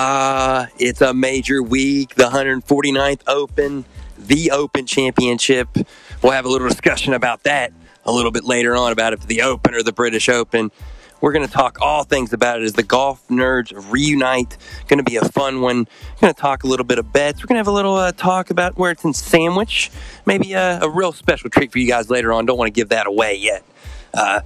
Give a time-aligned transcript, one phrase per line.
[0.00, 3.84] Uh, it's a major week, the 149th Open,
[4.16, 5.68] the Open Championship.
[6.22, 7.72] We'll have a little discussion about that
[8.04, 10.70] a little bit later on about if the Open or the British Open.
[11.20, 14.56] We're going to talk all things about it as the golf nerds reunite.
[14.86, 15.88] Going to be a fun one.
[16.20, 17.42] Going to talk a little bit of bets.
[17.42, 19.90] We're going to have a little uh, talk about where it's in sandwich.
[20.24, 22.46] Maybe a, a, real special treat for you guys later on.
[22.46, 23.64] Don't want to give that away yet.
[24.14, 24.42] Uh,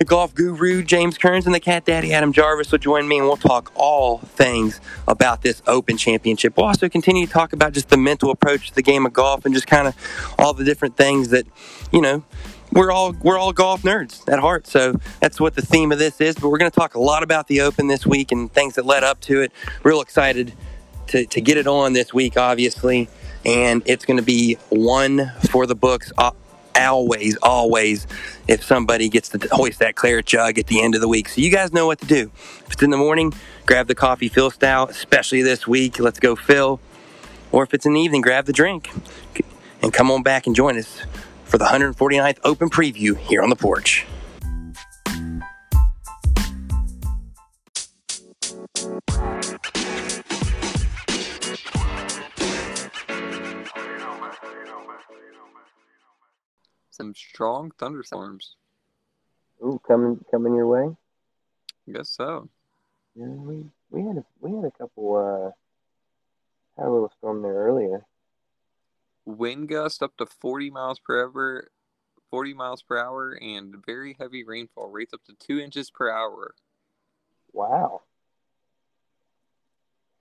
[0.00, 3.26] the golf guru James Kearns and the cat daddy Adam Jarvis will join me and
[3.26, 6.56] we'll talk all things about this Open Championship.
[6.56, 9.44] We'll also continue to talk about just the mental approach to the game of golf
[9.44, 11.46] and just kind of all the different things that,
[11.92, 12.24] you know,
[12.72, 16.18] we're all we're all golf nerds at heart, so that's what the theme of this
[16.18, 16.34] is.
[16.34, 18.86] But we're going to talk a lot about the Open this week and things that
[18.86, 19.52] led up to it.
[19.82, 20.54] Real excited
[21.08, 23.08] to, to get it on this week, obviously,
[23.44, 26.10] and it's going to be one for the books.
[26.16, 26.30] Uh,
[26.76, 28.06] Always, always,
[28.48, 31.28] if somebody gets to hoist that claret jug at the end of the week.
[31.28, 32.30] So you guys know what to do.
[32.66, 33.32] If it's in the morning,
[33.66, 35.98] grab the coffee Phil style, especially this week.
[35.98, 36.80] Let's go Phil.
[37.52, 38.90] Or if it's in the evening, grab the drink
[39.82, 41.02] and come on back and join us
[41.44, 44.06] for the 149th Open Preview here on the porch.
[57.00, 58.56] Some strong thunderstorms.
[59.64, 60.94] Ooh, coming coming your way.
[61.88, 62.50] I guess so.
[63.14, 65.50] Yeah, we we had a we had a couple uh
[66.78, 68.04] had a little storm there earlier
[69.24, 71.70] wind gust up to 40 miles per hour
[72.30, 76.54] 40 miles per hour and very heavy rainfall rates up to two inches per hour
[77.54, 78.02] wow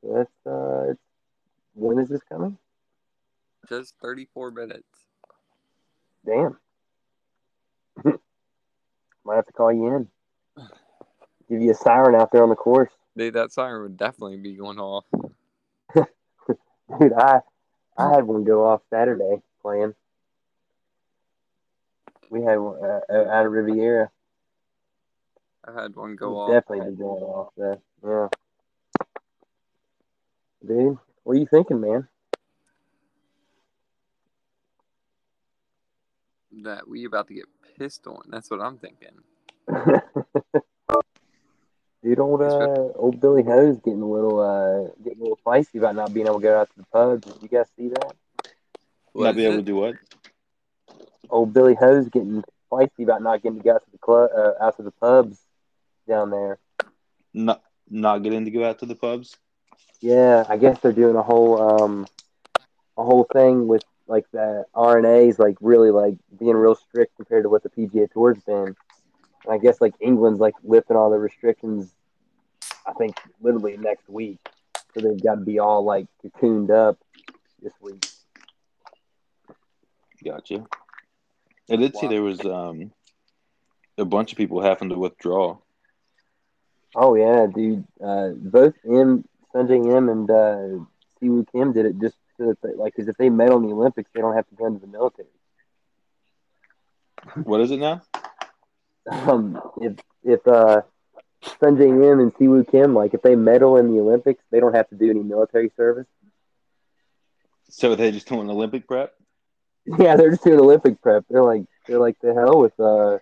[0.02, 0.94] that's uh
[1.76, 2.58] when is this coming
[3.68, 4.88] just 34 minutes
[6.26, 6.58] damn
[9.26, 10.08] might have to call you in
[11.50, 14.54] give you a siren out there on the course dude that siren would definitely be
[14.54, 15.06] going off
[15.96, 17.40] dude i
[18.00, 19.94] I had one go off Saturday playing.
[22.30, 24.10] We had one uh, uh out of Riviera.
[25.68, 26.50] I had one go off.
[26.50, 27.80] Definitely be going off there.
[28.02, 28.28] Yeah.
[30.66, 32.08] Dude, what are you thinking, man?
[36.64, 37.46] That we about to get
[37.80, 38.22] pissed on.
[38.28, 39.24] That's what I'm thinking.
[42.04, 45.96] Dude, old uh, old Billy Hose getting a little uh getting a little feisty about
[45.96, 47.26] not being able to go out to the pubs.
[47.26, 48.14] Did you guys see that?
[49.12, 49.96] What not be able to do what?
[51.30, 54.54] Old Billy Hose getting feisty about not getting to go out to the club uh,
[54.64, 55.40] out to the pubs
[56.08, 56.58] down there.
[57.34, 59.38] Not not getting to go out to the pubs.
[60.00, 62.08] Yeah, I guess they're doing a whole um
[62.98, 67.50] a whole thing with like the R&A's like really like being real strict compared to
[67.50, 68.76] what the PGA Tour's been.
[69.46, 71.94] And I guess like England's like lifting all the restrictions.
[72.86, 74.40] I think literally next week,
[74.94, 76.98] so they've got to be all like cocooned up
[77.62, 78.06] this week.
[80.26, 80.66] Gotcha.
[81.72, 82.02] I did wow.
[82.02, 82.92] see there was um
[83.98, 85.58] a bunch of people having to withdraw.
[86.96, 87.86] Oh yeah, dude.
[88.04, 90.84] Uh, both M, Sungjae Im and uh,
[91.22, 94.10] Siwoo Kim did it just that they, like, because if they medal in the Olympics,
[94.14, 95.28] they don't have to go into the military.
[97.44, 98.02] What is it now?
[99.12, 100.82] um, if if uh,
[101.62, 104.90] Sungjae Im and Siwoo Kim, like if they medal in the Olympics, they don't have
[104.90, 106.08] to do any military service.
[107.70, 109.14] So they just doing Olympic prep?
[109.86, 111.26] Yeah, they're just doing Olympic prep.
[111.30, 113.20] They're like they're like the hell with uh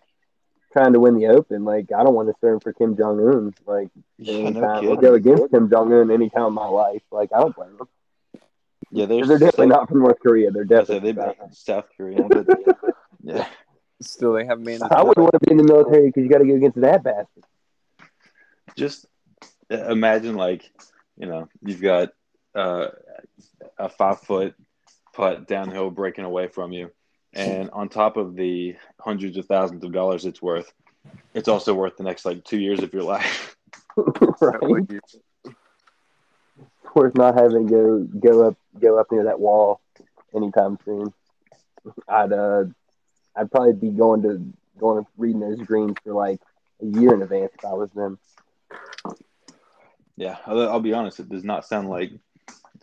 [0.73, 1.63] trying to win the Open.
[1.63, 3.53] Like I don't want to serve for Kim Jong Un.
[3.66, 7.03] Like yeah, no go against Kim Jong Un any time in my life.
[7.11, 7.88] Like I don't blame them.
[8.92, 10.52] Yeah, they're, they're definitely not from North Korea.
[10.52, 11.16] They're definitely
[11.52, 12.24] South Korea.
[12.30, 12.48] But,
[13.24, 13.48] yeah.
[14.02, 14.80] Still, they have man.
[14.90, 17.03] I wouldn't want to be in the military because you got to go against that
[17.03, 17.44] bastard.
[18.76, 19.08] Just
[19.70, 20.72] imagine, like,
[21.18, 22.09] you know, you've got
[22.56, 22.88] uh,
[23.78, 24.56] a five foot
[25.14, 26.92] putt downhill breaking away from you,
[27.34, 30.72] and on top of the hundreds of thousands of dollars it's worth,
[31.34, 33.56] it's also worth the next like two years of your life.
[34.41, 35.02] right.
[36.97, 39.82] Worth not having to go go up go up near that wall
[40.35, 41.14] anytime soon.
[42.08, 42.64] I'd uh
[43.35, 44.44] I'd probably be going to
[44.79, 46.41] going to reading those greens for like
[46.82, 48.17] a year in advance if I was them.
[50.16, 51.20] Yeah, I'll, I'll be honest.
[51.20, 52.14] It does not sound like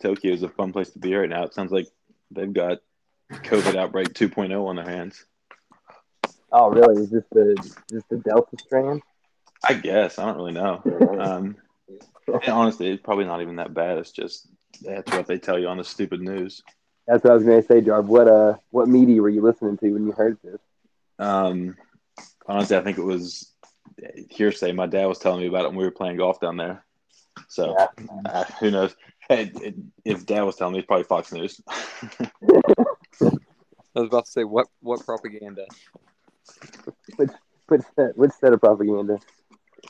[0.01, 1.43] Tokyo is a fun place to be right now.
[1.43, 1.89] It sounds like
[2.31, 2.77] they've got
[3.33, 5.25] COVID outbreak 2.0 on their hands.
[6.53, 7.03] Oh, really?
[7.03, 9.01] Is this the is this the Delta strand?
[9.67, 10.81] I guess I don't really know.
[11.19, 11.57] Um,
[12.47, 13.97] honestly, it's probably not even that bad.
[13.97, 14.47] It's just
[14.81, 16.61] that's what they tell you on the stupid news.
[17.07, 18.05] That's what I was going to say, Jarb.
[18.05, 20.59] What uh, what media were you listening to when you heard this?
[21.19, 21.75] Um,
[22.47, 23.51] honestly, I think it was
[24.29, 24.71] hearsay.
[24.71, 26.83] My dad was telling me about it when we were playing golf down there.
[27.47, 27.87] So Yeah.
[28.25, 28.95] uh, who knows?
[29.29, 31.59] Hey, it- if Dad was telling me, it's probably Fox News.
[33.21, 35.65] I was about to say what what propaganda.
[37.67, 39.17] which set, which set of propaganda?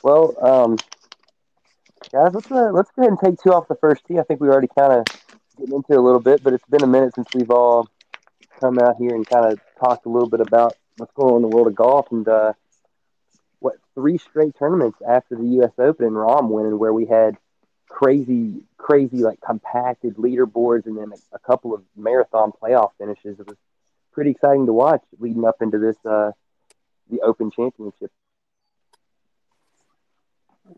[0.02, 0.76] Well, um,
[2.12, 4.18] guys, let's uh, let's go ahead and take two off the first tee.
[4.18, 5.04] I think we already kind of
[5.58, 7.88] getting into it a little bit, but it's been a minute since we've all
[8.60, 11.50] come out here and kind of talked a little bit about what's going on in
[11.50, 12.52] the world of golf and uh,
[13.58, 15.72] what three straight tournaments after the U.S.
[15.78, 17.36] Open and Rahm winning, where we had
[17.88, 23.38] crazy, crazy like compacted leaderboards and then a, a couple of marathon playoff finishes.
[23.40, 23.56] It was
[24.12, 26.32] pretty exciting to watch leading up into this uh,
[27.10, 28.10] the Open Championship.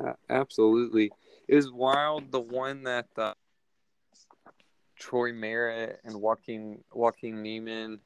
[0.04, 1.10] Uh, absolutely,
[1.48, 2.30] it was wild.
[2.30, 3.34] The one that uh,
[4.98, 8.00] Troy Merritt and Joaquin Joaquin Niemann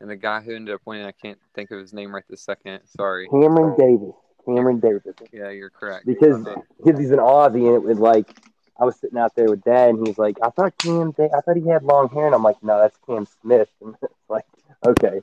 [0.00, 1.06] and the guy who ended up winning.
[1.06, 2.80] I can't think of his name right this second.
[2.96, 3.28] Sorry.
[3.28, 4.14] Cameron Davis.
[4.44, 5.02] Cameron Davis.
[5.32, 6.06] Yeah, you're correct.
[6.06, 6.44] Because
[6.76, 8.28] because he's an Aussie and it was like
[8.78, 11.30] I was sitting out there with Dad and he was like, I thought Cam Da-
[11.36, 14.12] I thought he had long hair and I'm like, no, that's Cam Smith and it's
[14.28, 14.44] like,
[14.86, 15.20] okay,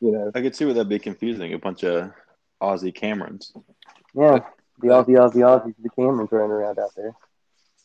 [0.00, 1.52] you know, I could see where that'd be confusing.
[1.54, 2.10] A bunch of
[2.60, 3.52] Aussie Camerons.
[4.14, 4.40] yeah,
[4.80, 7.14] the Aussie Aussie Aussies, the Camerons running around out there.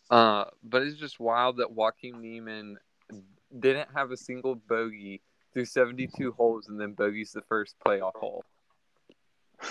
[0.10, 2.78] Uh, but it's just wild that Joaquin Niemann
[3.58, 5.22] didn't have a single bogey
[5.54, 8.44] through 72 holes and then bogeys the first playoff hole.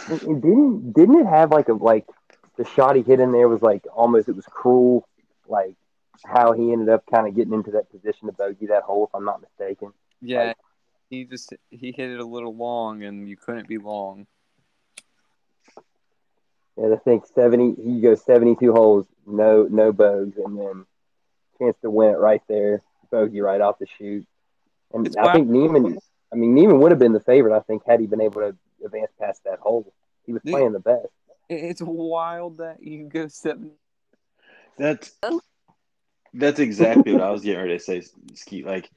[0.09, 2.07] Didn't didn't it have like a like
[2.57, 5.07] the shot he hit in there was like almost it was cruel,
[5.47, 5.75] like
[6.25, 9.15] how he ended up kind of getting into that position to bogey that hole, if
[9.15, 9.93] I'm not mistaken.
[10.21, 10.57] Yeah, Like-
[11.11, 14.27] he just he hit it a little long and you couldn't be long.
[16.77, 17.75] Yeah, I think seventy.
[17.83, 20.87] He goes seventy-two holes, no no bogeys, and then
[21.59, 24.27] chance to win it right there, bogey right off the shoot.
[24.93, 25.33] And It's I wild.
[25.35, 25.99] think Niemann.
[26.33, 27.55] I mean, Niemann would have been the favorite.
[27.55, 29.93] I think had he been able to advance past that hole,
[30.25, 30.53] he was Yeah.
[30.53, 31.09] playing the best.
[31.49, 33.73] It's wild that you go seven.
[34.79, 35.19] That's
[36.33, 38.03] that's exactly what I was getting ready to say,
[38.35, 38.65] Ski.
[38.65, 38.89] Like,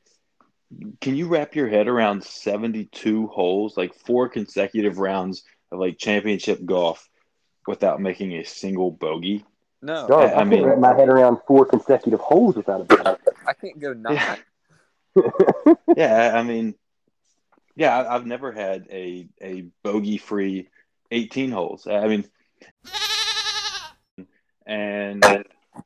[1.01, 6.63] can you wrap your head around seventy-two holes, like four consecutive rounds of like championship
[6.63, 7.09] golf,
[7.67, 9.45] without making a single bogey?
[9.81, 12.83] No, Dog, I I, mean- can wrap my head around four consecutive holes without a
[12.85, 13.19] bogey.
[13.47, 14.15] I can't go nine.
[14.15, 14.35] Yeah.
[15.95, 16.75] yeah, I mean,
[17.75, 20.69] yeah, I- I've never had a a bogey free
[21.11, 21.87] eighteen holes.
[21.87, 22.25] I mean,
[24.65, 25.23] and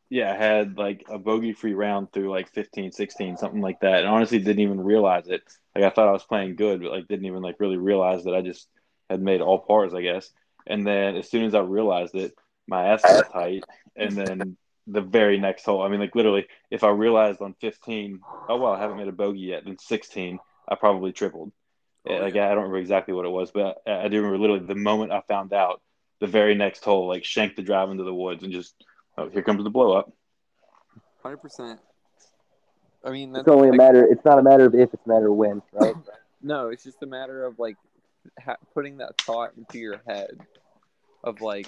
[0.10, 4.00] yeah, I had like a bogey free round through like 15, 16, something like that.
[4.00, 5.42] And honestly, didn't even realize it.
[5.76, 8.36] Like I thought I was playing good, but like didn't even like really realize that
[8.36, 8.68] I just
[9.10, 10.30] had made all pars, I guess.
[10.70, 12.34] And then as soon as I realized it,
[12.68, 13.66] my ass got tight.
[13.98, 14.58] And then
[14.88, 18.74] the very next hole, I mean, like literally, if I realized on 15, oh well,
[18.74, 19.64] I haven't made a bogey yet.
[19.66, 21.52] Then 16, I probably tripled.
[22.08, 24.38] Oh, Yeah, like I don't remember exactly what it was, but I I do remember
[24.38, 25.82] literally the moment I found out,
[26.22, 28.76] the very next hole, like shanked the drive into the woods and just,
[29.18, 30.12] oh, here comes the blow up.
[31.24, 31.80] Hundred percent.
[33.04, 34.06] I mean, that's It's only a matter.
[34.06, 35.96] It's not a matter of if; it's a matter of when, right?
[36.42, 37.76] No, it's just a matter of like
[38.42, 40.30] ha- putting that thought into your head
[41.24, 41.68] of like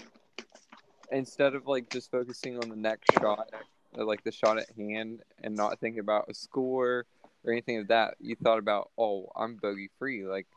[1.11, 3.49] instead of like just focusing on the next shot,
[3.93, 7.05] or, like the shot at hand, and not thinking about a score
[7.43, 8.15] or anything of that.
[8.19, 10.47] You thought about, oh, I'm bogey free, like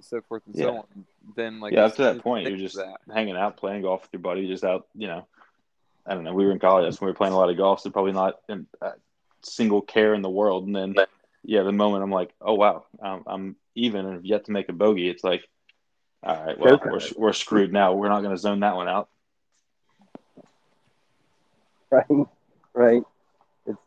[0.00, 1.04] so forth and so on.
[1.36, 2.78] Then like yeah, up to that point, you you're just
[3.12, 5.26] hanging out, playing golf with your buddy, just out, you know.
[6.06, 6.34] I don't know.
[6.34, 8.12] We were in college, that's when we were playing a lot of golf, so probably
[8.12, 8.92] not in a
[9.42, 10.66] single care in the world.
[10.66, 10.94] And then,
[11.42, 14.68] yeah, the moment I'm like, oh wow, I'm, I'm even and have yet to make
[14.68, 15.08] a bogey.
[15.08, 15.48] It's like,
[16.24, 17.94] all right, well, we're, we're screwed now.
[17.94, 19.08] We're not going to zone that one out.
[21.90, 22.26] right,
[22.72, 23.02] right.
[23.66, 23.78] It's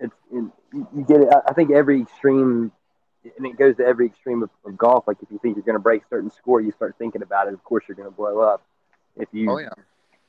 [0.00, 1.28] it's it, you you get it.
[1.32, 2.72] I- I think every extreme,
[3.36, 5.06] and it goes to every extreme of, of golf.
[5.06, 7.48] Like if you think you're going to break a certain score, you start thinking about
[7.48, 7.54] it.
[7.54, 8.62] Of course, you're going to blow up.
[9.16, 9.68] If you oh yeah,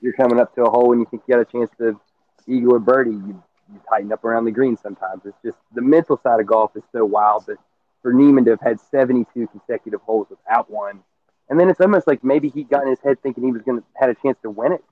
[0.02, 2.00] you're coming up to a hole and you think you got a chance to
[2.48, 5.24] eagle or birdie, you, you tighten up around the green sometimes.
[5.26, 7.58] It's just the mental side of golf is so wild that
[8.02, 11.02] for Niemann to have had 72 consecutive holes without one,
[11.50, 13.80] and then it's almost like maybe he got in his head thinking he was going
[13.80, 14.84] to had a chance to win it,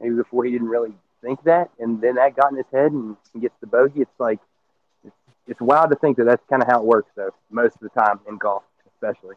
[0.00, 0.92] maybe before he didn't really
[1.22, 4.02] think that, and then that got in his head and he gets the bogey.
[4.02, 4.38] It's like
[5.04, 5.16] it's,
[5.48, 7.88] it's wild to think that that's kind of how it works, though, most of the
[7.90, 8.62] time in golf,
[8.94, 9.36] especially.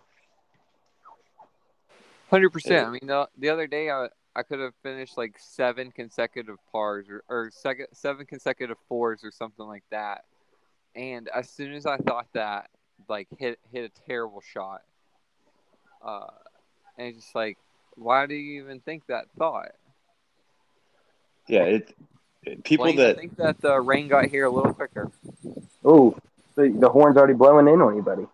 [2.29, 2.87] hundred percent.
[2.87, 7.07] I mean, the, the other day I I could have finished like seven consecutive pars
[7.09, 10.25] or, or second, seven consecutive fours or something like that.
[10.95, 12.69] And as soon as I thought that,
[13.09, 14.81] like hit hit a terrible shot,
[16.05, 16.27] uh,
[16.97, 17.57] and it's just like,
[17.95, 19.71] why do you even think that thought?
[21.47, 21.95] Yeah, it,
[22.43, 25.11] it- people Blaine, that think that the rain got here a little quicker.
[25.83, 26.15] Oh,
[26.55, 28.27] so the horn's already blowing in on you, buddy.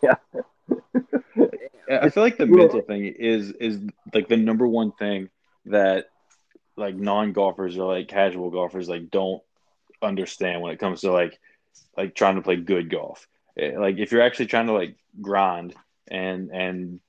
[0.00, 0.14] Yeah.
[1.88, 2.00] yeah.
[2.02, 3.80] I feel like the mental thing is is
[4.14, 5.28] like the number one thing
[5.66, 6.06] that
[6.76, 9.42] like non golfers or like casual golfers like don't
[10.00, 11.38] understand when it comes to like
[11.96, 13.26] like trying to play good golf.
[13.58, 15.74] Eh, Like if you're actually trying to like grind
[16.10, 17.00] and and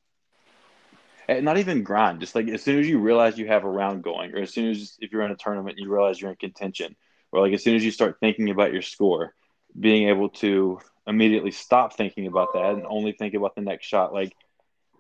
[1.28, 4.04] and not even grind, just like as soon as you realize you have a round
[4.04, 6.38] going, or as soon as if you're in a tournament and you realize you're in
[6.38, 6.96] contention,
[7.32, 9.34] or like as soon as you start thinking about your score,
[9.80, 14.14] being able to immediately stop thinking about that and only think about the next shot,
[14.14, 14.36] like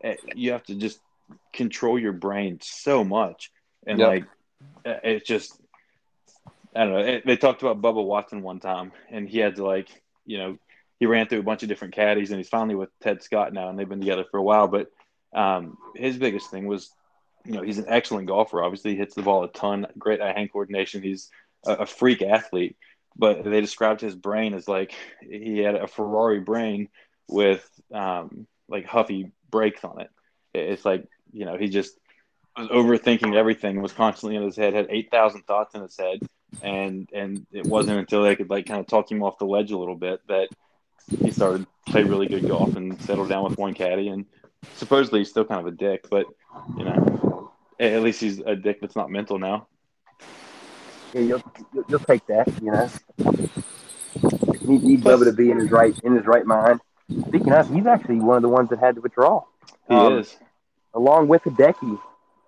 [0.03, 1.01] eh, you have to just
[1.53, 3.51] control your brain so much,
[3.85, 4.01] and Yep.
[4.01, 4.23] like
[4.85, 5.59] eh, it's just
[6.75, 6.99] I don't know.
[6.99, 9.89] It, they talked about Bubba Watson one time, and he had to like,
[10.25, 10.57] you know,
[11.03, 13.67] he ran through a bunch of different caddies, and he's finally with Ted Scott now,
[13.67, 14.69] and they've been together for a while.
[14.69, 14.87] But
[15.35, 16.89] um, his biggest thing was,
[17.43, 18.63] you know, he's an excellent golfer.
[18.63, 21.03] Obviously, he hits the ball a ton, great eye-hand coordination.
[21.03, 21.29] He's
[21.65, 22.77] a, a freak athlete.
[23.17, 26.87] But they described his brain as like he had a Ferrari brain
[27.27, 30.09] with um, like huffy brakes on it.
[30.53, 31.99] It- It's like you know he just
[32.57, 36.21] was overthinking everything, was constantly in his head, had eight thousand thoughts in his head,
[36.61, 39.71] and and it wasn't until they could like kind of talk him off the ledge
[39.71, 40.47] a little bit that
[41.09, 44.25] he started to play really good golf and settled down with one caddy and
[44.75, 46.25] supposedly he's still kind of a dick but
[46.77, 49.67] you know at least he's a dick that's not mental now
[51.13, 51.43] Yeah, you'll,
[51.89, 52.89] you'll, take that, you know.
[54.65, 56.79] Need Bubba to be in his right in his right mind.
[57.27, 59.43] Speaking of, he's actually one of the ones that had to withdraw,
[59.87, 60.37] he Um, is
[60.95, 61.99] along with Hideki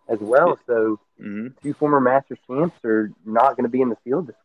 [0.07, 0.57] as well.
[0.65, 4.35] So hmm two former Masters champs are not going to be in the field this.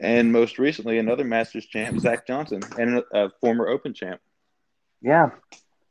[0.00, 4.20] And most recently another masters champ zach johnson and a, former open champ
[5.00, 5.30] Yeah,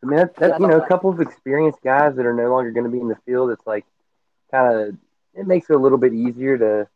[0.04, 2.72] I mean that's, that's you know a couple of experienced guys that are no longer
[2.72, 3.52] going to be in the field.
[3.52, 3.86] It's like
[4.52, 4.98] kind of
[5.34, 6.88] it makes it a little bit easier to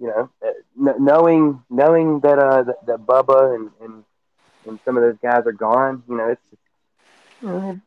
[0.00, 4.04] you know uh, knowing knowing that uh that, that Bubba and, and
[4.66, 6.02] and some of those guys are gone.
[6.08, 6.42] You know it's
[7.42, 7.80] know,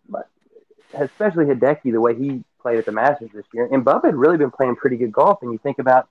[0.93, 4.37] especially Hideki the way he played at the Masters this year, and Bubba had really
[4.37, 5.39] been playing pretty good golf.
[5.41, 6.07] And you think about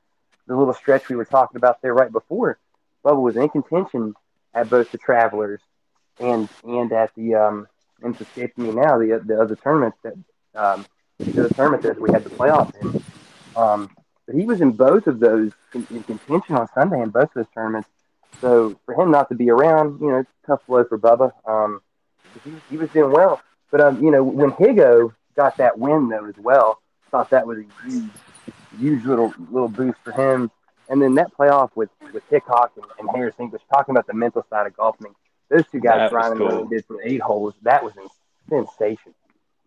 [0.51, 2.59] the little stretch we were talking about there right before,
[3.05, 4.15] Bubba was in contention
[4.53, 5.61] at both the Travelers
[6.19, 7.69] and and at the um
[8.03, 10.15] and it's escaping me now the the other tournaments that
[10.57, 10.85] um
[11.21, 13.05] the other tournament that we had the playoffs in.
[13.55, 13.91] Um,
[14.27, 17.35] but he was in both of those in, in contention on Sunday in both of
[17.35, 17.89] those tournaments.
[18.41, 21.33] So for him not to be around, you know, tough blow for Bubba.
[21.47, 21.81] Um,
[22.45, 23.41] he, he was doing well,
[23.71, 26.81] but um, you know, when Higo got that win though as well,
[27.13, 28.11] thought that was a huge,
[28.79, 30.51] huge little little boost for him.
[30.89, 34.45] And then that playoff with with Hickok and, and Harris English, talking about the mental
[34.51, 34.97] side of golf.
[35.01, 35.15] I mean,
[35.49, 36.65] those two guys grinding what cool.
[36.67, 37.55] they did for eight holes.
[37.63, 37.93] That was
[38.49, 39.15] sensational.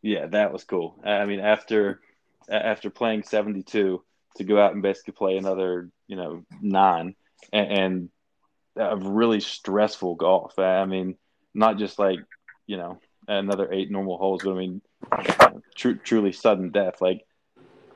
[0.01, 2.01] yeah that was cool i mean after
[2.49, 4.03] after playing 72
[4.35, 7.15] to go out and basically play another you know nine
[7.53, 8.09] and, and
[8.75, 11.15] a really stressful golf i mean
[11.53, 12.19] not just like
[12.67, 14.81] you know another eight normal holes but i mean
[15.75, 17.25] tru- truly sudden death like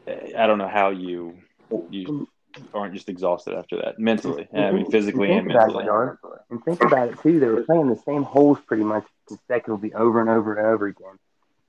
[0.07, 1.37] i don't know how you
[1.89, 2.27] you
[2.73, 5.89] aren't just exhausted after that mentally i mean physically and think about mentally it,
[6.49, 7.39] And think about it too.
[7.39, 11.19] They were playing the same holes pretty much consecutively over and over and over again,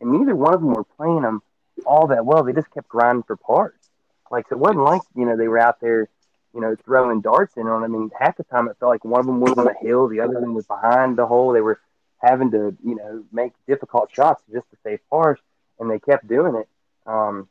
[0.01, 1.43] and neither one of them were playing them
[1.85, 2.45] all that well.
[2.45, 3.89] They just kept grinding for parts.
[4.31, 6.09] Like so it wasn't like you know they were out there,
[6.55, 7.83] you know, throwing darts in on.
[7.83, 10.09] I mean, half the time it felt like one of them was on the hill,
[10.09, 11.53] the other one was behind the hole.
[11.53, 11.81] They were
[12.19, 15.39] having to you know make difficult shots just to save pars,
[15.79, 16.69] and they kept doing it.
[17.07, 17.49] Um,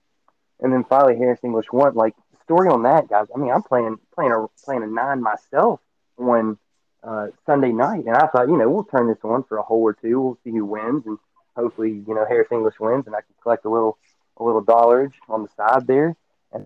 [0.60, 1.96] and then finally Harris English won.
[1.96, 3.28] Like story on that, guys.
[3.34, 5.80] I mean, I'm playing playing a playing a nine myself
[6.18, 6.58] on
[7.04, 9.82] uh, Sunday night, and I thought, you know, we'll turn this on for a hole
[9.82, 10.20] or two.
[10.22, 11.18] We'll see who wins, and
[11.56, 13.98] hopefully, you know, Harris English wins, and I can collect a little
[14.38, 16.16] a little dollarage on the side there.
[16.52, 16.66] And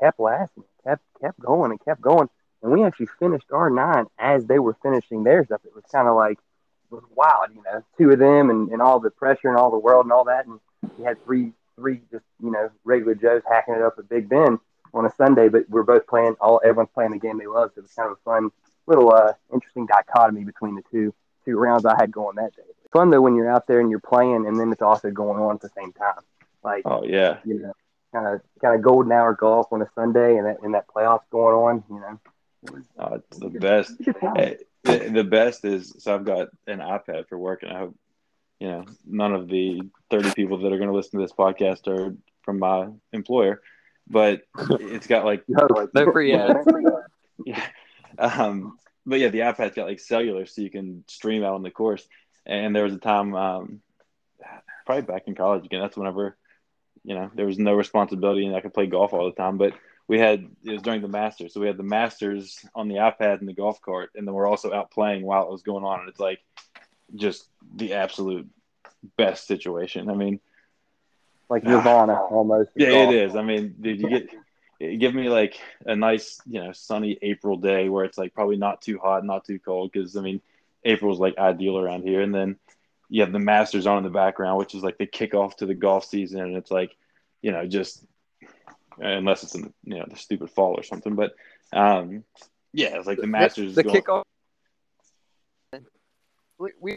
[0.00, 2.28] kept lasting, kept kept going, and kept going.
[2.62, 5.62] And we actually finished our nine as they were finishing theirs up.
[5.64, 6.38] It was kind of like
[6.90, 9.78] was wild, you know, two of them and, and all the pressure and all the
[9.78, 10.46] world and all that.
[10.46, 10.60] And
[10.96, 14.58] we had three three just you know regular Joes hacking it up at Big Ben
[14.94, 17.70] on a Sunday, but we're both playing all everyone's playing the game they love.
[17.74, 18.50] So it was kind of a fun
[18.86, 21.14] little uh, interesting dichotomy between the two
[21.44, 22.62] two rounds I had going that day.
[22.92, 25.56] Fun though when you're out there and you're playing, and then it's also going on
[25.56, 26.22] at the same time.
[26.62, 27.72] Like oh yeah you know,
[28.12, 31.28] kind of kind of golden hour golf on a Sunday, and that and that playoffs
[31.30, 31.84] going on.
[31.90, 32.20] You know,
[32.62, 34.36] it was oh, the best a good time.
[34.36, 37.96] Hey, the, the best is so I've got an iPad for work, and I hope
[38.60, 41.86] you know none of the thirty people that are going to listen to this podcast
[41.88, 43.60] are from my employer,
[44.08, 44.42] but
[44.80, 46.66] it's got like Yo, No free ads.
[47.44, 47.66] yeah,
[48.18, 51.70] um, but yeah, the iPad's got like cellular, so you can stream out on the
[51.70, 52.06] course.
[52.46, 53.80] And there was a time, um,
[54.86, 55.80] probably back in college again.
[55.80, 56.36] That's whenever
[57.04, 59.74] you know there was no responsibility and I could play golf all the time, but.
[60.08, 63.40] We had it was during the Masters, so we had the Masters on the iPad
[63.40, 65.98] and the golf cart, and then we're also out playing while it was going on.
[65.98, 66.38] And it's like
[67.14, 68.48] just the absolute
[69.16, 70.10] best situation.
[70.10, 70.40] I mean,
[71.48, 72.70] like Nirvana almost.
[72.74, 73.12] yeah, Golf.
[73.12, 73.36] it is.
[73.36, 77.88] I mean, dude, you get give me like a nice, you know, sunny April day
[77.88, 79.92] where it's like probably not too hot, not too cold.
[79.92, 80.40] Because I mean,
[80.84, 82.56] April's like ideal around here, and then
[83.08, 85.74] you have the Masters on in the background, which is like the kickoff to the
[85.74, 86.96] golf season, and it's like,
[87.42, 88.04] you know, just
[88.98, 91.34] unless it's in you know the stupid fall or something, but
[91.72, 92.24] um,
[92.72, 93.74] yeah, it's like the Masters.
[93.74, 94.22] The, the going- kickoff.
[96.58, 96.96] We, we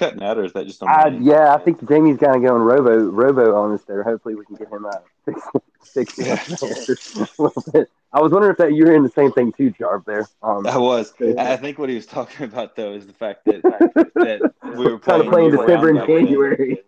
[0.00, 2.62] cutting out, or is that just on I, yeah, I think Jamie's gonna go on
[2.62, 4.02] Robo Robo on us there.
[4.02, 5.04] Hopefully, we can get him out.
[5.82, 6.40] Fix, fix him up
[6.86, 6.96] there
[7.38, 7.90] a little bit.
[8.12, 10.04] I was wondering if that you were in the same thing too, Jarv.
[10.04, 11.14] There, um, I was.
[11.38, 14.98] I think what he was talking about though is the fact that that we were
[14.98, 16.16] trying playing play in year December and round back.
[16.18, 16.78] January.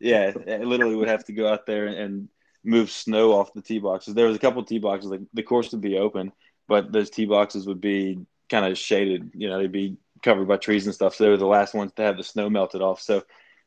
[0.00, 2.28] Yeah, I literally would have to go out there and, and
[2.64, 4.14] move snow off the tee boxes.
[4.14, 6.32] There was a couple tee boxes, like the course would be open,
[6.68, 9.32] but those tee boxes would be kind of shaded.
[9.34, 11.14] You know, they'd be covered by trees and stuff.
[11.14, 13.00] So they were the last ones to have the snow melted off.
[13.00, 13.24] So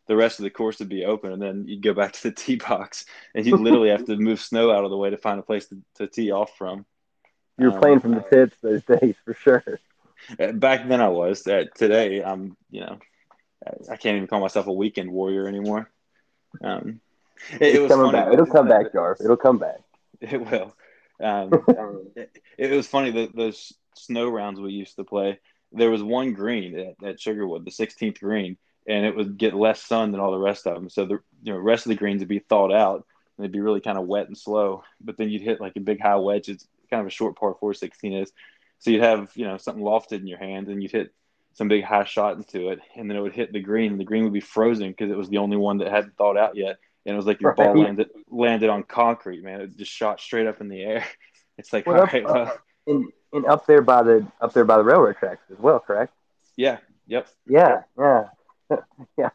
[0.07, 2.31] the rest of the course would be open, and then you'd go back to the
[2.31, 3.05] tee box,
[3.35, 5.67] and you'd literally have to move snow out of the way to find a place
[5.67, 6.85] to, to tee off from.
[7.57, 9.63] You were Um, playing from the pits those days for sure.
[10.39, 11.45] Uh, Back then, I was.
[11.47, 12.55] Uh, today, I'm.
[12.69, 12.99] You know,
[13.89, 15.89] I- can't even call myself a weekend warrior anymore.
[16.63, 16.99] Um,
[17.59, 18.17] it, it was coming funny.
[18.25, 18.33] back.
[18.33, 19.23] It'll come back, Jarv.
[19.23, 19.79] It'll come back.
[20.19, 20.75] It will.
[21.21, 21.51] Um,
[22.15, 25.39] it, it was funny that those snow rounds we used to play.
[25.71, 29.81] There was one green at, at Sugarwood, the 16th green, and it would get less
[29.81, 30.89] sun than all the rest of them.
[30.89, 33.05] So the you know rest of the greens would be thawed out
[33.37, 34.83] and they'd be really kind of wet and slow.
[34.99, 36.49] But then you'd hit like a big high wedge.
[36.49, 38.31] It's kind of a short par four 16 is.
[38.79, 41.13] So you'd have you know something lofted in your hand and you'd hit
[41.53, 43.91] some big high shot into it, and then it would hit the green.
[43.91, 46.37] And the green would be frozen because it was the only one that hadn't thawed
[46.37, 46.77] out yet.
[47.05, 49.61] And it was like your ball landed landed on concrete, man.
[49.61, 51.05] It just shot straight up in the air.
[51.57, 54.65] It's like, Well, all up- right, well, And and up there by the up there
[54.65, 56.11] by the railroad tracks as well, correct?
[56.55, 57.27] yeah, yep.
[57.45, 58.29] Yeah, yeah,
[59.17, 59.29] yeah.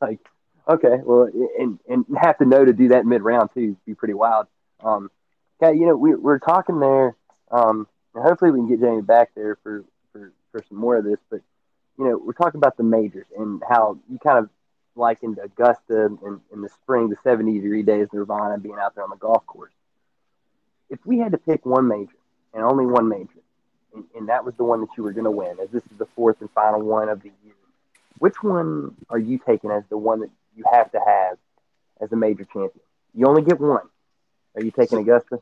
[0.00, 0.20] Like,
[0.68, 4.14] okay, well, and and have to know to do that mid round too be pretty
[4.14, 4.46] wild.
[4.82, 5.10] Um,
[5.60, 7.16] okay, you know, we we're talking there.
[7.50, 11.04] Um, and hopefully we can get Jamie back there for for for some more of
[11.04, 11.18] this.
[11.30, 11.40] But
[11.98, 14.48] you know, we're talking about the majors and how you kind of
[14.96, 19.10] likened Augusta in, in the spring, the seventy degree days, Nirvana being out there on
[19.10, 19.72] the golf course.
[20.90, 22.16] If we had to pick one major
[22.54, 23.40] and only one major,
[23.94, 25.98] and, and that was the one that you were going to win, as this is
[25.98, 27.54] the fourth and final one of the year.
[28.18, 31.36] Which one are you taking as the one that you have to have
[32.00, 32.80] as a major champion?
[33.14, 33.86] You only get one.
[34.54, 35.38] Are you taking Augusta?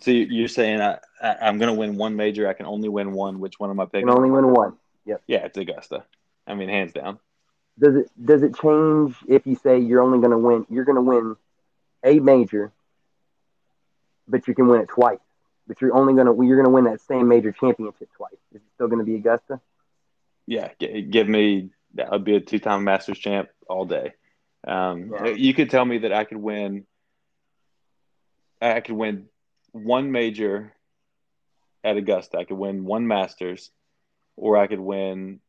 [0.00, 2.48] So you- you're saying I, I, I'm going to win one major.
[2.48, 3.40] I can only win one.
[3.40, 4.08] Which one am I You picking?
[4.08, 4.74] can only win one.
[5.06, 5.22] Yep.
[5.26, 6.04] Yeah, it's Augusta.
[6.46, 7.18] I mean, hands down.
[7.78, 10.66] Does it does it change if you say you're only going to win?
[10.68, 11.36] You're going to win
[12.04, 12.72] a major,
[14.26, 15.18] but you can win it twice.
[15.66, 18.32] But you're only going to you're going to win that same major championship twice.
[18.52, 19.60] Is it still going to be Augusta?
[20.46, 24.14] Yeah, g- give me that would be a two-time Masters champ all day.
[24.66, 25.28] Um, Yeah.
[25.28, 26.86] You could tell me that I could win.
[28.60, 29.28] I could win
[29.72, 30.72] one major
[31.84, 32.38] at Augusta.
[32.38, 33.70] I could win one Masters,
[34.36, 35.40] or I could win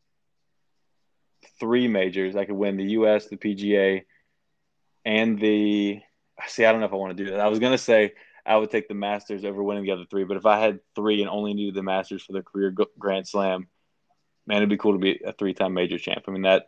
[1.59, 2.35] three majors.
[2.35, 4.03] I could win the U.S., the PGA,
[5.05, 6.01] and the.
[6.47, 7.39] See, I don't know if I want to do that.
[7.41, 8.13] I was gonna say
[8.45, 11.21] I would take the Masters over winning the other three, but if I had three
[11.21, 13.67] and only needed the Masters for the career Grand Slam,
[14.47, 16.23] man, it'd be cool to be a three-time major champ.
[16.27, 16.67] I mean, that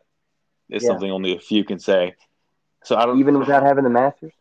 [0.70, 0.90] is Yeah.
[0.90, 2.16] something only a few can say.
[2.84, 4.34] So I don't Even without having the Masters?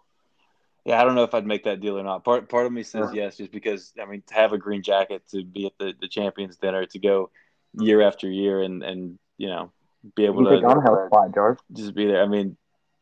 [0.84, 2.24] yeah, I don't know if I'd make that deal or not.
[2.24, 3.24] Part part of me says Yeah.
[3.24, 6.08] yes, just because I mean to have a green jacket, to be at the, the
[6.08, 7.30] champions dinner, to go
[7.74, 9.70] year after year and and you know
[10.16, 11.58] be able You think to Angel spot, Jarv?
[11.72, 12.22] just be there.
[12.22, 12.56] I mean,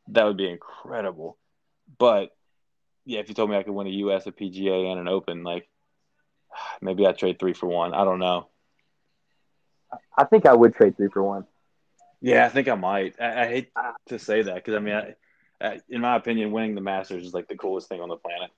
[0.08, 1.38] that would be incredible.
[1.98, 2.30] But
[3.04, 5.42] yeah, if you told me I could win a US, a PGA, and an Open,
[5.44, 5.68] like
[6.82, 7.94] maybe I'd trade three for one.
[7.94, 8.48] I don't know.
[10.16, 11.46] I think I would trade three for one.
[12.20, 13.14] Yeah, I think I might.
[13.20, 13.70] I, I hate
[14.08, 15.14] to say that because I mean, I,
[15.60, 18.50] I, in my opinion, winning the Masters is like the coolest thing on the planet.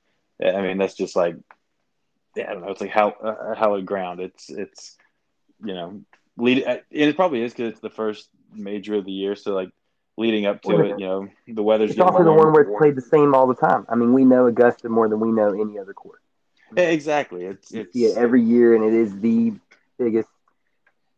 [0.43, 1.37] I mean, that's just like,
[2.35, 2.71] yeah, I don't know.
[2.71, 4.21] It's like how uh, hallowed ground.
[4.21, 4.97] It's it's
[5.63, 6.01] you know
[6.41, 6.65] lead.
[6.65, 9.37] And it probably is because it's the first major of the year.
[9.37, 9.71] So like
[10.17, 12.97] leading up to it, you know, the weather's It's also the one where it's played
[12.97, 13.87] the same all the time.
[13.89, 16.21] I mean, we know Augusta more than we know any other court.
[16.77, 17.47] Exactly.
[17.47, 19.55] It's You it's see it every year, and it is the
[19.99, 20.29] biggest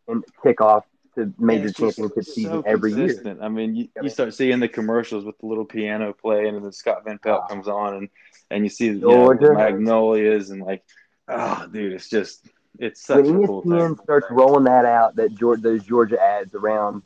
[0.08, 3.36] and kickoff to major championship so season every year.
[3.40, 6.72] I mean, you, you start seeing the commercials with the little piano playing, and then
[6.72, 7.46] Scott Van Pelt Ah.
[7.48, 8.08] comes on, and
[8.50, 10.84] and you see you know, the magnolias, and like,
[11.28, 13.98] oh, dude, it's just it's such When a cool ESPN thing.
[14.02, 17.02] starts rolling that out, that Georgia, those Georgia ads around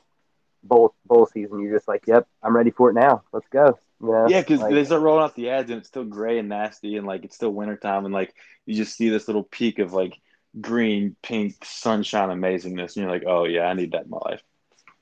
[0.62, 3.22] bowl bowl season, you're just like, "Yep, I'm ready for it now.
[3.32, 4.28] Let's go." You know?
[4.28, 6.96] Yeah, because Like, they start rolling out the ads, and it's still gray and nasty,
[6.96, 8.34] and like it's still wintertime, and like
[8.66, 10.20] you just see this little peak of like
[10.60, 14.42] green, pink, sunshine amazingness, and you're like, oh yeah, I need that in my life.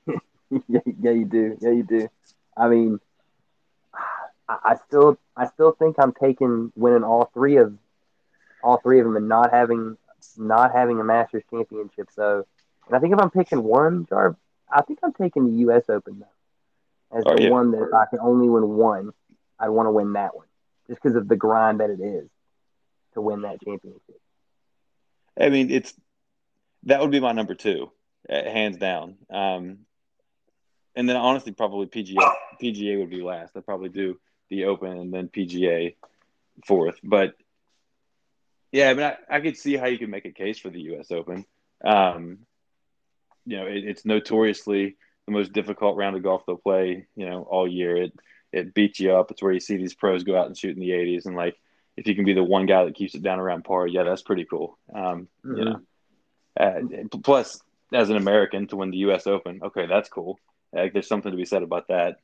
[0.69, 1.57] yeah, yeah, you do.
[1.61, 2.09] Yeah, you do.
[2.57, 3.01] I mean,
[4.49, 7.77] I, I still, I still think I'm taking winning all three of,
[8.63, 9.97] all three of them, and not having,
[10.37, 12.09] not having a Masters championship.
[12.15, 12.47] So,
[12.87, 14.37] and I think if I'm picking one, Jar,
[14.71, 15.85] I think I'm taking the U.S.
[15.89, 17.51] Open though, as Oh, the yeah.
[17.51, 19.13] one that if I can only win one,
[19.59, 20.47] I'd want to win that one,
[20.89, 22.29] just because of the grind that it is
[23.15, 24.21] to win that championship.
[25.41, 25.95] I mean, it's
[26.85, 27.91] that would be my number two,
[28.29, 29.17] uh, hands down.
[29.31, 29.79] Um,
[30.95, 32.33] and then honestly, probably PGA
[32.63, 33.57] PGA would be last.
[33.57, 34.19] I'd probably do
[34.51, 35.95] the Open and then PGA
[36.67, 36.99] fourth.
[37.03, 37.35] But
[38.75, 40.81] yeah, I mean, I, I could see how you can make a case for the
[40.81, 41.13] U.S.
[41.13, 41.47] Open.
[41.85, 42.39] Um,
[43.47, 47.07] you know, it, it's notoriously the most difficult round of golf they'll play.
[47.15, 47.97] You know, all year.
[47.97, 48.13] It
[48.53, 49.31] it beats you up.
[49.31, 51.55] It's where you see these pros go out and shoot in the 80s, and like
[51.97, 54.23] if you can be the one guy that keeps it down around par, yeah, that's
[54.23, 54.77] pretty cool.
[54.93, 55.65] Um, You Mhm.
[55.65, 55.81] know,
[56.59, 59.29] uh, plus as an American to win the U.S.
[59.29, 60.41] Open, okay, that's cool.
[60.73, 62.17] Like, there's something to be said about that.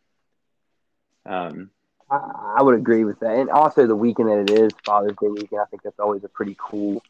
[1.25, 1.71] Um,
[2.11, 5.29] I, I would agree with that, and also the weekend that it is Father's Day
[5.29, 5.61] weekend.
[5.61, 7.03] I think that's always a pretty cool,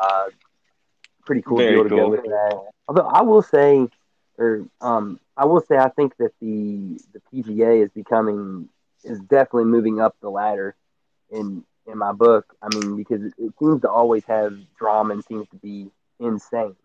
[0.00, 0.26] uh,
[1.24, 2.06] pretty cool Very deal to cool.
[2.06, 2.60] go with that.
[2.88, 3.88] Although I will say,
[4.38, 8.68] or um, I will say, I think that the the PGA is becoming
[9.04, 10.74] is definitely moving up the ladder
[11.30, 12.54] in in my book.
[12.62, 16.76] I mean, because it, it seems to always have drama and seems to be insane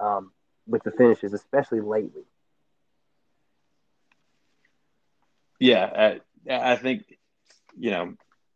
[0.00, 0.32] um,
[0.66, 2.24] with the finishes, especially lately.
[5.60, 7.04] yeah, I, I think
[7.78, 8.14] you know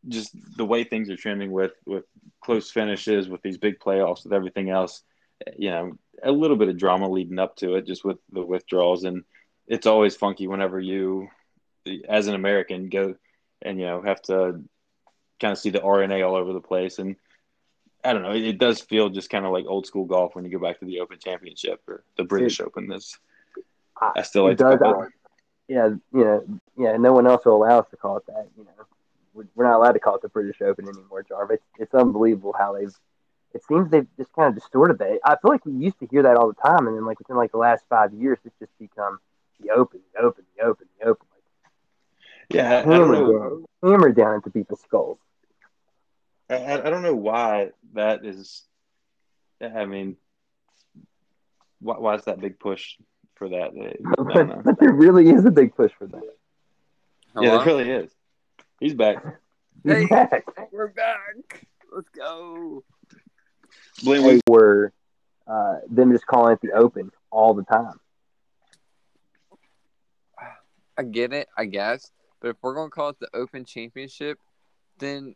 [0.08, 2.04] just the way things are trending with with
[2.40, 5.02] close finishes, with these big playoffs, with everything else.
[5.58, 9.04] You know, a little bit of drama leading up to it, just with the withdrawals,
[9.04, 9.24] and
[9.66, 11.28] it's always funky whenever you,
[12.08, 13.16] as an American, go
[13.62, 14.62] and you know have to
[15.40, 17.16] kind of see the R&A all over the place and.
[18.04, 18.34] I don't know.
[18.34, 20.78] It, it does feel just kind of like old school golf when you go back
[20.78, 22.86] to the Open Championship or the British Open.
[22.86, 23.18] This
[24.14, 24.78] I still like It does.
[24.80, 25.12] it.
[25.68, 26.44] Yeah, you know,
[26.76, 28.48] yeah, no one else will allow us to call it that.
[28.56, 31.60] You know, we're not allowed to call it the British Open anymore, Jarvis.
[31.78, 32.94] It's unbelievable how they've.
[33.54, 35.18] It seems they've just kind of distorted that.
[35.24, 37.36] I feel like we used to hear that all the time, and then like within
[37.36, 39.18] like the last five years, it's just become
[39.60, 41.26] the Open, the Open, the Open, the Open,
[42.50, 43.26] Yeah, I, like hammered know.
[43.26, 45.18] down, hammered down into people's skulls.
[46.50, 48.64] I, I I don't know why that is.
[49.60, 50.16] I mean,
[51.80, 52.96] why, why is that big push
[53.36, 53.70] for that?
[53.72, 54.54] I don't know.
[54.56, 56.22] but, but there really is a big push for that.
[56.22, 57.58] Yeah, Hello?
[57.58, 58.10] there really is.
[58.80, 59.22] He's back.
[59.84, 60.06] Hey.
[60.06, 60.44] Back.
[60.72, 61.66] We're back.
[61.94, 62.82] Let's go.
[64.02, 64.92] Blaine, They we- were
[65.46, 68.00] uh, them just calling it the Open all the time.
[70.98, 72.10] I get it, I guess.
[72.40, 74.38] But if we're gonna call it the Open Championship,
[74.98, 75.34] then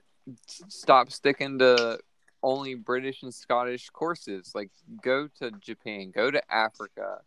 [0.68, 1.98] stop sticking to
[2.42, 4.52] only British and Scottish courses.
[4.54, 4.70] Like
[5.02, 7.20] go to Japan, go to Africa,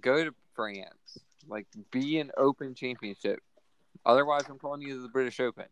[0.00, 1.18] go to France.
[1.48, 3.40] Like be an Open Championship.
[4.04, 5.66] Otherwise, I'm calling you the British Open.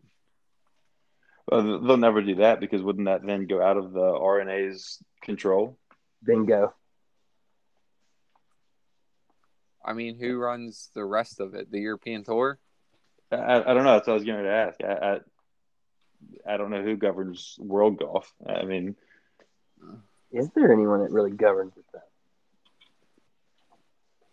[1.50, 5.78] uh, they'll never do that because wouldn't that then go out of the R&A's control?
[6.24, 6.74] Bingo.
[9.84, 11.70] I mean, who runs the rest of it?
[11.70, 12.58] The European Tour?
[13.30, 13.92] I, I I don't know.
[13.92, 14.80] That's what I was going to ask.
[14.82, 15.20] I,
[16.46, 18.32] I I don't know who governs world golf.
[18.46, 18.96] I mean,
[20.32, 21.84] Is there anyone that really governs it?
[21.92, 22.00] Though?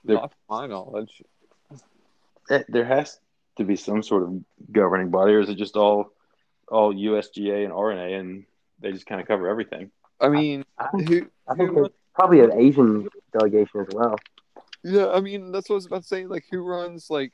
[0.04, 1.24] They're- Not my knowledge.
[2.68, 3.20] there has
[3.58, 6.12] to be some sort of governing body, or is it just all
[6.68, 8.46] all USGA and R&A, and
[8.80, 9.92] they just kind of cover everything?
[10.22, 11.28] I mean, I think, who?
[11.48, 14.16] I think who there's probably an Asian delegation as well.
[14.84, 16.26] Yeah, I mean that's what I was about to say.
[16.26, 17.34] Like, who runs like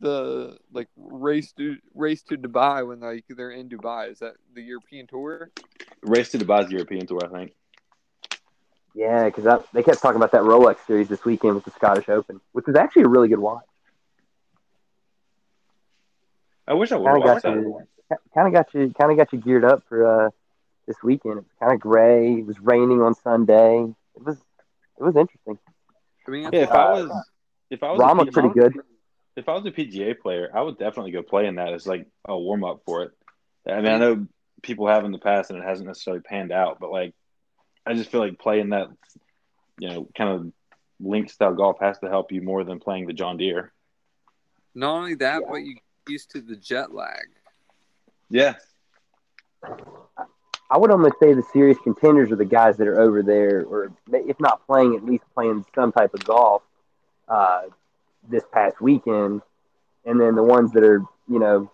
[0.00, 4.10] the like race to race to Dubai when like they're in Dubai?
[4.10, 5.50] Is that the European Tour?
[6.02, 7.52] Race to Dubai's European tour, I think.
[8.94, 12.40] Yeah, because they kept talking about that Rolex series this weekend with the Scottish Open,
[12.52, 13.64] which is actually a really good watch.
[16.66, 17.62] I wish I would Kind have of watched got that.
[17.62, 20.30] you, kind of got you, kind of got you geared up for uh,
[20.86, 21.34] this weekend.
[21.38, 22.34] It was kind of gray.
[22.34, 23.92] It was raining on Sunday.
[24.16, 25.58] It was, it was interesting.
[26.26, 27.26] I mean, Yeah, if I was
[27.70, 28.74] if I was Rahm a looked pretty good.
[29.36, 32.06] if I was a PGA player, I would definitely go play in that as like
[32.26, 33.12] a warm up for it.
[33.68, 34.26] I mean, I know
[34.62, 37.14] people have in the past and it hasn't necessarily panned out, but like,
[37.86, 38.88] I just feel like playing that,
[39.78, 40.52] you know, kind of
[41.00, 43.72] link style golf has to help you more than playing the John Deere.
[44.74, 45.48] not only that, Yeah.
[45.50, 47.26] but you get used to the jet lag.
[48.30, 48.54] Yeah,
[50.70, 53.92] I would almost say the serious contenders are the guys that are over there, or
[54.12, 56.62] if not playing, at least playing some type of golf
[57.28, 57.62] uh,
[58.28, 59.42] this past weekend.
[60.04, 61.70] And then the ones that are, you know,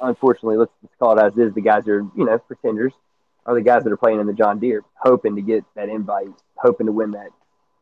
[0.00, 2.94] unfortunately, let's, let's call it as is, the guys that are, you know, pretenders
[3.48, 6.28] are the guys that are playing in the John Deere, hoping to get that invite,
[6.56, 7.30] hoping to win that,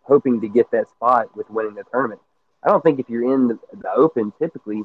[0.03, 2.21] hoping to get that spot with winning the tournament.
[2.63, 4.85] I don't think if you're in the, the Open, typically,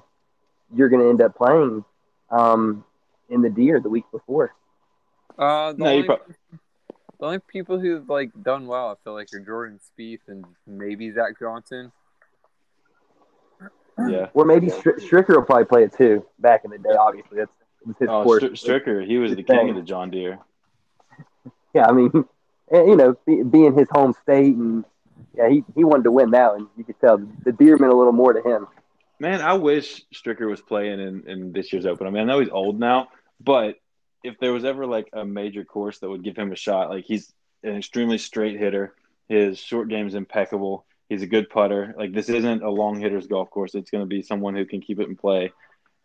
[0.76, 1.86] you're going to end up playing
[2.32, 2.84] um,
[3.30, 4.56] in the Deere the week before.
[5.38, 6.22] Uh, the, No, only, prob-
[7.20, 11.12] the only people who've like done well, I feel like, are Jordan Spieth and maybe
[11.12, 11.92] Zach Johnson.
[14.10, 14.30] Yeah.
[14.34, 16.26] Or maybe Str- Stricker will probably play it too.
[16.40, 17.52] Back in the day, obviously, that's
[17.86, 18.44] that's his Oh, course.
[18.60, 20.40] Str- Stricker, he was the king of the John Deere.
[21.74, 22.12] Yeah, I mean,
[22.72, 24.86] you know, be, being his home state, and
[25.36, 27.96] yeah, he, he wanted to win that, and you could tell the Deere meant a
[27.96, 28.68] little more to him.
[29.20, 32.08] Man, I wish Stricker was playing in, in this year's Open.
[32.08, 33.76] I mean, I know he's old now, but
[34.24, 37.06] if there was ever like a major course that would give him a shot, like
[37.06, 37.32] he's
[37.64, 38.96] an extremely straight hitter.
[39.30, 40.86] His short game is impeccable.
[41.10, 41.94] He's a good putter.
[41.98, 43.76] Like this isn't a long hitter's golf course.
[43.76, 45.52] It's going to be someone who can keep it in play.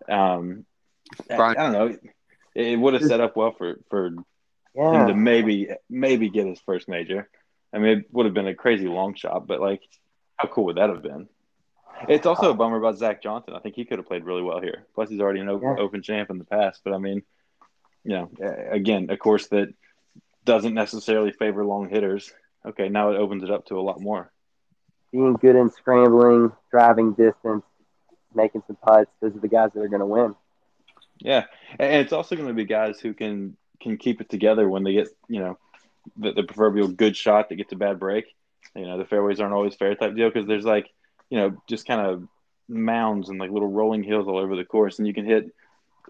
[0.09, 0.65] Um,
[1.31, 1.87] I, I don't know.
[1.87, 2.01] It,
[2.55, 4.11] it would have set up well for for
[4.89, 7.29] him Yeah, to maybe maybe get his first major.
[7.73, 9.83] I mean, it would have been a crazy long shot, but like,
[10.37, 11.29] how cool would that have been?
[12.09, 13.55] It's also a bummer about Zach Johnson.
[13.55, 14.87] I think he could have played really well here.
[14.95, 15.83] Plus, he's already an open, Yeah.
[15.83, 16.83] open champ in the past.
[16.85, 17.23] But I mean,
[18.05, 19.73] you know, uh, again, a course that
[20.45, 22.33] doesn't necessarily favor long hitters.
[22.65, 24.31] Okay, now it opens it up to a lot more.
[25.13, 27.65] being good in scrambling, driving distance,
[28.35, 29.11] making some putts.
[29.21, 30.35] Those are the guys that are going to win.
[31.19, 31.45] Yeah,
[31.79, 34.93] and it's also going to be guys who can can keep it together when they
[34.93, 35.59] get you know
[36.17, 38.27] the, the proverbial good shot that gets a bad break.
[38.75, 40.91] You know, the fairways aren't always fair type deal because there's like
[41.31, 42.29] you know just kind of
[42.69, 45.53] mounds and like little rolling hills all over the course, and you can hit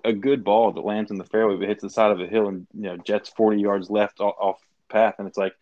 [0.05, 2.49] a good ball that lands in the fairway but hits the side of a hill
[2.49, 5.55] and you know jets 40 yards left off, path, and it's like,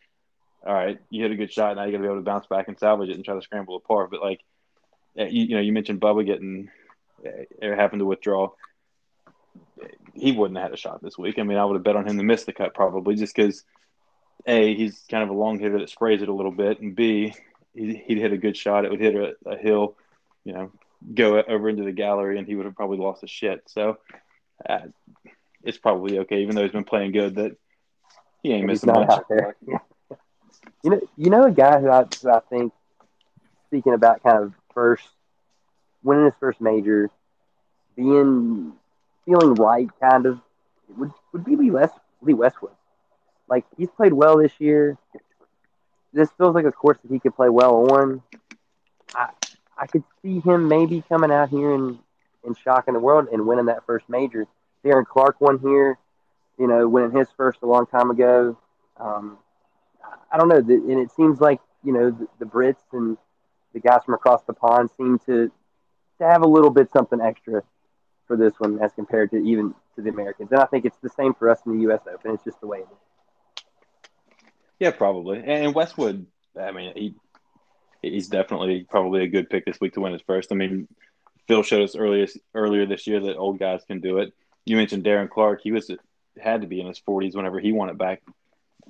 [0.67, 2.47] all right, you hit a good shot, now you got to be able to bounce
[2.47, 4.09] back and salvage it and try to scramble a par.
[4.09, 4.41] But like,
[5.19, 6.71] uh, you, you know, you mentioned Bubba getting
[7.25, 7.31] uh,
[7.63, 8.51] it happened to withdraw
[10.15, 11.39] he wouldn't have had a shot this week.
[11.39, 13.65] I mean, I would have bet on him to miss the cut probably just because
[14.47, 17.35] a he's kind of a long hitter that sprays it a little bit, and b
[17.75, 18.85] he, he'd hit a good shot.
[18.85, 19.97] It would hit a, a hill,
[20.45, 20.73] you know,
[21.13, 23.63] go over into the gallery, and he would have probably lost a shit.
[23.67, 23.99] So
[24.69, 24.81] uh,
[25.63, 27.37] it's probably okay, even though he's been playing good.
[27.37, 27.57] That
[28.43, 29.21] he ain't missing much.
[30.83, 32.73] you know, you know a guy who I, who I think,
[33.67, 35.09] speaking about kind of first
[36.03, 37.11] winning his first major,
[37.97, 38.75] being
[39.25, 40.41] feeling right, kind of
[40.97, 42.73] would would be Lee, West, Lee Westwood.
[43.49, 44.97] Like he's played well this year.
[46.13, 48.23] This feels like a course that he could play well on.
[49.15, 49.31] I
[49.77, 51.99] I could see him maybe coming out here and,
[52.45, 54.47] and shocking the world and winning that first major.
[54.85, 55.99] Darren Clarke won here,
[56.59, 58.57] you know, winning his first a long time ago.
[58.99, 59.39] Um,
[60.31, 63.17] I don't know, and it seems like you know the, the Brits and
[63.73, 65.51] the guys from across the pond seem to
[66.19, 67.63] to have a little bit something extra
[68.27, 70.51] for this one as compared to even to the Americans.
[70.53, 72.01] And I think it's the same for us in the U.S.
[72.13, 72.35] Open.
[72.35, 73.65] It's just the way it is.
[74.81, 75.43] Yeah, probably.
[75.45, 76.27] And Westwood,
[76.61, 77.15] I mean, he
[78.03, 80.53] he's definitely probably a good pick this week to win his first.
[80.53, 80.89] I mean,
[81.47, 84.33] Phil showed us earlier earlier this year that old guys can do it.
[84.65, 85.91] You mentioned Darren Clarke; he was
[86.41, 88.23] had to be in his 40s whenever he won it back,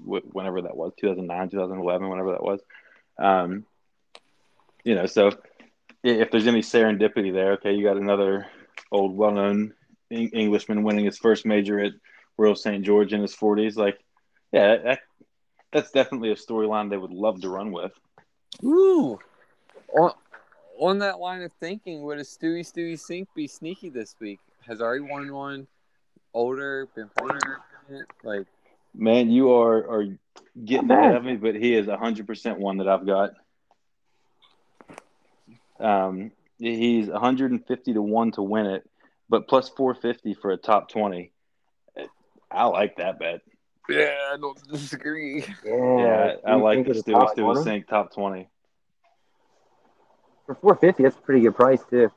[0.02, 2.60] whenever that was 2009, 2011, whenever that was.
[3.18, 3.66] Um,
[4.82, 5.32] you know, so
[6.02, 8.46] if there's any serendipity there, okay, you got another
[8.94, 9.74] old, well-known
[10.10, 11.92] Eng- Englishman winning his first major at
[12.36, 12.84] Royal St.
[12.84, 13.76] George in his 40s.
[13.76, 13.98] Like,
[14.52, 15.00] yeah, that,
[15.72, 17.92] that's definitely a storyline they would love to run with.
[18.64, 19.18] Ooh.
[19.92, 20.12] On,
[20.78, 24.40] on that line of thinking, would a Stewie Stewie Cink be sneaky this week?
[24.66, 25.66] Has already won one,
[26.32, 27.40] older, been playing
[27.90, 28.46] it, like
[28.96, 30.18] Man, you are are
[30.64, 33.32] getting ahead of me, but he is hundred percent one that I've got.
[35.80, 38.88] Um, he's 150 to one to win it,
[39.28, 41.30] but plus 450 for a top 20.
[42.50, 43.40] I like that bet.
[43.88, 45.44] yeah, I don't disagree.
[45.64, 47.70] Yeah, Yeah, I, I like think the of Stewie top Stewie 20?
[47.70, 48.48] Cink top 20.
[50.46, 51.02] for four fifty.
[51.02, 52.10] That's a pretty good price too.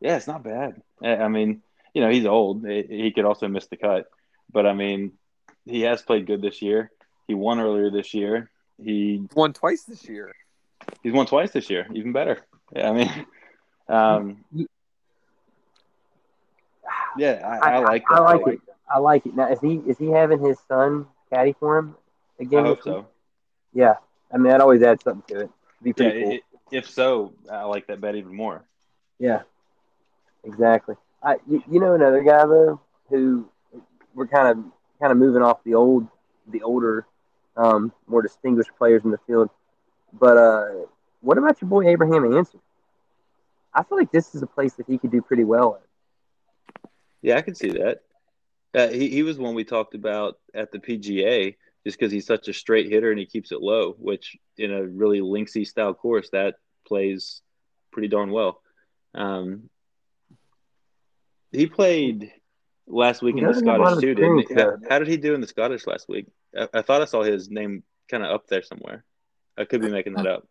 [0.00, 0.80] Yeah, it's not bad.
[1.02, 1.62] I I mean,
[1.94, 2.66] you know, he's old.
[2.66, 4.06] He he could also miss the cut,
[4.50, 5.12] but I mean,
[5.66, 6.90] he has played good this year.
[7.28, 8.50] He won earlier this year.
[8.82, 10.32] He Won twice this year.
[11.02, 12.38] He's won twice this year, even better.
[12.74, 13.26] Yeah, I mean,
[13.92, 14.44] um,
[17.18, 18.14] yeah, I, I like that.
[18.14, 18.60] I like it.
[18.90, 19.34] I like it.
[19.36, 21.96] Now, is he is he having his son caddy for him
[22.40, 23.06] I hope so.
[23.72, 23.94] Yeah,
[24.32, 25.50] I mean that always adds something to it.
[25.84, 26.32] It'd be Yeah, pretty cool.
[26.34, 28.64] i- if so, I like that bet even more.
[29.18, 29.42] Yeah,
[30.44, 30.96] exactly.
[31.22, 33.48] I you, you know another guy though who
[34.14, 34.64] we're kind of
[35.00, 36.06] kind of moving off the old
[36.48, 37.06] the older
[37.56, 39.50] um, more distinguished players in the field.
[40.12, 40.66] But uh,
[41.20, 42.58] what about your boy Abraham Ancer?
[43.74, 46.90] I feel like this is a place that he could do pretty well at.
[47.22, 48.02] Yeah, I can see that.
[48.74, 52.48] Uh, he he was one we talked about at the PGA, just because he's such
[52.48, 56.30] a straight hitter and he keeps it low, which in a really linksy style course
[56.30, 56.56] that
[56.86, 57.42] plays
[57.92, 58.60] pretty darn well.
[59.14, 59.68] Um,
[61.52, 62.32] he played
[62.86, 64.54] last week He in the doesn't have a lot Scottish too, didn't he?
[64.54, 66.26] How, how did he do in the Scottish last week?
[66.56, 69.04] I, I thought I saw his name kind of up there somewhere.
[69.58, 70.48] I could be making that up.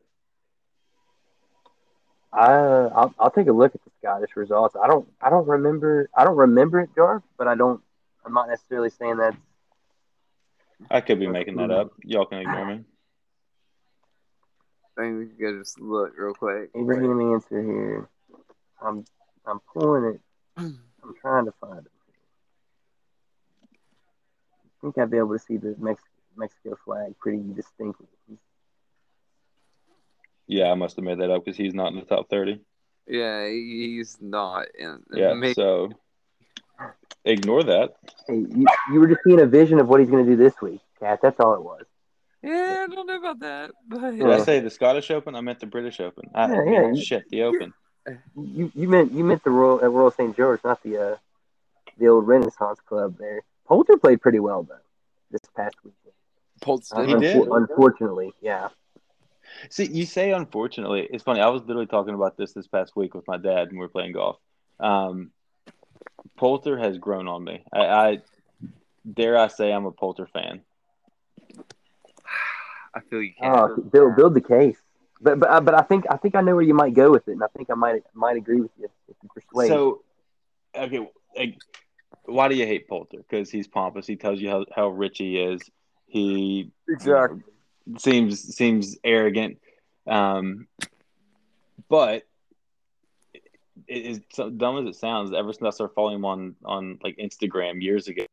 [2.33, 4.75] I I'll, I'll take a look at the Scottish results.
[4.81, 7.81] I don't I don't remember I don't remember it, Jarv, but I don't.
[8.25, 9.35] I'm not necessarily saying that.
[10.89, 11.91] I could be making that up.
[12.03, 12.83] Y'all can ignore me.
[14.97, 16.69] I think we could go just look real quick.
[16.75, 18.09] Abraham Ancer here.
[18.81, 19.05] I'm
[19.45, 20.21] I'm pulling it.
[20.57, 21.91] I'm trying to find it.
[24.63, 26.01] I think I'd be able to see the Mex-
[26.35, 28.07] Mexico flag pretty distinctly.
[30.51, 32.59] Yeah, I must have made that up because he's not in the top thirty.
[33.07, 35.01] Yeah, he's not in.
[35.13, 35.91] Yeah, Maybe- so
[37.23, 37.93] ignore that.
[38.27, 40.53] Hey, you, you were just seeing a vision of what he's going to do this
[40.61, 41.19] week, Cat.
[41.21, 41.85] That's all it was.
[42.43, 45.35] yeah, I don't know about that, but Did I say the Scottish Open?
[45.35, 46.29] I meant the British Open.
[46.35, 47.01] I, Yeah, I mean, yeah.
[47.01, 47.73] shit, the Open.
[48.35, 51.15] You you meant you meant the Royal uh, Royal St George, not the uh
[51.97, 53.41] the old Renaissance Club there.
[53.67, 54.75] Poulter played pretty well though
[55.31, 56.13] this past weekend.
[56.61, 57.07] Polston.
[57.07, 57.47] He did.
[57.47, 58.67] Unfortunately, yeah.
[59.69, 61.07] See, you say unfortunately.
[61.11, 61.41] It's funny.
[61.41, 63.89] I was literally talking about this this past week with my dad when we were
[63.89, 64.37] playing golf.
[64.79, 65.31] Um,
[66.37, 67.63] Poulter has grown on me.
[67.73, 68.17] I, I
[69.11, 70.61] dare I say I'm a Poulter fan.
[72.95, 73.51] I feel you can.
[73.55, 74.77] Oh, build build the case.
[75.21, 77.27] But but uh, but I think I think I know where you might go with
[77.27, 79.69] it, and I think I might might agree with you if you persuade.
[79.69, 80.01] So,
[80.75, 81.57] okay, like,
[82.25, 83.17] why do you hate Poulter?
[83.17, 84.07] Because he's pompous.
[84.07, 85.61] He tells you how, how rich he is.
[86.07, 87.41] He Exactly.
[87.97, 89.59] Seems seems arrogant.
[90.07, 90.67] Um,
[91.89, 92.23] but
[93.87, 95.33] it is so dumb as it sounds.
[95.33, 98.25] Ever since I started following him on on like Instagram years ago,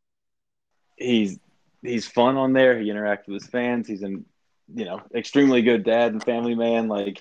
[0.97, 1.39] he's
[1.83, 2.79] he's fun on there.
[2.79, 3.89] He interacts with his fans.
[3.89, 4.25] He's an
[4.75, 6.89] you know extremely good dad and family man.
[6.89, 7.21] Like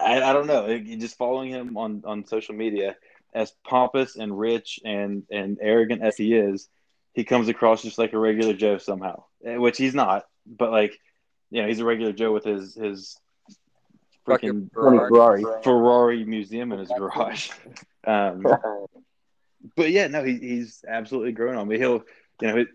[0.00, 2.96] I, I don't know, You just following him on on social media
[3.34, 6.68] as pompous and rich and and arrogant as he is,
[7.12, 10.24] he comes across just like a regular Joe somehow, eh, which he's not.
[10.46, 10.98] But like,
[11.52, 13.20] you know, he's a regular Joe with his his
[14.26, 15.44] freaking Fucking Ferrari.
[15.62, 17.50] Ferrari museum in his garage.
[18.04, 18.44] Um,
[19.76, 21.78] but yeah, no, he, he's absolutely grown on me.
[21.78, 22.02] He'll,
[22.40, 22.68] you know, it,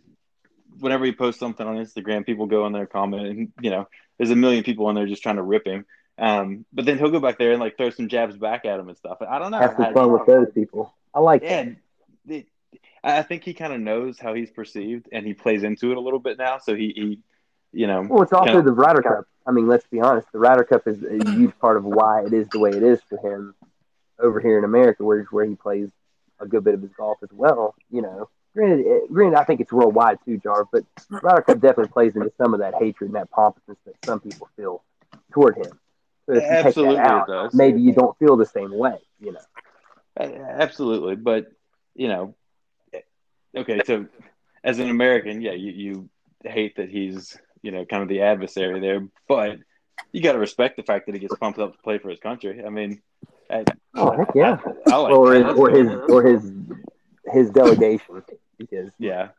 [0.79, 4.31] whenever he posts something on Instagram, people go on there comment, and you know, there's
[4.31, 5.85] a million people on there just trying to rip him.
[6.17, 8.87] Um, but then he'll go back there and like throw some jabs back at him
[8.87, 9.17] and stuff.
[9.21, 9.59] I don't know.
[9.59, 10.93] Have some I- fun with those people.
[11.13, 11.75] I like yeah, that.
[12.33, 12.47] it,
[13.03, 15.97] I I think he kind of knows how he's perceived, and he plays into it
[15.97, 16.59] a little bit now.
[16.59, 17.19] So he, he
[17.77, 19.25] you know, Well, it's also kinda- the Ryder Cup.
[19.45, 20.31] I mean, let's be honest.
[20.31, 21.39] The Ryder Cup is a mm-hmm.
[21.39, 23.53] huge part of why it is the way it is for him
[24.17, 25.91] over here in America, where where he plays
[26.39, 27.75] a good bit of his golf as well.
[27.91, 30.67] You know, granted, it, granted, I think it's worldwide too, Jar.
[30.71, 34.21] But Ryder Cup definitely plays into some of that hatred and that pompousness that some
[34.21, 34.83] people feel
[35.31, 35.79] toward him.
[36.25, 37.53] So if you take Absolutely, that out, it does.
[37.53, 38.97] maybe you don't feel the same way.
[39.19, 39.39] You know.
[40.19, 41.51] Absolutely, but
[41.93, 42.33] you know,
[42.91, 43.01] eh,
[43.55, 43.81] okay.
[43.85, 44.07] So,
[44.63, 46.09] as an American, yeah, you, you
[46.43, 49.57] hate that he's you know kind of the adversary there, but
[50.11, 52.19] you got to respect the fact that he gets pumped up to play for his
[52.19, 52.63] country.
[52.65, 53.01] I mean,
[53.49, 53.65] I,
[53.95, 54.57] Oh heck yeah.
[54.87, 56.53] I, I like or his, or his or his
[57.31, 58.23] his delegation
[58.57, 59.29] because yeah,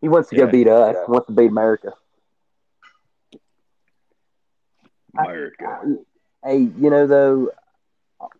[0.00, 0.96] he wants to go beat us.
[1.06, 1.92] He wants to beat America.
[5.16, 5.96] America.
[6.44, 7.50] Hey, you know though,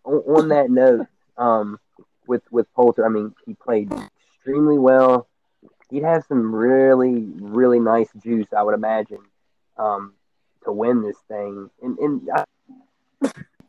[0.03, 1.79] on, on that note, um,
[2.27, 3.91] with with Poulter, I mean, he played
[4.37, 5.27] extremely well.
[5.89, 9.21] He'd have some really really nice juice, I would imagine,
[9.77, 10.13] um,
[10.63, 11.69] to win this thing.
[11.81, 12.43] And and I,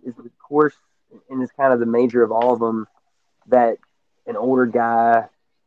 [0.05, 0.75] is the course
[1.29, 2.87] and it's kind of the major of all of them
[3.49, 3.79] that
[4.27, 5.25] an older guy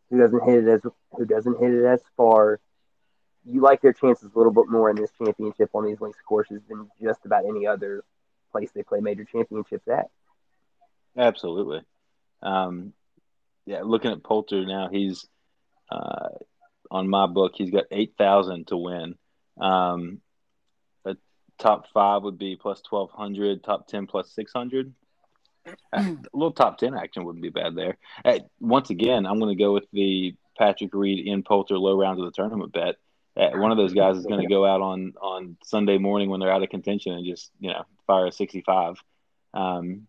[0.09, 0.81] who doesn't hit it as
[1.11, 2.59] who doesn't hit it as far.
[3.45, 6.61] You like their chances a little bit more in this championship on these links courses
[6.67, 8.03] than just about any other
[8.51, 10.09] place they play major championships at.
[11.17, 11.81] Absolutely.
[12.41, 12.93] Um,
[13.65, 15.27] yeah, looking at Poulter now, he's
[15.91, 16.29] uh,
[16.91, 17.53] on my book.
[17.55, 19.15] He's got eight thousand to win.
[19.59, 20.21] Um,
[21.05, 21.15] a
[21.57, 23.63] top five would be plus twelve hundred.
[23.63, 24.93] Top ten plus six hundred.
[25.93, 27.97] A little top ten action wouldn't be bad there.
[28.23, 32.19] Uh, once again, I'm going to go with the Patrick Reed in Poulter low rounds
[32.19, 32.95] of the tournament bet.
[33.37, 36.39] Uh, one of those guys is going to go out on on Sunday morning when
[36.39, 38.95] they're out of contention and just you know fire a 65.
[39.53, 40.07] Um,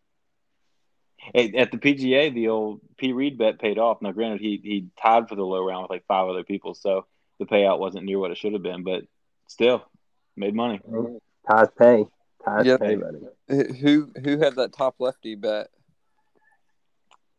[1.34, 4.00] at, at the PGA, the old P Reed bet paid off.
[4.02, 7.06] Now, granted, he he tied for the low round with like five other people, so
[7.38, 9.04] the payout wasn't near what it should have been, but
[9.48, 9.82] still
[10.36, 10.80] made money.
[11.50, 12.06] Ties pay.
[12.44, 12.80] Ties Yep.
[12.80, 13.18] pay, buddy.
[13.80, 15.68] Who who had that top lefty bet?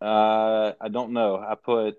[0.02, 1.38] Uh, I don't know.
[1.38, 1.98] I put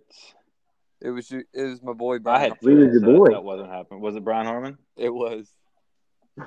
[1.00, 2.50] It was you- it was my boy I Brian.
[2.50, 3.30] had We was your boy.
[3.30, 4.00] That wasn't happening.
[4.00, 4.78] Was it Brian Harman?
[4.96, 5.52] it was.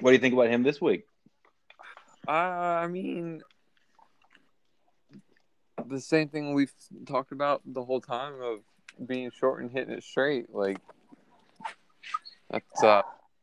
[0.00, 1.04] What do you think about him this week?
[2.26, 3.42] Uh, I mean,
[5.88, 6.72] the same thing we've
[7.06, 8.60] talked about the whole time of
[9.06, 10.54] being short and hitting it straight.
[10.54, 10.78] Like
[12.50, 13.02] that's uh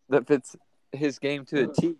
[0.09, 0.55] that fits
[0.91, 1.95] his game to a T.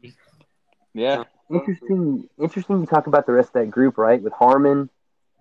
[0.94, 2.30] Yeah, Interesting.
[2.40, 2.80] Interesting.
[2.80, 4.22] You talk about the rest of that group, right?
[4.22, 4.90] With Harman,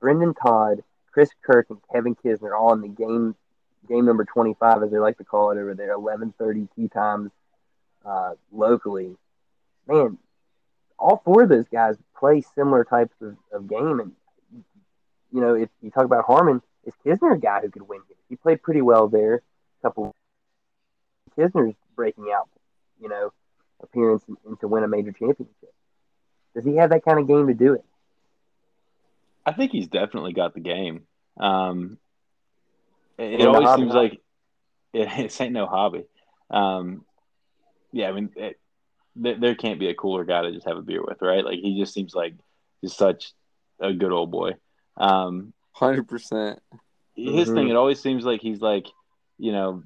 [0.01, 0.83] Brendon Todd,
[1.13, 3.37] Chris Kirk, and Kevin Kisner all in the game.
[3.89, 7.31] Game number twenty-five, as they like to call it over there, eleven thirty tee times
[8.05, 9.17] uh, locally.
[9.89, 10.19] Man,
[10.99, 14.13] all four of those guys play similar types of, of game, and
[15.33, 18.17] you know, if you talk about Harman, is Kisner a guy who could win here?
[18.29, 19.37] He played pretty well there.
[19.37, 20.15] A couple.
[21.37, 22.49] Kisner's breaking out,
[23.01, 23.33] you know,
[23.83, 25.73] appearance and, and to win a major championship.
[26.55, 27.85] Does he have that kind of game to do it?
[29.47, 31.03] I think he's definitely got the game.
[31.39, 31.99] Um,
[33.19, 33.83] it, it always hobby.
[33.83, 34.21] seems like
[34.93, 36.05] it, it ain't no hobby.
[36.51, 37.05] Um,
[37.93, 38.59] yeah, I mean, it,
[39.17, 41.45] there, there can't be a cooler guy to just have a beer with, right?
[41.45, 42.35] Like he just seems like
[42.83, 43.33] just such
[43.81, 44.53] a good old boy.
[45.01, 46.61] Um, Hundred percent.
[47.17, 47.55] his Mhm.
[47.55, 48.87] thing, it always seems like he's like,
[49.39, 49.83] you know,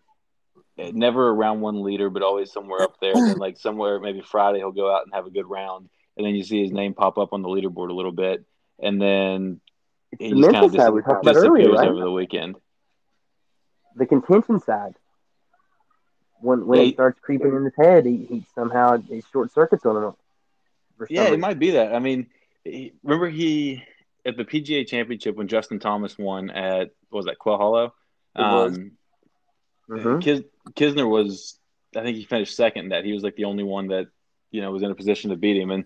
[0.76, 3.14] never around one leader, but always somewhere up there.
[3.14, 6.26] And then like somewhere, maybe Friday, he'll go out and have a good round, and
[6.26, 8.44] then you see his name pop up on the leaderboard a little bit,
[8.80, 9.60] and then
[10.12, 11.88] It's he the just kind of side we dis- talked about earlier, right?
[11.88, 12.56] over the weekend.
[13.94, 14.96] The contention side.
[16.40, 19.52] When when Yeah, it he- starts creeping in his head, he, he somehow he short
[19.52, 20.14] circuits on him.
[20.98, 21.94] For Yeah, it might be that.
[21.94, 22.26] I mean,
[22.64, 23.82] he, remember he
[24.26, 27.94] at the PGA Championship when Justin Thomas won at what was that Quail Hollow?
[28.36, 28.76] It was.
[28.76, 28.92] Um,
[29.88, 30.22] Mhm.
[30.22, 31.58] Kis, Kisner was,
[31.94, 32.84] I think he finished second.
[32.84, 34.06] in That he was like the only one that
[34.50, 35.84] you know was in a position to beat him, and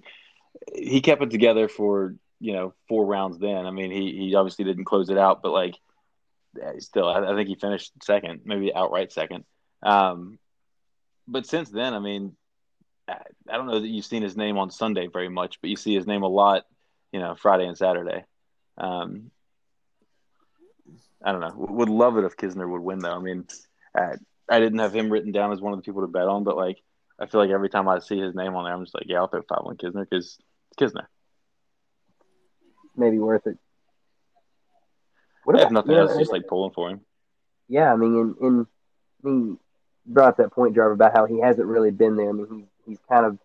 [0.73, 3.39] he kept it together for you know four rounds.
[3.39, 5.75] Then I mean, he he obviously didn't close it out, but like
[6.79, 9.45] still, I, I think he finished second, maybe outright second.
[9.83, 10.39] Um,
[11.27, 12.37] but since then, I mean,
[13.09, 13.19] I,
[13.49, 15.95] I don't know that you've seen his name on Sunday very much, but you see
[15.95, 16.67] his name a lot,
[17.13, 18.25] you know, Friday and Saturday.
[18.77, 19.31] Um,
[21.25, 21.55] I don't know.
[21.57, 23.15] Would love it if Kisner would win, though.
[23.15, 23.47] I mean,
[23.95, 24.15] I,
[24.49, 26.57] I didn't have him written down as one of the people to bet on, but
[26.57, 26.79] like,
[27.19, 29.19] I feel like every time I see his name on there, I'm just like, yeah,
[29.19, 30.39] I'll throw five on Kisner because
[30.71, 31.07] it's Kisner.
[32.97, 33.59] Maybe worth it.
[35.45, 37.01] What If nothing know, else, just like pulling for him.
[37.69, 38.67] Yeah, I mean, in, in
[39.25, 39.59] I mean,
[40.07, 42.29] brought up that point, Jarve, about how he hasn't really been there.
[42.29, 43.39] I mean, he's he's kind of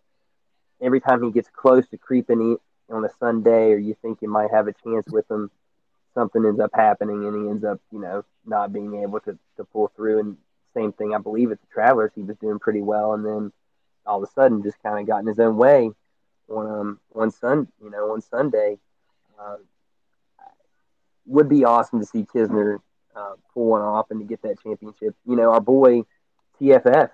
[0.81, 2.57] every time he gets close to creeping in
[2.93, 5.51] on a Sunday, or you think you might have a chance with him,
[6.13, 9.63] something ends up happening, and he ends up, you know, not being able to to
[9.65, 10.19] pull through.
[10.19, 10.37] And
[10.73, 13.51] same thing, I believe at the Travelers, he was doing pretty well, and then
[14.05, 15.91] all of a sudden, just kind of got in his own way
[16.49, 18.77] on um one sun, you know, on Sunday.
[19.39, 19.57] Uh,
[21.25, 22.79] would be awesome to see Kisner
[23.15, 25.15] uh, pull one off and to get that championship.
[25.25, 26.03] You know, our boy
[26.59, 27.09] TFF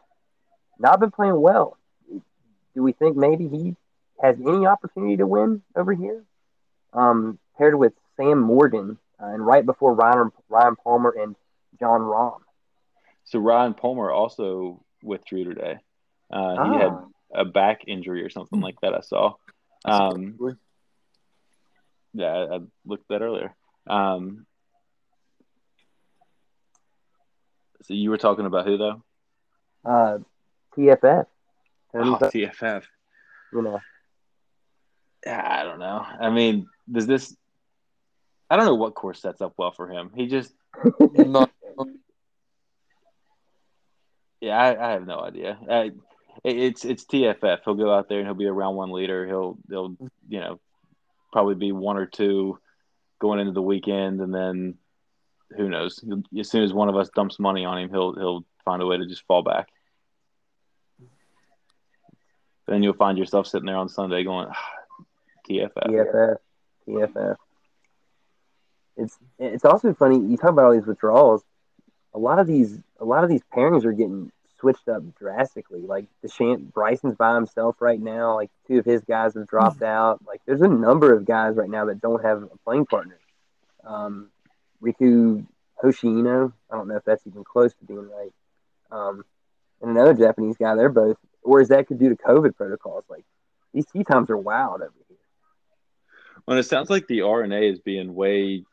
[0.80, 1.78] not been playing well.
[2.74, 3.76] Do we think maybe he
[4.22, 6.24] has any opportunity to win over here?
[6.94, 11.36] Um, paired with Sam Morgan uh, and right before Ryan Ryan Palmer and
[11.80, 12.40] Jon Rahm.
[13.26, 15.78] So Ryan Palmer also withdrew today.
[16.32, 16.94] Uh, He had
[17.34, 18.94] a back injury or something like that.
[18.96, 19.34] I saw.
[19.86, 20.38] Um,
[22.14, 23.54] yeah, I, I looked that earlier.
[23.88, 24.46] Um,
[27.84, 29.04] so you were talking about who though?
[29.86, 30.18] uh,
[30.76, 31.26] TFF.
[31.94, 32.84] Oh, TFF.
[33.54, 33.80] you know, Yeah,
[35.28, 36.06] I don't know.
[36.20, 37.36] I mean, does this?
[38.50, 40.12] I don't know what course sets up well for him.
[40.16, 40.54] He just,
[41.14, 41.52] Not,
[44.42, 45.58] yeah, I, I have no idea.
[45.70, 45.92] I,
[46.44, 47.60] it's it's TFF.
[47.66, 49.28] He'll go out there and he'll be a round one leader.
[49.28, 49.96] He'll he'll
[50.28, 50.60] you know
[51.34, 52.60] probably be one or two
[53.20, 54.76] going into the weekend, and then
[55.56, 56.04] who knows?
[56.38, 58.98] As soon as one of us dumps money on him, he'll he'll find a way
[58.98, 59.68] to just fall back.
[62.68, 64.70] Then you'll find yourself sitting there on Sunday going, ah,
[65.50, 65.72] TFF.
[65.88, 66.36] TFF,
[66.88, 67.36] TFF.
[68.98, 70.20] It's it's also funny.
[70.20, 71.44] You talk about all these withdrawals.
[72.14, 75.82] A lot of these a lot of these pairings are getting switched up drastically.
[75.82, 78.36] Like Deshant, Bryson's by himself right now.
[78.36, 80.20] Like two of his guys have dropped out.
[80.26, 83.18] Like there's a number of guys right now that don't have a playing partner.
[83.86, 84.30] Um,
[84.84, 85.46] Riku
[85.82, 86.52] Hoshino.
[86.70, 88.34] I don't know if that's even close to being right.
[88.92, 89.24] Um,
[89.82, 90.76] and another Japanese guy.
[90.76, 91.18] They're both.
[91.42, 93.06] Or is that could due to COVID protocols?
[93.10, 93.24] Like
[93.74, 95.09] these tee times are wild over here.
[96.50, 98.64] Well, it sounds like the R&A is being way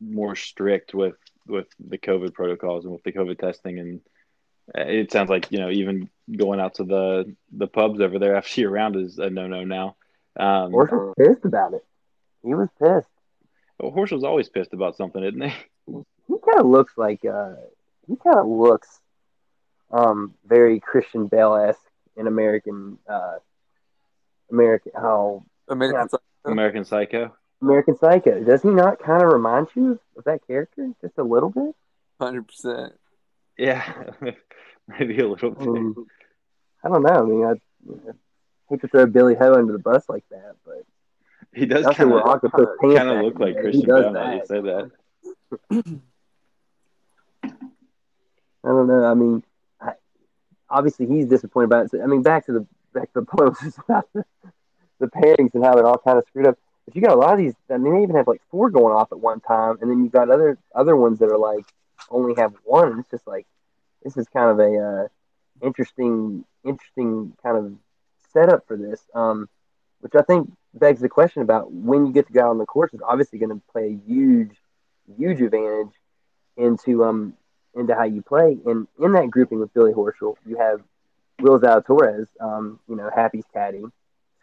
[0.00, 1.16] more strict with
[1.46, 4.00] with the COVID protocols and with the COVID testing, and
[4.74, 8.34] uh, it sounds like you know even going out to the the pubs over there
[8.38, 9.96] after year round is a no no now.
[10.40, 11.84] Um, Horse was pissed about it.
[12.42, 13.10] He was pissed.
[13.78, 15.54] well, Horse was always pissed about something, isn't he?
[16.28, 17.56] He kind of looks like uh,
[18.06, 19.00] he kind of looks
[19.90, 21.80] um very Christian Bale esque
[22.16, 23.36] in American uh
[24.50, 26.08] American oh American
[26.44, 27.34] American Psycho.
[27.60, 28.42] American Psycho.
[28.44, 31.74] Does he not kind of remind you of that character just a little bit?
[32.20, 32.92] hundred percent.
[33.56, 33.82] Yeah,
[34.88, 35.68] maybe a little I, bit.
[35.68, 35.94] mean,
[36.84, 37.08] I don't know.
[37.10, 37.50] I mean, I,
[38.10, 38.12] I
[38.70, 40.84] hate to throw Billy Ho under the bus like that, but
[41.54, 43.62] He does kind of kind of look like there.
[43.62, 44.12] Christian He does Bale.
[44.12, 44.48] Now you that.
[44.48, 44.90] say that.
[48.64, 49.04] I don't know.
[49.04, 49.42] I mean,
[49.80, 49.92] I,
[50.68, 52.00] obviously he's disappointed about it.
[52.02, 54.24] I mean, back to the back to the point was just about the,
[54.98, 56.58] the pairings and how they're all kind of screwed up.
[56.84, 57.54] But you got a lot of these.
[57.70, 60.12] I mean, they even have like four going off at one time, and then you've
[60.12, 61.64] got other other ones that are like
[62.10, 63.00] only have one.
[63.00, 63.46] It's just like
[64.02, 65.08] this is kind of a uh,
[65.66, 67.72] interesting interesting kind of
[68.32, 69.48] setup for this, um,
[70.00, 72.66] which I think begs the question about when you get to go out on the
[72.66, 74.52] course is obviously going to play a huge
[75.16, 75.94] huge advantage
[76.56, 77.34] into um
[77.74, 78.58] into how you play.
[78.66, 80.80] And in that grouping with Billy Horschel, you have
[81.40, 83.84] Will Zalatoris, um, you know, Happy's caddy,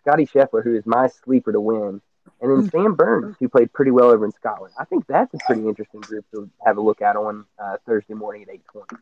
[0.06, 1.99] Scotty Scheffler, who is my sleeper to win,
[2.41, 4.74] and then Sam Burns, who played pretty well over in Scotland.
[4.80, 8.14] I think that's a pretty interesting group to have a look at on uh, Thursday
[8.14, 8.95] morning at eight twenty.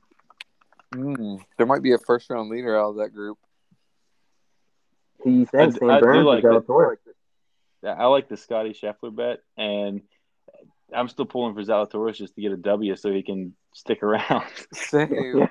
[0.93, 3.37] Mm, there might be a first round leader out of that group.
[5.23, 6.67] Who you I think, d- Sam I Burns like or it.
[6.67, 6.97] Zalatoris?
[7.81, 10.01] Yeah, I like the Scotty Scheffler bet, and
[10.93, 14.45] I'm still pulling for Zalatoris just to get a W so he can stick around.
[14.73, 15.49] Same.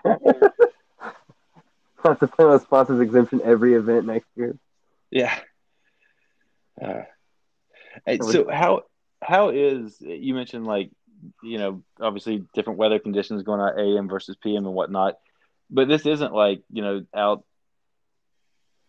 [2.05, 4.57] Have to plan a sponsors exemption every event next year.
[5.13, 5.39] Yeah.
[6.81, 7.03] Uh,
[8.21, 8.83] so how
[9.23, 10.91] how is you mentioned like
[11.43, 15.19] you know obviously different weather conditions going on AM versus PM and whatnot,
[15.71, 17.45] but this isn't like you know out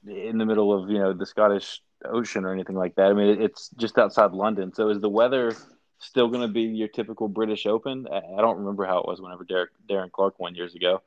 [0.08, 3.08] in the middle of you know the Scottish Ocean or anything like that.
[3.08, 4.74] I mean, it's just outside London.
[4.74, 5.54] So is the weather
[6.00, 8.08] still going to be your typical British Open?
[8.12, 11.02] I don't remember how it was whenever Derek, Darren Clarke won years ago.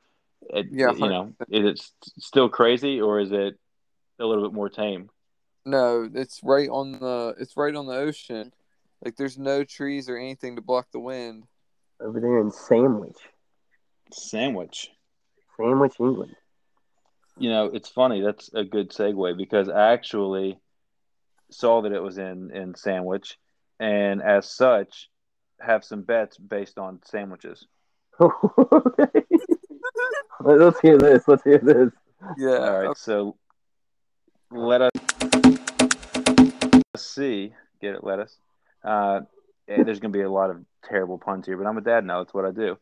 [0.49, 3.59] It, Yeah, you know, is it still crazy or is it
[4.19, 5.09] a little bit more tame?
[5.65, 8.53] No, it's right on the it's right on the ocean.
[9.03, 11.43] Like there's no trees or anything to block the wind.
[11.99, 13.17] Over there in Sandwich,
[14.11, 14.89] Sandwich.
[15.57, 16.35] Sandwich, England.
[17.37, 18.21] You know, it's funny.
[18.21, 20.59] That's a good segue because I actually
[21.51, 23.37] saw that it was in in Sandwich,
[23.79, 25.09] and as such,
[25.59, 27.65] have some bets based on sandwiches.
[28.19, 29.21] okay.
[30.41, 31.27] Let's hear this.
[31.27, 31.91] Let's hear this.
[32.37, 32.57] Yeah.
[32.57, 33.35] All right, so
[34.51, 34.91] let us
[36.95, 37.53] see.
[37.81, 38.35] Get it, let us.
[38.83, 39.21] Uh,
[39.67, 42.05] eh, there's going to be a lot of terrible puns here, but I'm a dad
[42.05, 42.23] now.
[42.23, 42.77] That's what I do.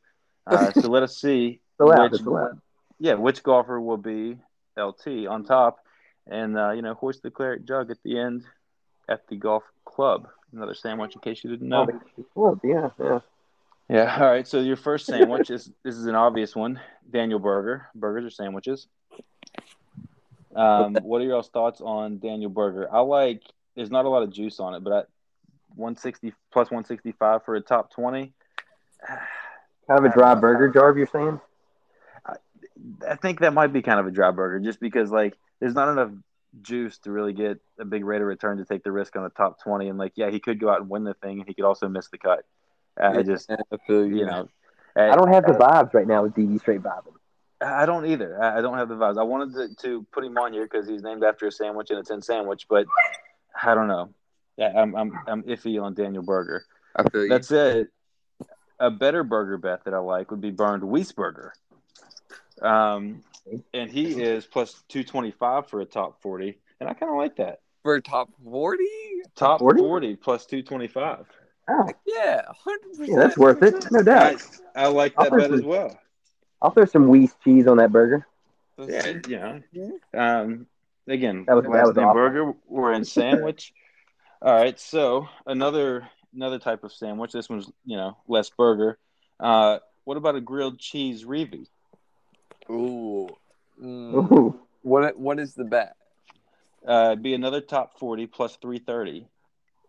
[0.48, 1.60] Uh, so let us see.
[1.78, 2.12] It's allowed.
[2.14, 2.60] which, It's
[3.00, 4.38] yeah, which golfer will be
[4.78, 5.80] LT on top,
[6.26, 8.46] and uh, you know, hoist the claret jug at the end
[9.10, 10.30] at the golf club.
[10.54, 11.86] Another sandwich, in case you didn't know.
[12.34, 13.20] Well, yeah, yeah.
[13.90, 14.18] Yeah.
[14.22, 14.48] All right.
[14.48, 16.80] So your first sandwich is this is an obvious one.
[17.12, 17.88] Daniel Berger.
[17.94, 18.88] Burgers are sandwiches.
[20.56, 22.88] Um, what are y'all's thoughts on Daniel Berger?
[22.92, 23.42] I like.
[23.76, 25.04] There's not a lot of juice on it, but I,
[25.76, 28.34] 160 plus 165 for a top 20.
[29.88, 31.40] Kind of a dry burger, Jarv, you're saying?
[33.08, 35.90] I think that might be kind of a dry burger, just because like there's not
[35.90, 36.10] enough
[36.62, 39.30] juice to really get a big rate of return to take the risk on the
[39.30, 39.88] top 20.
[39.88, 41.88] And like, yeah, he could go out and win the thing, and he could also
[41.88, 42.46] miss the cut.
[43.02, 44.20] I just, I feel you.
[44.20, 44.50] you know,
[44.96, 47.15] I don't have the vibes right now with DD straight vibing.
[47.66, 48.42] I don't either.
[48.42, 49.18] I I don't have the vibes.
[49.20, 52.00] I wanted to, to put him on here because he's named after a sandwich and
[52.00, 52.86] a tin sandwich, but
[53.62, 54.10] I don't know.
[54.58, 56.66] Yeah, I'm I'm I'm iffy on Daniel Berger.
[56.96, 57.30] I feel you.
[57.30, 57.90] That's it.
[58.80, 61.52] A better burger bet that I like would be Bernd Wiesberger.
[62.62, 63.22] Um,
[63.74, 67.18] and he is plus two twenty five for a top forty, and I kind of
[67.18, 67.60] like that.
[67.84, 68.84] for top forty.
[69.36, 69.80] Top 40?
[69.82, 71.26] 40 plus two twenty five.
[71.70, 73.10] Oh, Yeah, hundred percent.
[73.10, 73.86] yeah, that's worth it.
[73.92, 74.42] No doubt.
[74.76, 76.00] I like that I'll bet as some- well.
[76.62, 78.26] I'll throw some Weiss cheese on that burger.
[78.78, 79.38] Yeah, you
[80.14, 80.20] know.
[80.20, 80.68] Um,
[81.08, 82.14] again, That was- that was name awful.
[82.16, 82.54] burger.
[82.68, 83.74] We're in sandwich.
[84.42, 87.32] All right, so another another type of sandwich.
[87.32, 88.98] This one's you know less burger.
[89.40, 91.68] Uh, what about a grilled cheese reeve?
[92.70, 93.30] Ooh.
[93.82, 94.32] Mm.
[94.32, 94.60] Ooh.
[94.84, 95.96] What what is the bet?
[96.86, 99.28] Uh, be another top forty plus three thirty.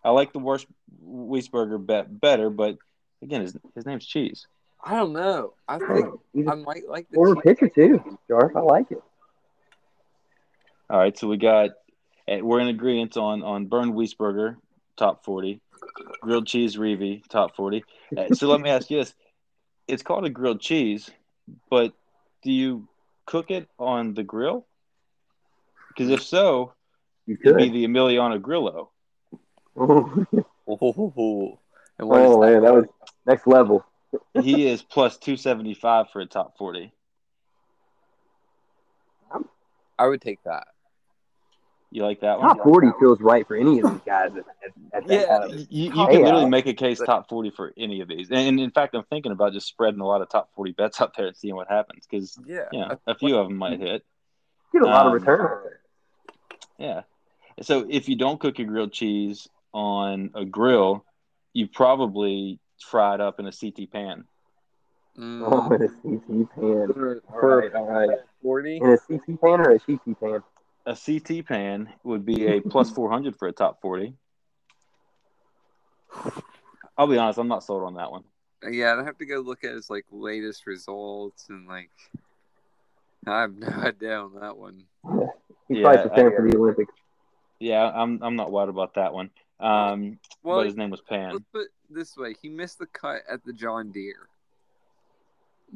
[0.04, 0.66] I like the worst
[1.04, 2.78] Wiesberger bet better, but
[3.22, 4.46] again, his his name's Cheese.
[4.84, 5.54] I don't know.
[5.68, 7.44] I think He's I a might like the former cheese.
[7.44, 8.54] pitcher too, Jarv.
[8.56, 9.02] I like it.
[10.88, 11.70] All right, so we got
[12.28, 14.56] eh, we're in agreement on on Bernd Wiesberger
[14.96, 15.60] top forty,
[16.20, 17.84] grilled cheese Reeve top forty.
[18.16, 19.14] Eh, So let me ask you this:
[19.88, 21.10] It's called a grilled cheese,
[21.70, 21.92] but
[22.42, 22.86] do you
[23.24, 24.66] cook it on the grill?
[25.88, 26.72] Because if so,
[27.26, 27.72] You it'd could.
[27.72, 28.90] be the Emiliano Grillo.
[29.78, 30.26] Ooh.
[30.68, 31.58] Oh,
[31.98, 32.46] and what is Oh that?
[32.52, 32.84] man, that was
[33.24, 33.84] next level.
[34.42, 36.92] He is plus two seventy five for a top forty.
[39.98, 40.66] I would take that.
[41.90, 42.56] You like that one?
[42.56, 44.44] Top forty feels right for any of these guys at,
[44.92, 45.58] at, at Yeah, kind of.
[45.58, 48.28] You, you can literally make a case top 40 for any of these.
[48.30, 51.16] And in fact, I'm thinking about just spreading a lot of top 40 bets out
[51.16, 52.64] there and seeing what happens because, Yeah.
[52.72, 54.04] you know, a few of them might hit.
[54.72, 55.60] Get a lot of Um, return.
[56.76, 57.02] Yeah.
[57.62, 61.04] So if you don't cook your grilled cheese on a grill,
[61.54, 64.24] you probably fry it up in a CT pan.
[65.18, 65.42] Mm.
[65.44, 66.92] Oh, in a CT pan.
[66.92, 68.18] For, All for right, all right.
[68.42, 68.76] 40?
[68.78, 70.42] In a CT pan or a CT pan?
[70.86, 74.14] A CT pan would be a plus 400 for a top 40.
[76.96, 78.24] I'll be honest, I'm not sold on that one.
[78.68, 81.90] Yeah, I'd have to go look at his like latest results and like
[83.26, 84.84] I have no idea on that one.
[85.68, 86.94] He's Yeah, probably preparing for the Olympics.
[87.58, 89.30] Yeah, I'm I'm not wild about that one.
[89.60, 91.32] Um, Well, but his name was Pan.
[91.32, 94.28] let's put it this way: he missed the cut at the John Deere.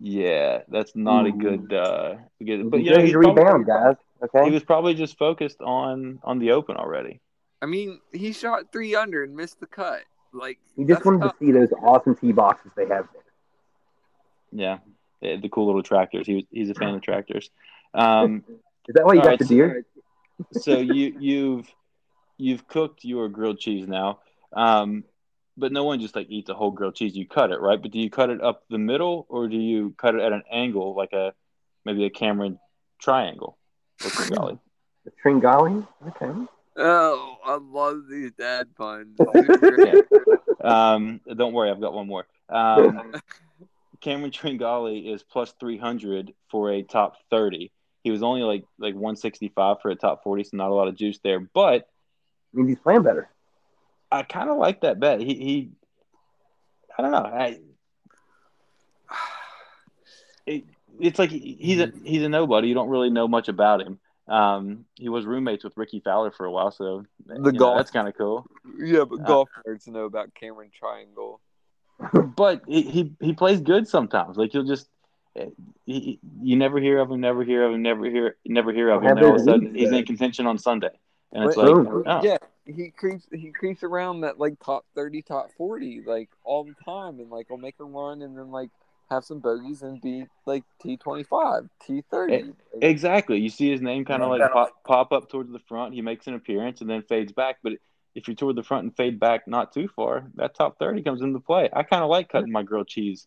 [0.00, 1.72] Yeah, that's not a good.
[1.72, 3.96] Uh, good but He's you know, ready he's to rebound, guys.
[4.22, 4.44] Okay.
[4.44, 7.20] He was probably just focused on on the Open already.
[7.62, 10.02] I mean, he shot three under and missed the cut.
[10.32, 11.38] Like He just wanted tough.
[11.38, 13.22] to see those awesome tee boxes they have there.
[14.52, 14.78] Yeah,
[15.20, 16.26] the, the cool little tractors.
[16.26, 17.50] He was, he's a fan of tractors.
[17.94, 18.44] Um,
[18.88, 19.86] Is that why you got right, the so- deer?
[20.52, 21.68] so you you've
[22.40, 24.20] you've cooked your grilled cheese now,
[24.52, 25.04] um,
[25.56, 27.16] but no one just like eats a whole grilled cheese.
[27.16, 29.94] You cut it right, but do you cut it up the middle or do you
[29.96, 31.34] cut it at an angle like a
[31.84, 32.58] maybe a Cameron
[32.98, 33.58] triangle?
[34.04, 34.58] Or Tringale?
[35.04, 35.86] The Tringale?
[36.08, 36.46] Okay.
[36.76, 39.18] Oh, I love these dad puns.
[40.62, 42.26] Um, don't worry, I've got one more.
[42.48, 43.14] Um,
[44.00, 47.72] Cameron Tringale is plus three hundred for a top thirty.
[48.02, 50.74] He was only like like one sixty five for a top forty, so not a
[50.74, 51.40] lot of juice there.
[51.40, 51.88] But
[52.52, 53.28] I mean, he's playing better.
[54.10, 55.20] I kind of like that bet.
[55.20, 55.70] He, he
[56.98, 57.18] I don't know.
[57.18, 57.58] I,
[60.46, 60.64] it,
[60.98, 62.68] it's like he's a he's a nobody.
[62.68, 63.98] You don't really know much about him.
[64.26, 67.78] Um, he was roommates with Rickie Fowler for a while, so The you know, golf-
[67.78, 68.46] that's kind of cool.
[68.78, 71.40] yeah, but Uh, golf nerds know about Cameron Triangle.
[72.36, 74.36] but he, he he plays good sometimes.
[74.36, 74.88] Like you'll just
[75.86, 79.02] he, you never hear of him, never hear of him, never hear never hear of
[79.02, 79.10] him.
[79.10, 80.90] And all of a sudden, he's in contention on Sunday,
[81.32, 82.02] and it's But- like, Boom.
[82.06, 86.64] oh, Yeah, he creeps he creeps around that like top thirty, top forty, like all
[86.64, 88.70] the time, and like will make a run and then like
[89.10, 92.52] have some bogeys and be like T twenty five, T thirty.
[92.80, 93.38] exactly.
[93.40, 95.94] You see his name kind of like pop, pop up towards the front.
[95.94, 97.56] He makes an appearance and then fades back.
[97.62, 97.74] But
[98.14, 101.22] if you're toward the front and fade back not too far, that top thirty comes
[101.22, 101.68] into play.
[101.72, 103.26] I kind of like cutting my grilled cheese,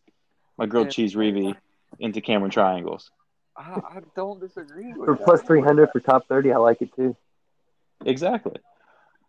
[0.57, 0.91] my grilled Yeah.
[0.91, 1.55] cheese Reeve
[1.99, 3.11] into Cameron triangles.
[3.57, 5.23] I, I don't disagree with For that.
[5.25, 7.15] plus 300 for top 30, I like it too.
[8.05, 8.57] Exactly.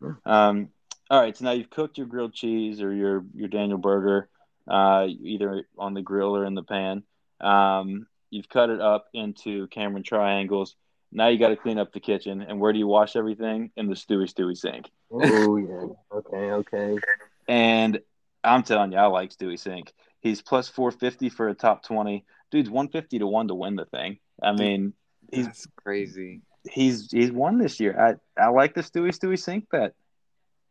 [0.02, 0.12] Yeah.
[0.24, 0.68] Um,
[1.10, 4.28] all right, so now you've cooked your grilled cheese or your your Daniel burger,
[4.68, 7.02] uh, either on the grill or in the pan.
[7.40, 10.76] Um, you've cut it up into Cameron triangles.
[11.12, 12.42] Now you got to clean up the kitchen.
[12.42, 13.70] And where do you wash everything?
[13.76, 14.90] In the Stewie Stewie sink.
[15.12, 15.86] Oh, yeah.
[16.12, 16.98] Okay, okay.
[17.46, 18.00] And
[18.42, 19.90] I'm telling you, I like Stewie Cink.
[20.20, 22.24] He's plus 450 for a top 20.
[22.50, 24.18] Dude's 150 to 1 to win the thing.
[24.42, 24.94] I mean,
[25.30, 26.40] he's That's crazy.
[26.70, 28.18] He's he's won this year.
[28.38, 29.94] I, I like the Stewie Stewie Cink bet.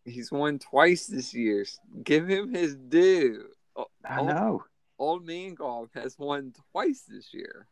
[0.06, 1.66] He's won twice this year.
[2.04, 3.46] Give him his due.
[3.76, 4.64] O- I Old, know.
[5.00, 7.68] old man golf has won twice this year.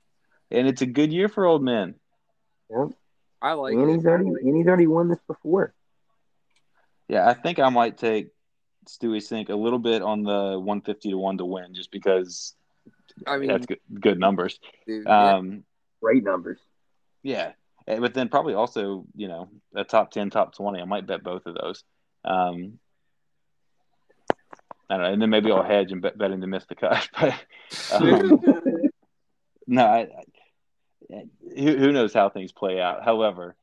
[0.52, 1.96] And it's a good year for old men.
[2.70, 2.90] Yep.
[3.42, 3.96] I like and it.
[3.96, 5.74] he's already and he's already won this before.
[7.08, 8.30] Yeah, I think I might take
[8.88, 12.56] Stewie Cink a little bit on the 150 to 1 to win just because
[13.28, 14.60] I mean, that's good, good numbers.
[14.88, 15.34] dude, yeah.
[15.36, 15.64] Um,
[16.02, 16.60] Great numbers.
[17.24, 17.52] yeah.
[17.92, 20.82] Eh, But then probably also, you know, a top 10, top 20.
[20.82, 21.84] I might bet both of those.
[22.24, 22.80] Um,
[24.90, 25.14] I don't know.
[25.14, 27.08] And then maybe I'll hedge and bet, bet to miss the cut.
[27.20, 28.42] But um,
[29.68, 30.00] no, I,
[31.10, 31.24] I,
[31.58, 33.04] who, who knows how things play out.
[33.04, 33.56] However,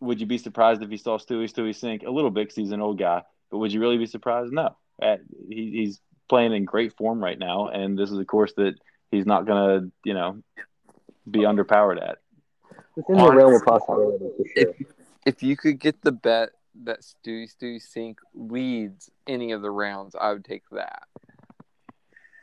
[0.00, 2.72] would you be surprised if you saw Stewie Stewie sink a little bit because he's
[2.72, 3.22] an old guy?
[3.50, 4.52] But would you really be surprised?
[4.52, 4.76] No.
[5.00, 5.16] Uh,
[5.48, 8.74] he, he's playing in great form right now, and this is a course that
[9.10, 10.42] he's not to, you know,
[11.28, 12.18] be underpowered at.
[12.96, 14.74] Within the realm of possibility, for sure.
[14.78, 14.86] if
[15.24, 16.50] if you could get the bet
[16.84, 21.04] that Stewie Stewie Cink leads any of the rounds, I would take that.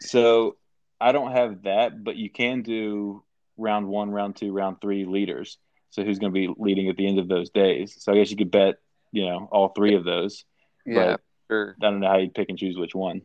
[0.02, 0.58] So
[1.00, 3.24] I don't have that, but you can do
[3.58, 5.58] round one, round two, round three leaders.
[5.91, 7.95] So who's going to be leading at the end of those days?
[8.00, 8.76] So I guess you could bet,
[9.12, 10.45] you know, all three of those.
[10.86, 11.18] Yeah,
[11.50, 11.76] sure.
[11.82, 13.22] I don't know how you pick and choose which one.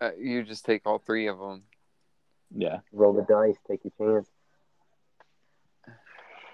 [0.00, 1.62] Uh, you just take all three of them.
[2.54, 2.78] Yeah.
[2.92, 4.28] Roll the dice, take your chance.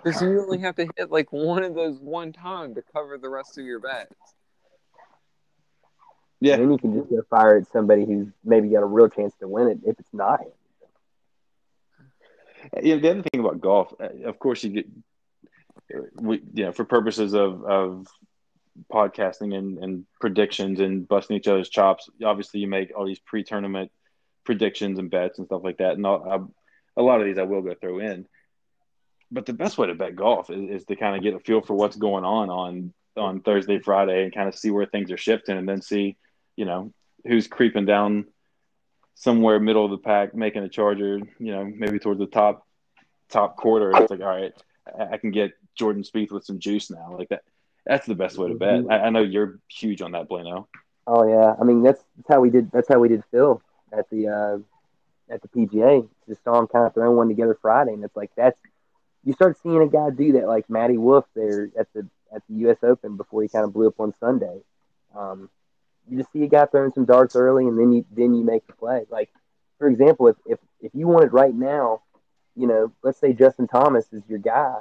[0.02, 3.28] Because you only have to hit like one of those one time to cover the
[3.28, 4.14] rest of your bets.
[6.40, 6.54] Yeah.
[6.54, 9.32] And then you can just go fire at somebody who's maybe got a real chance
[9.40, 10.50] to win it if it's not him.
[12.82, 14.86] Yeah, the other thing about golf, uh, of course, you get,
[16.14, 18.06] we, you know, for purposes of, of
[18.92, 23.44] podcasting and, and predictions and busting each other's chops, obviously you make all these pre
[23.44, 23.90] tournament
[24.44, 25.92] predictions and bets and stuff like that.
[25.92, 26.24] And I'll,
[26.96, 28.26] I, a lot of these I will go throw in.
[29.32, 31.62] But the best way to bet golf is, is to kind of get a feel
[31.62, 35.16] for what's going on on on Thursday, Friday, and kind of see where things are
[35.16, 36.16] shifting, and then see,
[36.56, 36.92] you know,
[37.26, 38.26] who's creeping down
[39.14, 42.66] somewhere middle of the pack, making a charger, you know, maybe towards the top
[43.30, 43.90] top quarter.
[43.96, 44.52] It's like, all right,
[44.98, 47.16] I, can get Jordan Spieth with some juice now.
[47.16, 47.42] Like that,
[47.86, 48.84] that's the best way to bet.
[48.90, 50.66] I, I know you're huge on that, Blano.
[51.06, 52.70] Oh yeah, I mean that's, that's how we did.
[52.70, 53.60] That's how we did Phil
[53.92, 56.08] at the uh, at the PGA.
[56.28, 58.58] Just saw him kind of throwing one together Friday, and it's like that's
[59.24, 62.56] you start seeing a guy do that, like Matty Wolff there at the at the
[62.60, 62.78] U.S.
[62.82, 64.60] Open before he kind of blew up on Sunday.
[65.14, 65.48] Um,
[66.08, 68.66] you just see a guy throwing some darts early, and then you then you make
[68.66, 69.04] the play.
[69.10, 69.30] Like
[69.78, 72.02] for example, if if if you wanted right now,
[72.56, 74.76] you know, let's say Justin Thomas is your guy,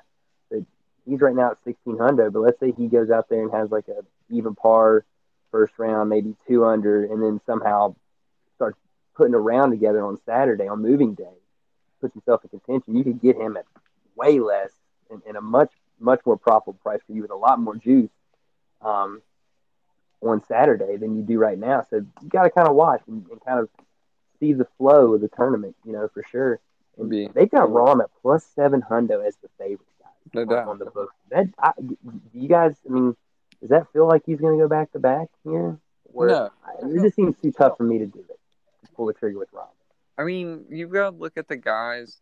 [0.49, 0.61] but
[1.05, 2.31] he's right now at sixteen hundred.
[2.31, 5.05] But let's say he goes out there and has like a even par
[5.51, 7.95] first round, maybe two under, and then somehow
[8.55, 8.79] starts
[9.15, 11.37] putting a round together on Saturday on moving day,
[11.99, 12.95] puts himself in contention.
[12.95, 13.65] You could get him at
[14.15, 14.71] way less
[15.09, 18.09] and, and a much much more profitable price for you with a lot more juice
[18.81, 19.21] um,
[20.21, 21.85] on Saturday than you do right now.
[21.89, 23.69] So you got to kind of watch and, and, kind of
[24.39, 26.59] see the flow of the tournament, you know, for sure.
[26.97, 30.67] And they've got Rahm at plus seven hundo as the favorite guy No on, doubt.
[30.67, 31.11] on the book.
[31.29, 31.97] That I, do
[32.33, 32.75] you guys?
[32.89, 33.15] I mean,
[33.59, 35.77] does that feel like he's going to go back to back here?
[36.13, 36.49] Or- No.
[36.65, 38.39] I- it just seems too tough for me to do it.
[38.85, 39.67] To pull the trigger with Rahm.
[40.17, 42.19] I mean, you've got to look at the guys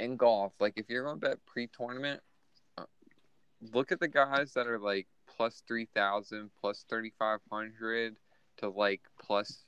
[0.00, 0.52] in golf.
[0.58, 2.20] Like, if you're going to bet pre-tournament,
[2.78, 2.84] uh,
[3.72, 8.16] look at the guys that are like plus three thousand, plus thirty five hundred
[8.58, 9.64] to like plus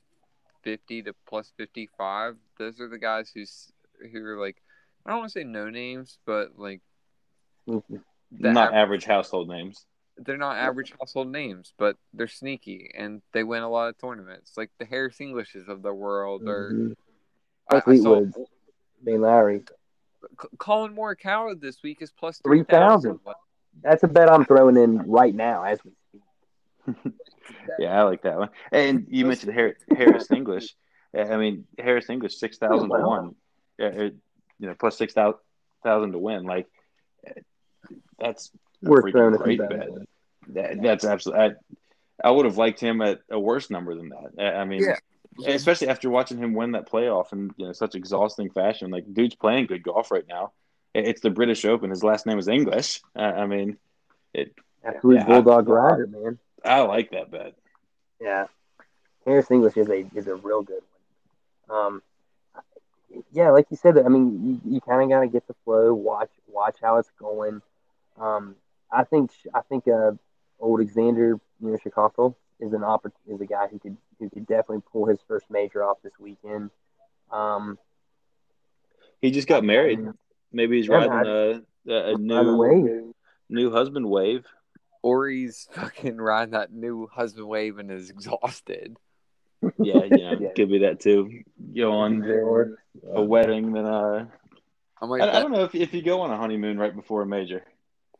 [0.63, 2.37] fifty to plus fifty five.
[2.59, 3.73] Those are the guys who's
[4.13, 4.57] who are like
[5.07, 6.81] I don't want to say no names, but like
[7.65, 8.01] Sneaky.
[8.33, 9.87] the Not aver- average household names.
[10.19, 14.53] they're not average household names, but they're sneaky and they win a lot of tournaments.
[14.57, 16.97] Like the Harris Englishes of the world, or Mhm.
[17.71, 18.35] I, I saw Fleetwood,
[19.05, 19.65] Shane Lowry.
[20.41, 23.19] C- Collin Morikawa this week is plus 3,000.
[23.19, 23.21] 3,000.
[23.83, 27.13] That's a bet I'm throwing in right now as we speak.
[27.79, 28.51] Yeah, I like that one.
[28.71, 30.75] And you mentioned Harris English.
[31.17, 33.35] I mean, Harris English six thousand to Oh, one.
[33.79, 34.13] You
[34.61, 36.45] know, plus six thousand to win.
[36.45, 36.67] Like
[38.19, 38.51] that's
[38.85, 39.89] a Worth throwing a great few bet.
[40.49, 41.45] That, that's absolutely.
[41.45, 44.31] I, I would have liked him at a worse number than that.
[44.39, 44.97] I, I mean, Yeah.
[45.47, 48.91] Especially after watching him win that playoff in you know such exhausting fashion.
[48.91, 50.53] Like, dude's playing good golf right now.
[50.95, 51.91] It- It's the British Open.
[51.91, 53.01] His last name is English.
[53.17, 53.79] I, I mean,
[54.35, 54.55] it.
[54.85, 56.39] Absolute Yeah, I- bulldog rider, man.
[56.65, 57.55] I like that bet.
[58.21, 58.47] Yeah,
[59.27, 60.83] Harris English is a is a real good
[61.67, 61.79] one.
[61.79, 62.03] Um,
[63.33, 65.93] yeah, like you said, I mean, you, you kind of got to get the flow,
[65.93, 67.61] watch watch how it's going.
[68.19, 68.55] Um,
[68.91, 70.13] I think I think uh,
[70.61, 74.47] old Alexander, you know, Chicago is an oppor- is a guy who could who could
[74.47, 76.71] definitely pull his first major off this weekend.
[77.31, 77.79] Um,
[79.21, 79.99] He just got married.
[80.53, 83.13] Maybe he's Yeah, riding a, a, a by the new way,
[83.49, 84.45] new husband wave.
[85.03, 88.97] Or he's fucking riding that new husband wave and is exhausted.
[89.79, 90.53] Yeah, you know, Yeah.
[90.57, 91.43] could be that too.
[91.75, 92.77] Go on
[93.13, 94.27] a wedding, then uh,
[95.01, 97.23] I'm like, I, I don't know if if you go on a honeymoon right before
[97.23, 97.65] a major.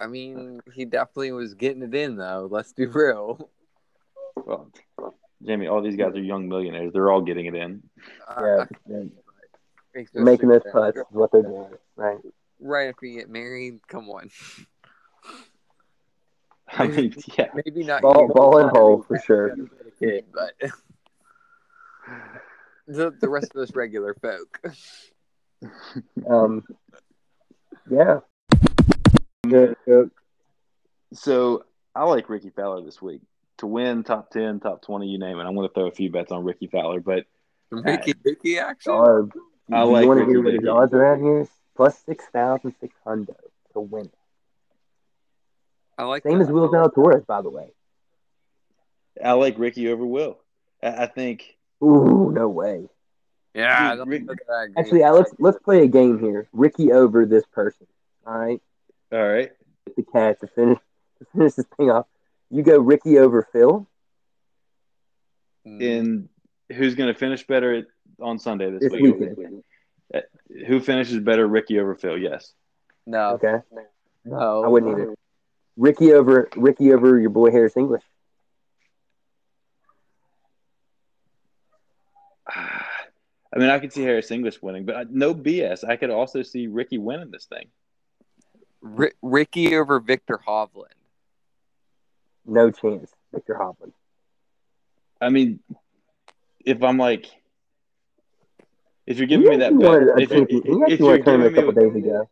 [0.01, 2.49] I mean, he definitely was getting it in though.
[2.51, 3.49] Let's be real.
[4.35, 4.73] Well,
[5.45, 6.93] Jamie, all these guys are young millionaires.
[6.93, 7.83] They're all getting it in.
[8.41, 9.03] yeah, yeah.
[9.95, 12.19] Especially making those right- putts is what they're doing, right?
[12.61, 13.81] right after you get married.
[13.89, 14.31] Come on,
[16.69, 19.55] I mean, yeah, maybe not Ball, ball and hole for sure.
[19.99, 20.55] kid, but
[22.87, 24.61] the the rest of us regular folk.
[26.29, 26.65] Um,
[27.89, 28.19] yeah.
[29.49, 30.11] Good, good.
[31.13, 33.21] So I like Rickie Fowler this week
[33.63, 35.45] to win top ten, top twenty, you name it.
[35.45, 37.25] I'm going to throw a few bets on Rickie Fowler, but
[37.71, 38.93] Ricky Dicky action.
[38.93, 39.33] Dog.
[39.73, 41.49] I like you want to Ricky hear what odds are at here?
[41.77, 43.37] Plus six thousand six hundred
[43.73, 44.07] to win.
[44.07, 44.15] it.
[45.97, 46.47] I like Same that.
[46.47, 47.69] as Will Zalatoris, by the way.
[49.25, 50.39] I like Ricky over Will.
[50.83, 52.89] I, I think Ooh, no way.
[53.55, 56.49] Yeah, Dude, Rick- that Actually, uh, let's let's play a game here.
[56.53, 57.87] Ricky over this person.
[58.27, 58.61] All right,
[59.13, 59.53] all right.
[59.97, 60.79] the cat to finish
[61.19, 62.07] to finish this thing off.
[62.53, 63.89] You go Ricky over Phil
[65.67, 66.29] Mm, In
[66.77, 67.85] who's going to finish better at,
[68.21, 69.17] on Sunday this, this week?
[69.17, 69.63] weekend.
[70.67, 72.19] Who finishes better, Ricky over Phil?
[72.19, 72.53] Yes.
[73.07, 73.59] no, Okay,
[74.25, 75.15] no, I wouldn't either.
[75.77, 78.03] Ricky over Ricky over your boy Harris English.
[82.49, 85.89] I mean, I could see Harris English winning, but no BS.
[85.89, 87.67] I could also see Ricky winning this thing.
[88.99, 90.87] R- Ricky over Viktor Hovland.
[92.47, 93.93] No chance, Viktor Hovland.
[95.21, 95.61] I mean,
[96.65, 97.27] if I'm like,
[99.07, 100.97] if you're giving He me that bet, won a if, you- champion- he if actually
[100.99, 102.31] you're won a giving a couple me, days ago.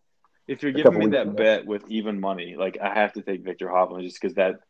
[0.48, 1.32] if you're giving me that ago.
[1.32, 4.61] bet with even money, like I have to take Viktor Hovland just because that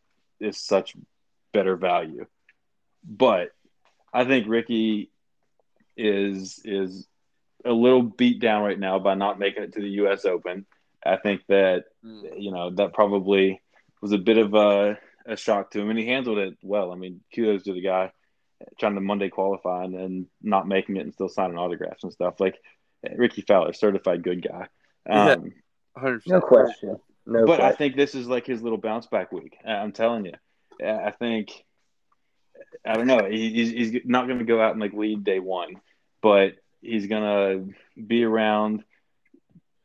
[0.41, 0.95] is such
[1.53, 2.27] better value.
[3.05, 3.51] But
[4.13, 5.11] I think Ricky
[5.97, 7.07] is is
[7.65, 10.25] a little beat down right now by not making it to the U.S.
[10.25, 10.67] Open.
[11.05, 12.41] I think that Mm.
[12.43, 13.61] you know that probably
[14.01, 16.93] was a bit of a, a shock to him, and he handled it well.
[16.93, 18.13] I mean, kudos to the guy
[18.79, 22.41] trying to Monday qualify and then not making it and still signing autographs and stuff.
[22.41, 22.59] Like
[23.17, 24.69] Rickie Fowler, certified good guy.
[25.07, 25.33] Yeah.
[25.33, 25.53] Um,
[25.97, 26.27] 100%.
[26.27, 26.97] No question.
[27.27, 29.57] No but I think this is like his little bounce back week.
[29.67, 30.35] I'm telling you.
[30.85, 31.51] I think
[32.85, 33.29] I don't know.
[33.29, 35.81] He's he's not going to go out and like lead day one,
[36.23, 38.85] but he's going to be around,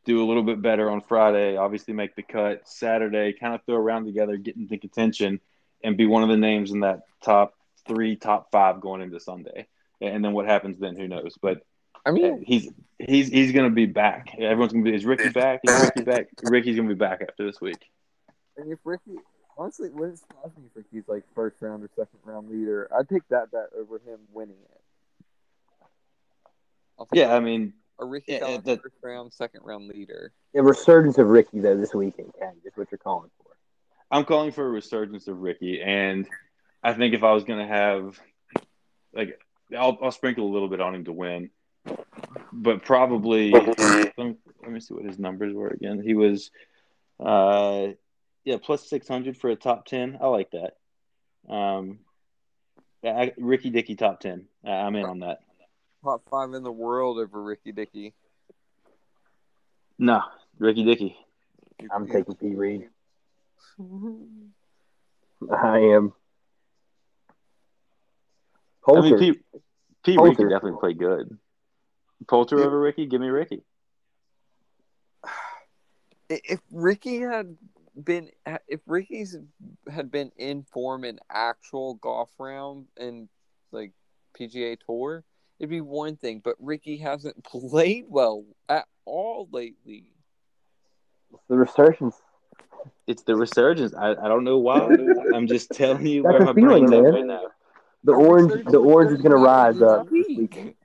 [0.06, 1.58] do a little bit better on Friday.
[1.58, 3.34] Obviously, make the cut Saturday.
[3.34, 5.42] Kind of throw around together, get into contention,
[5.84, 7.56] and be one of the names in that top
[7.88, 9.68] three, top five going into Sunday.
[10.02, 10.96] And then what happens then?
[10.96, 11.36] Who knows?
[11.42, 11.62] But
[12.06, 14.36] I mean, he's he's he's going to be back.
[14.38, 14.96] Everyone's going to be.
[14.96, 15.62] Is Ricky back?
[15.64, 16.28] Is Ricky back?
[16.44, 17.90] Ricky's going to be back after this week.
[18.58, 19.16] And if Ricky,
[19.58, 22.88] honestly, wouldn't surprise me if Ricky's like first round or second round leader.
[22.96, 24.82] I'd take that bet over him winning it.
[27.00, 30.32] I'll Yeah, I mean, a Ricky yeah, Fowler that- first round, second round leader.
[30.54, 33.52] The resurgence of Ricky though this weekend, Ken, is what you're calling for.
[34.12, 36.28] I'm calling for a resurgence of Ricky, and
[36.84, 38.20] I think if I was going to have,
[39.14, 39.40] like,
[39.76, 41.50] I'll, I'll sprinkle a little bit on him to win,
[42.54, 46.02] but probably let me, let me see what his numbers were again.
[46.02, 46.52] He was,
[47.20, 47.88] uh,
[48.44, 50.20] yeah, plus six hundred for a top ten.
[50.22, 50.78] I like that.
[51.52, 52.00] Um,
[53.04, 54.46] I, Ricky Dicky top ten.
[54.64, 55.40] I- I'm in on that.
[56.06, 58.14] Top five in the world over Ricky Dickey.
[59.98, 60.22] No,
[60.60, 61.18] Ricky Dickey.
[61.92, 62.54] I'm taking P.
[62.54, 62.90] Reed.
[65.52, 66.14] I am.
[68.88, 69.34] I mean, P.
[70.04, 70.18] P.
[70.20, 71.36] Reed can definitely play good.
[72.28, 73.08] Poulter over Ricky.
[73.08, 73.64] Give me Ricky.
[76.30, 77.58] if Ricky had
[78.04, 78.30] been
[78.68, 79.38] if Ricky's
[79.92, 83.28] had been in form in actual golf round and
[83.72, 83.92] like
[84.40, 85.24] PGA Tour,
[85.60, 86.42] it'd be one thing.
[86.44, 90.06] But Ricky hasn't played well at all lately.
[91.34, 92.16] It's the resurgence.
[93.08, 93.94] It's the resurgence.
[93.94, 94.88] I, I don't know why.
[95.34, 97.48] I'm just telling you That's where my feeling, brain's at right now.
[98.04, 100.76] The orange, the orange is going to rise up this weekend.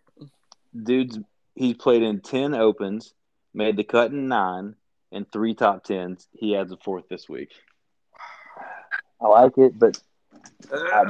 [0.82, 1.18] Dude's
[1.54, 3.12] he's played in ten opens,
[3.52, 4.74] made the cut in nine,
[5.12, 6.26] and three top tens.
[6.32, 7.50] He adds a fourth this week.
[9.20, 10.00] I like it, but
[10.72, 11.04] I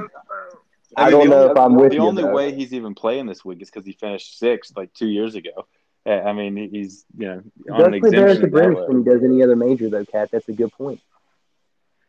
[0.97, 2.03] mean, don't the know only- if I'm with the you.
[2.03, 2.33] only though.
[2.35, 5.67] way he's even playing this week is because he finished sixth like two years ago.
[6.07, 7.43] Uh, I mean, he's you know
[7.75, 10.31] on an does play at the British he does any other major, though, Cat.
[10.33, 11.01] That's a good point.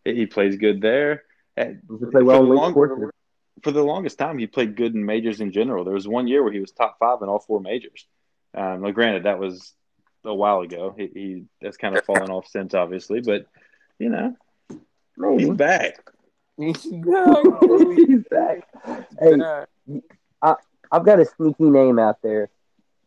[0.05, 1.23] He plays good there.
[1.57, 1.65] Uh,
[1.99, 2.73] He play well the long-
[3.61, 5.83] for the longest time, he played good in majors in general.
[5.83, 8.07] There was one year where he was top five in all four majors.
[8.55, 9.73] Um, well, granted, that was
[10.25, 10.95] a while ago.
[10.97, 13.45] He, he has kind of fallen off since, obviously, but
[13.99, 14.35] you know,
[15.17, 15.43] Maybe.
[15.45, 15.97] he's back.
[16.57, 18.67] No, He's back.
[19.19, 19.37] Hey,
[20.91, 22.49] I've got a sneaky name out there,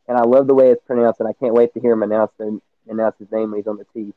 [0.09, 2.33] and I love the way it's pronounced, and I can't wait to hear him announce,
[2.39, 4.15] the, announce his name when he's on the tee.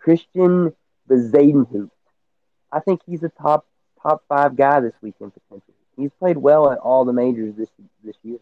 [0.00, 0.72] Christian
[1.08, 1.90] Bezuidenhout.
[2.72, 3.66] I think he's a top
[4.02, 5.74] top five guy this weekend potentially.
[5.96, 7.68] He's played well at all the majors this
[8.02, 8.38] this year.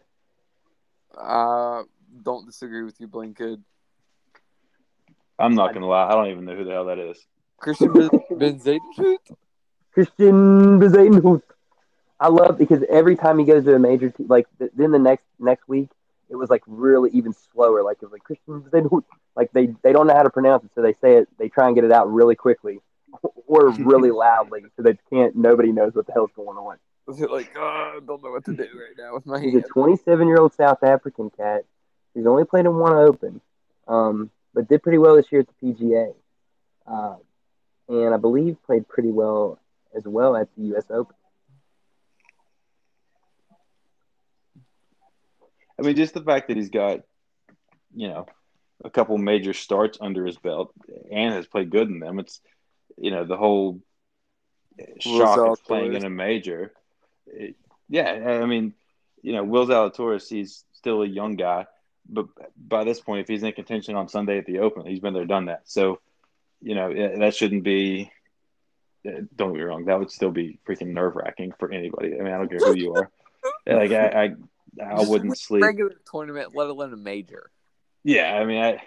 [1.17, 1.83] uh,
[2.23, 3.61] don't disagree with you, Blinkid.
[5.37, 7.17] I'm not gonna lie, I don't even know who the hell that is.
[7.57, 9.17] Christian Ben- Benzema.
[9.93, 11.41] Christian Bezuidenhout.
[12.19, 14.99] I love because every time he goes to a major team, like th- then the
[14.99, 15.89] next next week,
[16.29, 17.83] it was like really even slower.
[17.83, 19.03] Like it was like Christian Bezuidenhout.
[19.35, 21.29] Like they they don't know how to pronounce it, so they say it.
[21.37, 22.79] They try and get it out really quickly
[23.47, 25.35] or really loudly, so they can't.
[25.35, 26.77] Nobody knows what the hell's going on.
[27.07, 27.61] like, oh,
[27.97, 30.53] I don't know what to do right now with my He's a 27 year old
[30.53, 31.65] South African cat.
[32.13, 33.41] He's only played in one Open,
[33.87, 36.13] um, but did pretty well this year at the PGA.
[36.85, 37.15] Uh,
[37.89, 39.59] and I believe played pretty well
[39.95, 40.85] as well at the U.S.
[40.89, 41.15] Open.
[45.79, 47.01] I mean, just the fact that he's got,
[47.95, 48.27] you know,
[48.83, 50.73] a couple major starts under his belt
[51.11, 52.19] and has played good in them.
[52.19, 52.39] It's,
[52.97, 53.81] you know, the whole
[54.99, 56.73] shock Will of playing in a major.
[57.27, 57.55] It-
[57.89, 58.73] yeah, I mean,
[59.21, 61.65] you know, Will Zalatoris, he's still a young guy,
[62.07, 65.13] but by this point, if he's in contention on Sunday at the Open, he's been
[65.13, 65.63] there, done that.
[65.65, 65.99] So,
[66.61, 68.11] you know, that shouldn't be.
[69.03, 72.13] Don't get me wrong, that would still be freaking nerve wracking for anybody.
[72.19, 73.09] I mean, I don't care who you are.
[73.65, 74.35] like I, I
[74.79, 75.63] I wouldn't sleep.
[75.63, 77.49] Regular tournament, let alone a major.
[78.03, 78.81] Yeah, I mean, I,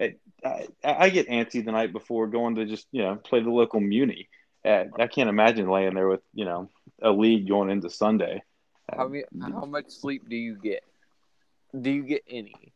[0.00, 0.14] I,
[0.44, 3.80] I, I get antsy the night before going to just you know play the local
[3.80, 4.28] Muni.
[4.64, 6.70] Uh, I can't imagine laying there with you know
[7.02, 8.42] a lead going into Sunday.
[8.94, 10.82] How many, How much sleep do you get?
[11.78, 12.72] Do you get any?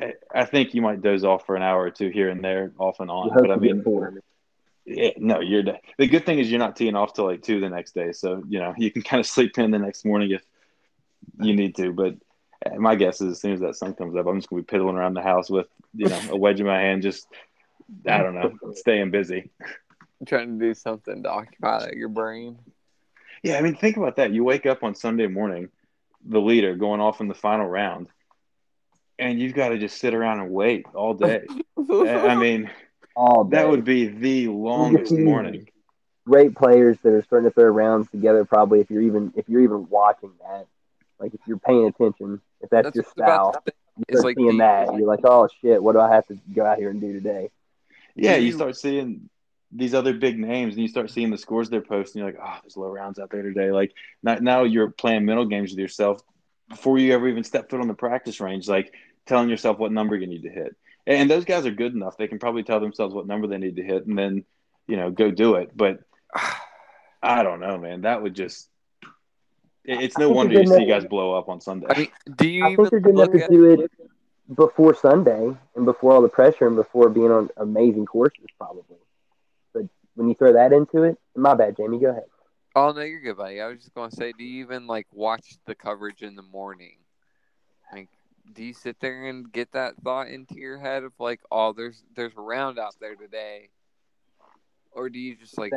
[0.00, 2.72] I, I think you might doze off for an hour or two here and there,
[2.78, 3.30] off and on.
[3.34, 4.20] But I mean, four.
[4.86, 7.70] Yeah, no, you're the, good thing is you're not teeing off till like two the
[7.70, 10.42] next day, so you know you can kind of sleep in the next morning if
[11.40, 11.92] you need to.
[11.92, 12.16] But
[12.64, 14.66] uh, my guess is as soon as that sun comes up, I'm just gonna be
[14.66, 17.26] piddling around the house with you know a wedge in my hand, just
[18.06, 19.50] I don't know, staying busy.
[20.26, 22.58] trying to do something to occupy your brain.
[23.42, 24.32] Yeah, I mean, think about that.
[24.32, 25.68] You wake up on Sunday morning,
[26.24, 28.08] the leader going off in the final round,
[29.18, 31.44] and you've got to just sit around and wait all day.
[31.78, 32.70] I I mean,
[33.16, 35.68] All that would be the longest morning.
[36.26, 38.44] great players that are starting to throw rounds together.
[38.44, 40.66] Probably if you're even if you're even watching that,
[41.20, 43.54] like if you're paying attention, if that's, That's your style,
[43.96, 44.94] you It's start like seeing the- that.
[44.96, 47.50] You're like, oh shit, what do I have to go out here and do today?
[48.16, 49.28] Yeah, you you- start seeing
[49.76, 52.20] these other big names, and you start seeing the scores they're posting.
[52.22, 53.70] You're like, oh, there's low rounds out there today.
[53.72, 53.92] Like
[54.22, 56.20] now, now you're playing mental games with yourself
[56.68, 58.68] before you ever even step foot on the practice range.
[58.68, 58.92] Like
[59.26, 60.76] telling yourself what number you need to hit.
[61.06, 63.76] And those guys are good enough; they can probably tell themselves what number they need
[63.76, 64.44] to hit, and then
[64.86, 65.70] you know go do it.
[65.76, 66.00] But
[67.22, 68.02] I don't know, man.
[68.02, 68.68] That would just
[69.84, 71.86] it's no wonder you see enough- guys blow up on Sunday.
[71.90, 73.90] I mean, do you I think they're good enough to at do it
[74.54, 78.96] before Sunday and before all the pressure and before being on amazing courses, probably.
[79.72, 79.84] But
[80.14, 81.98] when you throw that into it, my bad, Jamie.
[81.98, 82.24] Go ahead.
[82.74, 83.60] Oh no, you're good, buddy.
[83.60, 86.96] I was just gonna say, do you even like watch the coverage in the morning?
[88.52, 92.02] Do you sit there and get that thought into your head of like, oh, there's
[92.14, 93.70] there's a round out there today,
[94.92, 95.72] or do you just like,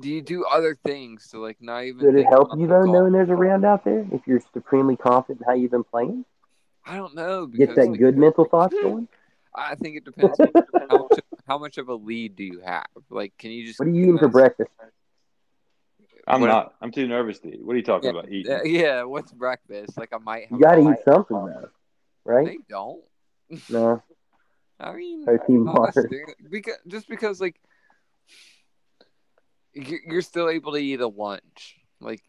[0.00, 2.06] do you do other things to like not even?
[2.06, 4.06] Would it help you though, knowing there's a round out there?
[4.12, 6.24] If you're supremely confident in how you've been playing,
[6.84, 7.46] I don't know.
[7.46, 9.08] get that like, good mental thoughts going.
[9.54, 10.38] I think it depends.
[10.40, 12.86] on how, much, how much of a lead do you have?
[13.10, 13.78] Like, can you just?
[13.78, 14.70] What are you eating for breakfast?
[16.26, 16.74] I'm what- not.
[16.80, 17.64] I'm too nervous to eat.
[17.64, 18.30] What are you talking Yeah, about?
[18.32, 18.60] Eating?
[18.66, 19.02] yeah.
[19.04, 19.96] What's breakfast?
[19.98, 20.48] Like, I might.
[20.48, 21.68] Have You got to eat something though,
[22.24, 22.46] right?
[22.46, 23.02] They don't.
[23.68, 24.02] No,
[24.80, 25.94] I mean, protein not
[26.50, 27.60] because just because like
[29.74, 31.76] you're, you're still able to eat a lunch.
[32.00, 32.22] Like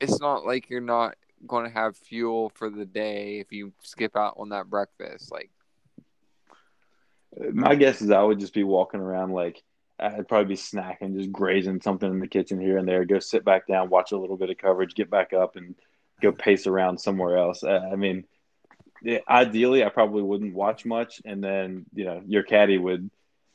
[0.00, 1.14] it's not like you're not
[1.46, 5.30] going to have fuel for the day if you skip out on that breakfast.
[5.30, 5.50] Like
[7.52, 9.62] My guess is I would just be walking around like
[10.02, 13.04] I'd probably be snacking, just grazing something in the kitchen here and there.
[13.04, 15.74] Go sit back down, watch a little bit of coverage, get back up, and
[16.20, 17.62] go pace around somewhere else.
[17.62, 18.24] Uh, I mean,
[19.02, 23.10] yeah, ideally, I probably wouldn't watch much, and then you know your caddy would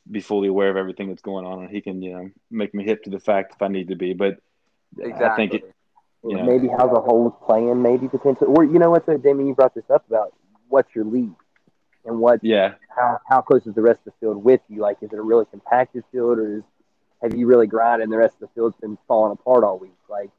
[0.09, 2.83] be fully aware of everything that's going on, and he can you know make me
[2.83, 4.13] hip to the fact if I need to be.
[4.13, 4.39] But
[5.03, 5.73] I think it,
[6.23, 6.43] Yeah.
[6.43, 8.47] Maybe how the hole's playing, maybe potentially.
[8.47, 10.33] Or you know what, though, Damien, you brought this up about
[10.67, 11.33] what's your lead
[12.07, 14.81] and what yeah, how how close is the rest of the field with you?
[14.81, 16.63] Like, is it a really compacted field, or is
[17.21, 19.91] have you really grinded and the rest of the field's been falling apart all week?
[20.09, 20.29] Like,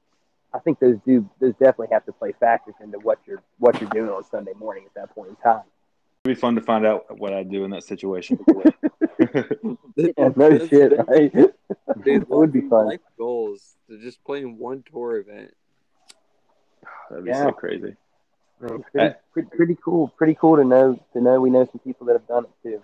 [0.54, 3.90] I think those do those definitely have to play factors into what you're what you're
[3.90, 5.62] doing on Sunday morning at that point in time.
[6.24, 8.38] it'd be fun to find out what I'd do in that situation.
[9.96, 11.34] Yeah, no shit, right?
[12.06, 12.86] it would be fun.
[12.86, 15.52] Life goals to just play in one tour event.
[17.10, 17.42] That'd be Yeah.
[17.46, 17.96] so crazy.
[18.60, 20.08] Pretty, pretty, pretty cool.
[20.08, 22.82] Pretty cool to know to know we know some people that have done it too.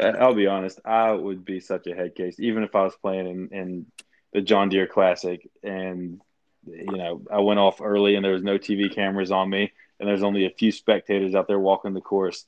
[0.00, 2.96] Uh, I'll be honest, I would be such a head case, even if I was
[2.96, 3.86] playing in, in
[4.32, 6.20] the John Deere Classic and,
[6.66, 10.08] you know, I went off early and there was no TV cameras on me and
[10.08, 12.44] there's only a few spectators out there walking the course.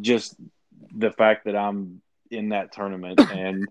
[0.00, 0.34] Just
[0.94, 3.68] the fact that I'm in that tournament and,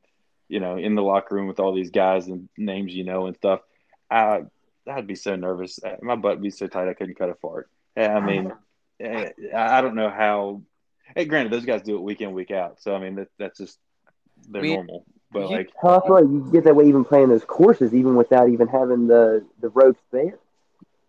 [0.47, 3.35] you know, in the locker room with all these guys and names you know and
[3.35, 3.61] stuff,
[4.09, 4.43] I,
[4.87, 5.79] I'd be so nervous.
[5.83, 7.69] Uh, My butt would be so tight I couldn't cut a fart.
[7.95, 8.51] I mean,
[8.99, 10.61] eh, I I don't know how
[11.15, 12.81] Hey, granted, those guys do it week in, week out.
[12.81, 13.77] So I mean, that, that's just
[14.49, 15.05] they're I mean, normal.
[15.31, 17.93] But you- like, How I feel like you get that way even playing those courses,
[17.93, 20.37] even without even having the the ropes there.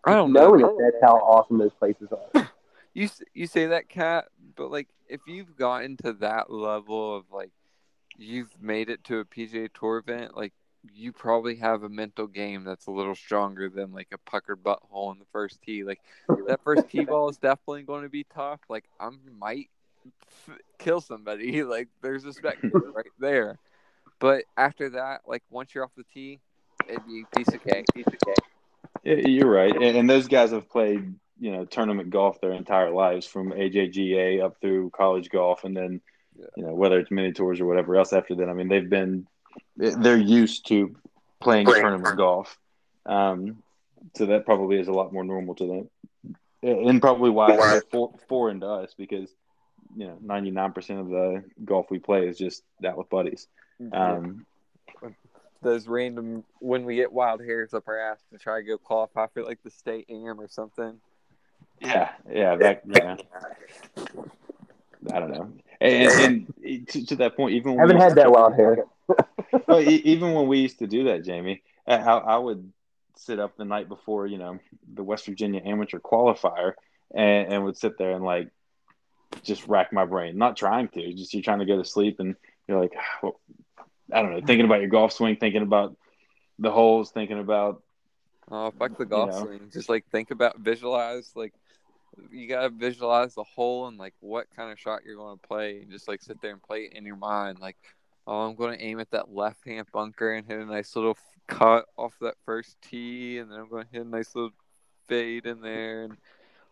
[0.03, 0.49] I don't know.
[0.49, 2.51] Knowing that that's how awesome those places are.
[2.93, 7.25] You s- you say that, cat, but like if you've gotten to that level of
[7.29, 7.51] like
[8.17, 10.53] you've made it to a PGA Tour event, like
[10.93, 15.11] you probably have a mental game that's a little stronger than like a puckered butthole
[15.13, 15.83] in the first tee.
[15.83, 15.99] Like
[16.47, 18.59] that first tee ball is definitely going to be tough.
[18.69, 19.09] Like I
[19.39, 19.69] might
[20.77, 21.63] kill somebody.
[21.63, 23.57] Like there's a spectator right there.
[24.19, 26.39] But after that, like once you're off the tee,
[26.87, 27.85] it'd be piece of cake.
[27.93, 28.45] Piece of cake.
[29.03, 29.73] yeah, you're right.
[29.75, 34.43] And, and those guys have played, you know, tournament golf their entire lives, from AJGA
[34.43, 36.01] up through college golf, and then,
[36.37, 36.45] Yeah.
[36.55, 38.47] you know, whether it's mini tours or whatever else after that.
[38.49, 39.27] I mean, they've been
[39.77, 40.95] they're used to
[41.39, 42.57] playing tournament golf.
[43.05, 43.61] Um,
[44.15, 45.89] so that probably is a lot more normal to them,
[46.63, 49.29] and probably why they're for, foreign to us because
[49.95, 53.47] you know ninety nine percent of the golf we play is just that with buddies.
[53.91, 54.45] Um,
[55.61, 59.27] Those random when we get wild hairs up our ass to try to go qualify
[59.33, 60.99] for like the state am or something.
[61.81, 63.17] yeah, yeah, that yeah.
[65.13, 65.51] I don't know,
[65.81, 68.85] and, and to, to that point, even when haven't we had that to- wild hair.
[69.67, 72.71] well, e- even when we used to do that, Jamie, I, I would
[73.15, 74.59] sit up the night before, you know,
[74.93, 76.73] the West Virginia amateur qualifier,
[77.13, 78.49] and, and would sit there and like
[79.43, 80.37] just rack my brain.
[80.37, 82.35] Not trying to, just you're trying to go to sleep, and
[82.67, 83.39] you're like, ah, well,
[84.11, 85.95] I don't know, thinking about your golf swing, thinking about
[86.59, 87.81] the holes, thinking about
[88.51, 89.41] Oh, fuck the golf know.
[89.41, 89.69] swing.
[89.71, 91.53] Just like think about visualize like
[92.31, 95.91] you gotta visualize the hole and like what kind of shot you're gonna play and
[95.91, 97.59] just like sit there and play it in your mind.
[97.59, 97.77] Like,
[98.27, 101.17] oh I'm gonna aim at that left hand bunker and hit a nice little
[101.47, 104.51] cut off that first tee and then I'm gonna hit a nice little
[105.07, 106.17] fade in there and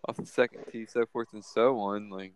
[0.07, 2.09] off the second tee, so forth and so on.
[2.09, 2.33] Like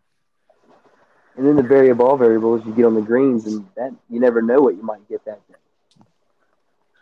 [1.36, 4.61] And then the variable variables you get on the greens, and that you never know
[4.61, 5.55] what you might get that day.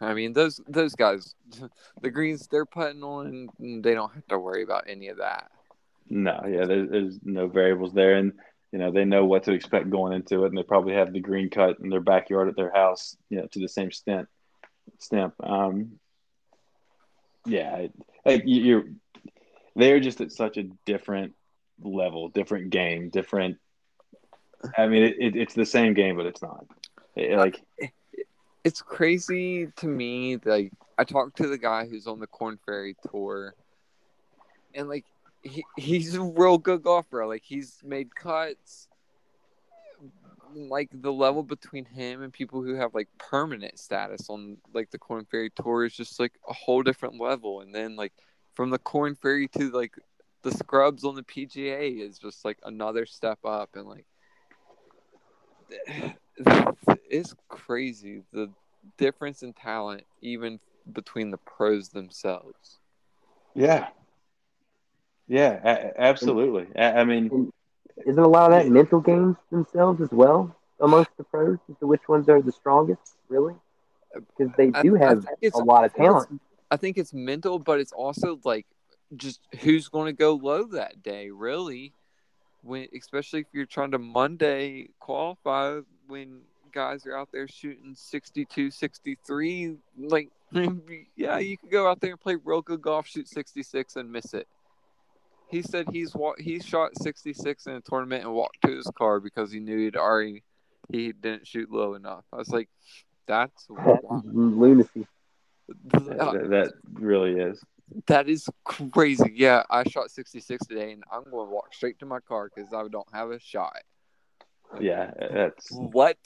[0.02, 1.36] I mean those those guys
[2.02, 5.52] the greens they're putting on they don't have to worry about any of that.
[6.10, 8.34] no, yeah, there's, there's no variables there, and
[8.76, 11.22] you know they know what to expect going into it, and they probably have the
[11.22, 14.28] green cut in their backyard at their house, you know, to the same extent.
[15.00, 15.34] Stamp.
[15.42, 15.98] Um,
[17.46, 17.88] yeah,
[18.26, 18.84] like you- you're,
[19.78, 21.36] they're just at such a different
[21.82, 23.60] level, different game, different.
[24.78, 26.66] I mean, it, it, it's the same game, but it's not.
[27.16, 27.64] It- like,
[28.66, 32.98] it's crazy to me like i talked to the guy who's on the Korn Ferry
[33.10, 33.54] tour
[34.74, 35.06] and like
[35.46, 37.26] he, he's a real good golfer.
[37.26, 38.88] Like he's made cuts
[40.56, 44.98] like the level between him and people who have like permanent status on like the
[44.98, 47.62] Korn Ferry tour is just like a whole different level.
[47.62, 48.14] And then like
[48.54, 49.94] from the Korn Ferry to like
[50.42, 53.70] the scrubs on the pga is just like another step up.
[53.76, 54.06] And like
[57.10, 58.50] it's crazy the
[58.98, 60.60] difference in talent even
[60.92, 62.80] between the pros themselves.
[63.54, 63.88] Yeah,
[65.28, 66.68] yeah, a- absolutely.
[66.80, 67.52] I, I mean,
[68.06, 71.88] Isn't a lot of that mental games themselves as well amongst the pros as to
[71.88, 73.54] which ones are the strongest, really?
[74.14, 76.42] Because they do I have think a lot of I think it's- talent.
[76.72, 78.66] i think it's mental but it's also like
[79.16, 81.94] just who's going to go low that day really
[82.64, 88.72] when especially if you're trying to monday qualify when guys are out there shooting 62
[88.72, 90.30] 63 like
[91.16, 94.34] yeah you could go out there and play real good golf shoot 66 and miss
[94.34, 94.48] it
[95.50, 99.20] he said he's wa- he shot 66 in a tournament and walked to his car
[99.20, 100.44] because he knew he'd already
[100.92, 102.70] he didn't shoot low enough i was like
[103.28, 103.68] that's.
[103.70, 105.08] Lunacy.
[105.68, 107.62] that, that really is.
[108.08, 109.32] That is crazy.
[109.36, 112.74] Yeah, I shot 66 today, and I'm going to walk straight to my car because
[112.74, 113.78] I don't have a shot.
[114.80, 116.18] Yeah, that's What?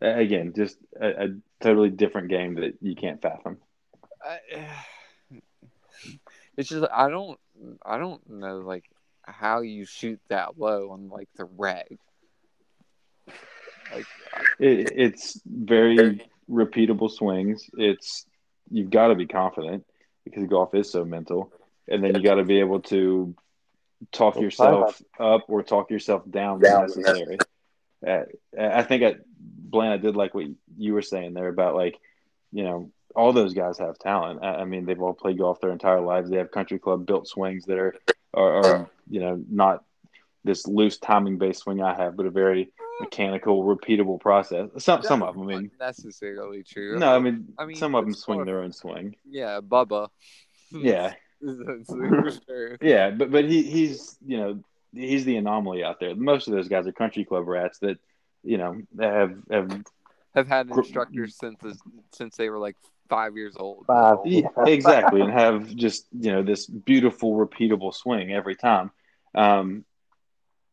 [0.00, 1.28] again just a, a
[1.60, 3.58] totally different game that you can't fathom.
[4.22, 4.38] I,
[6.58, 7.38] it's just I don't
[7.86, 8.84] I don't know like
[9.22, 11.98] how you shoot that low on like the reg.
[13.94, 14.06] Like
[14.58, 17.70] It, it's very repeatable swings.
[17.74, 18.26] It's
[18.70, 19.86] you've got to be confident
[20.24, 21.52] because golf is so mental,
[21.86, 23.36] and then you got to be able to
[24.10, 27.38] talk Well, yourself up or talk yourself down when necessary.
[28.04, 28.22] Uh,
[28.58, 31.98] I think at Blaine, I did like what you were saying there about like,
[32.52, 34.38] you know, all those guys have talent.
[34.44, 36.30] I, I mean, they've all played golf their entire lives.
[36.30, 37.94] They have country club built swings that are,
[38.32, 39.82] are, are you know, not
[40.44, 42.70] this loose timing based swing I have, but a very
[43.00, 44.68] mechanical, repeatable process.
[44.78, 46.96] Some some of them, I mean, not necessarily true.
[46.96, 49.16] no, I mean, I mean, some of them swing their own swing.
[49.28, 50.08] yeah, Bubba.
[50.70, 51.14] Yeah,
[52.82, 54.60] yeah, but but he he's you know
[54.92, 56.14] he's the anomaly out there.
[56.14, 57.96] Most of those guys are country club rats that
[58.44, 59.82] you know have have
[60.34, 61.58] Have had instructors since
[62.12, 62.76] since they were like
[63.08, 63.86] five years old.
[63.86, 64.18] Five.
[64.24, 68.90] Yeah, exactly, and have just you know this beautiful, repeatable swing every time.
[69.34, 69.84] Um,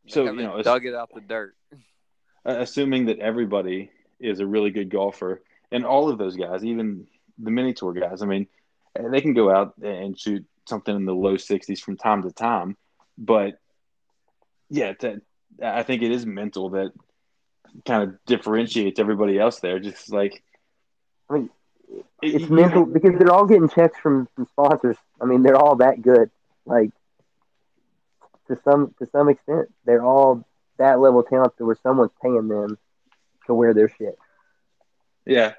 [0.07, 1.55] so you know, ass- dug it out the dirt.
[2.45, 3.89] assuming that everybody
[4.19, 5.41] is a really good golfer,
[5.71, 7.07] and all of those guys, even
[7.37, 8.47] the mini tour guys, I mean,
[8.97, 12.31] uh, they can go out and shoot something in the low sixties from time to
[12.31, 12.77] time,
[13.17, 13.59] but
[14.69, 15.21] yeah, that
[15.61, 16.91] I think it is mental that
[17.85, 19.79] kind of differentiates everybody else there.
[19.79, 20.43] Just like
[21.29, 21.51] I mean, it-
[22.21, 24.97] It's you- mental because they're all getting checks from, from sponsors.
[25.21, 26.29] I mean, they're all that good.
[26.65, 26.91] Like
[28.47, 30.45] to some to some extent, they're all
[30.77, 32.77] that level of talent to where someone's paying them
[33.47, 34.17] to wear their shit.
[35.25, 35.53] Yeah,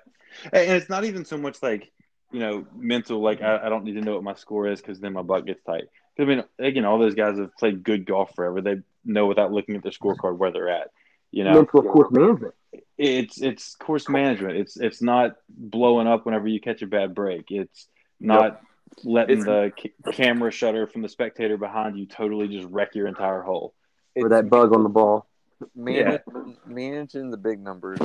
[0.53, 1.91] and and it's not even so much like
[2.33, 3.21] you know, mental.
[3.21, 5.47] Like I, I don't need to know what my score is because then my butt
[5.47, 5.85] gets tight.
[6.17, 8.61] 'Cause, I mean, again, all those guys have played good golf forever.
[8.61, 10.91] They know without looking at their scorecard where they're at.
[11.33, 12.55] You know, mental course management.
[12.97, 14.57] it's it's course management.
[14.57, 17.47] It's it's not blowing up whenever you catch a bad break.
[17.51, 17.89] It's
[18.21, 18.61] not
[19.05, 23.43] letting the ca- camera shutter from the spectator behind you totally just wreck your entire
[23.43, 23.75] hole.
[24.15, 25.27] Or that bug on the ball.
[25.75, 28.01] managing, managing the big numbers.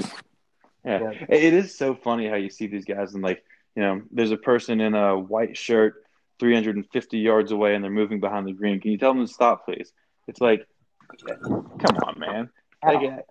[0.83, 0.99] Yeah.
[1.01, 1.25] Yeah.
[1.29, 3.43] It is so funny how you see these guys and like,
[3.75, 6.03] you know, there's a person in a white shirt
[6.39, 8.81] 350 yards away and they're moving behind the green.
[8.81, 9.93] Can you tell them to stop, please?
[10.27, 10.65] It's like,
[11.27, 12.49] come on, man.
[12.83, 13.25] Like,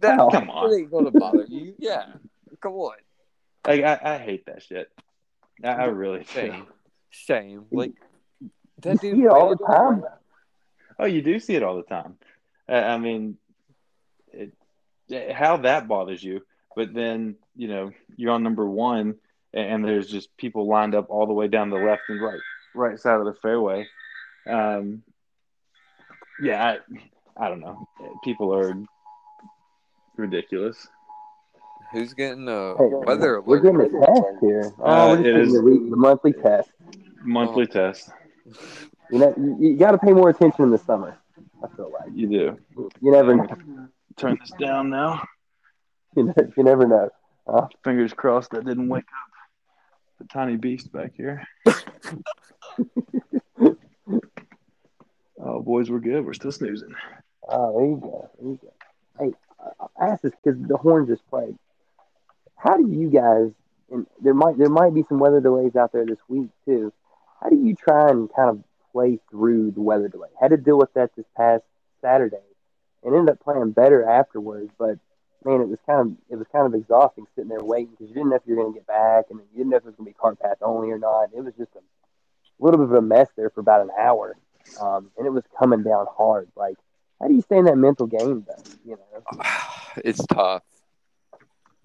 [0.00, 0.16] That.
[0.32, 0.70] Come on.
[0.70, 1.74] that ain't gonna bother you.
[1.78, 2.06] Yeah,
[2.60, 2.94] come on.
[3.66, 4.90] like I, I hate that shit.
[5.62, 6.24] I, I really do.
[6.24, 6.66] Shame,
[7.10, 7.64] shame.
[7.70, 7.92] Like
[8.40, 8.50] You
[8.80, 9.24] that see dude.
[9.24, 10.04] it all the time.
[10.98, 12.16] Oh, you do see it all the time.
[12.68, 13.36] Uh, I mean,
[14.32, 14.52] it,
[15.32, 16.40] how that bothers you,
[16.74, 19.16] but then you know you're on number one,
[19.52, 22.40] and there's just people lined up all the way down the left and right,
[22.74, 23.86] right side of the fairway.
[24.48, 25.02] Um,
[26.42, 26.78] yeah, I,
[27.40, 27.88] I don't know.
[28.22, 28.74] People are
[30.16, 30.86] ridiculous.
[31.92, 33.80] Who's getting a Hey, weather We're alert?
[33.80, 34.72] getting a test here.
[34.78, 36.70] Oh, Uh, we're just it getting is- the, week- the monthly test.
[37.22, 38.10] Monthly test.
[39.10, 41.18] You know, you, you got to pay more attention in the summer.
[41.64, 42.58] I feel like You do.
[43.00, 43.88] you never, know.
[44.16, 45.22] Turn this down now.
[46.16, 47.10] you, know, you never know.
[47.46, 49.30] Uh, Fingers crossed that didn't wake up
[50.18, 51.46] the tiny beast back here.
[55.42, 56.24] oh, boys, we're good.
[56.24, 56.94] We're still snoozing.
[57.50, 58.30] Oh, there you go.
[58.40, 58.72] There you go.
[59.18, 59.32] Hey,
[60.00, 61.56] I- asked this because the horn just played.
[62.56, 63.50] How do you guys?
[63.90, 66.92] And there might there might be some weather delays out there this week too.
[67.40, 68.62] How do you try and kind of
[68.92, 70.28] play through the weather delay?
[70.40, 71.64] Had to deal with that this past
[72.00, 72.36] Saturday,
[73.02, 74.70] and ended up playing better afterwards.
[74.78, 74.98] But
[75.44, 78.14] man, it was kind of it was kind of exhausting sitting there waiting because you
[78.14, 79.86] didn't know if you were going to get back, and you didn't know if it
[79.86, 81.30] was going to be cart path only or not.
[81.34, 81.80] It was just a
[82.58, 84.36] little bit of a mess there for about an hour,
[84.80, 86.48] um, and it was coming down hard.
[86.56, 86.76] Like,
[87.20, 88.70] how do you stay in that mental game though?
[88.84, 89.42] You know,
[90.04, 90.62] It's tough.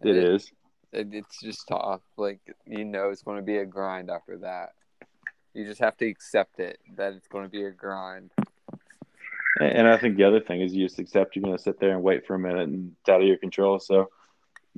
[0.03, 0.51] It is.
[0.91, 2.01] It, it's just tough.
[2.17, 4.73] Like you know, it's going to be a grind after that.
[5.53, 8.31] You just have to accept it that it's going to be a grind.
[9.59, 11.91] And I think the other thing is you just accept you're going to sit there
[11.91, 13.79] and wait for a minute and it's out of your control.
[13.79, 14.09] So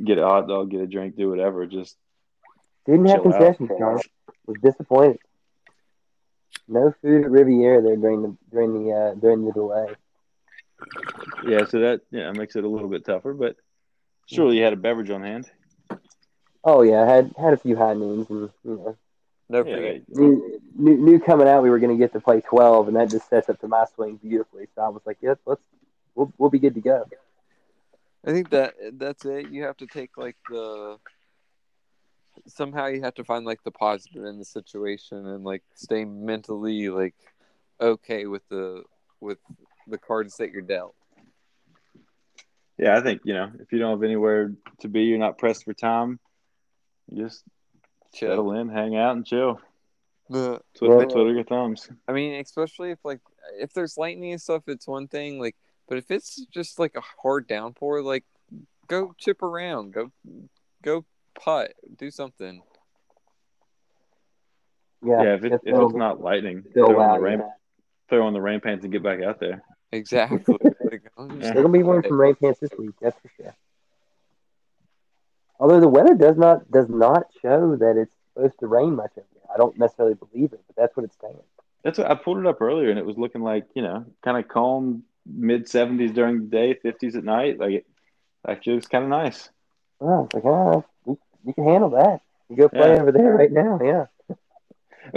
[0.04, 1.66] get a hot dog, get a drink, do whatever.
[1.66, 1.98] Just
[2.86, 3.40] didn't have Chill out.
[3.40, 4.00] concessions, John.
[4.46, 5.20] Was disappointed.
[6.68, 9.96] No food at Riviera there during the during the uh, during the delay.
[11.46, 11.66] Yeah.
[11.66, 13.34] So that yeah makes it a little bit tougher.
[13.34, 13.56] But
[14.28, 15.50] surely you had a beverage on hand.
[16.64, 18.98] Oh yeah, I had had a few high noons and you know
[19.50, 20.02] No, Yeah, forget.
[20.10, 23.10] knew, knew, knew coming out we were going to get to play twelve, and that
[23.10, 24.68] just sets up to my swing beautifully.
[24.76, 25.62] So I was like, yep, let's
[26.16, 27.06] we'll we'll be good to go.
[28.26, 29.50] I think that that's it.
[29.50, 30.98] You have to take like the
[32.48, 36.90] somehow you have to find like the positive in the situation and like stay mentally
[36.90, 37.16] like
[37.80, 38.84] okay with the
[39.20, 39.40] with
[39.88, 40.96] the cards that you're dealt.
[42.78, 45.64] Yeah, I think you know if you don't have anywhere to be, you're not pressed
[45.66, 46.20] for time.
[47.10, 47.44] You just
[48.14, 48.30] Chill.
[48.30, 49.60] settle in, hang out, and chill.
[50.30, 51.06] The- Twiddle, Yeah.
[51.08, 51.90] twiddle your thumbs.
[52.08, 53.20] I mean, especially if like
[53.60, 55.40] if there's lightning and stuff, it's one thing.
[55.40, 55.56] Like,
[55.88, 58.26] but if it's just like a hard downpour, like
[58.88, 60.12] go chip around, go
[60.84, 62.62] go putt, do something.
[65.04, 67.42] Yeah, Yeah, if, it, if it's not lightning, throw on the rain,
[68.10, 69.64] throw on the rain pants and get back out there.
[69.92, 70.40] Exactly.
[70.92, 73.56] like, I'm just- They're gonna be wearing some rain pants this week, that's for sure.
[75.60, 79.26] Although the weather does not does not show that it's supposed to rain much over
[79.34, 79.44] there.
[79.54, 81.40] I don't necessarily believe it, but that's what it's saying.
[81.84, 84.38] That's what I pulled it up earlier, and it was looking like you know, kind
[84.38, 87.60] of calm, mid seventies during the day, fifties at night.
[87.60, 87.86] Like it
[88.48, 89.50] actually looks kind of nice.
[90.00, 92.22] Oh, it's like, ah, you, you can handle that.
[92.50, 93.02] You go play Yeah.
[93.02, 94.06] over there right now, yeah.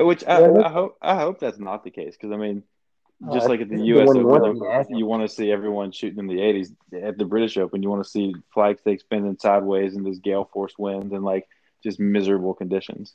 [0.02, 0.62] Which I, Yeah.
[0.64, 2.79] I hope I hope that's not the case because I mean, Oh,
[3.22, 4.06] just that's- like at the U.S.
[4.14, 6.72] you Open, want to you want to see everyone shooting in the eighties.
[6.92, 10.48] At the British Open, you want to see flag stakes spinning sideways in this gale
[10.52, 11.46] force winds and like
[11.82, 13.14] just miserable conditions.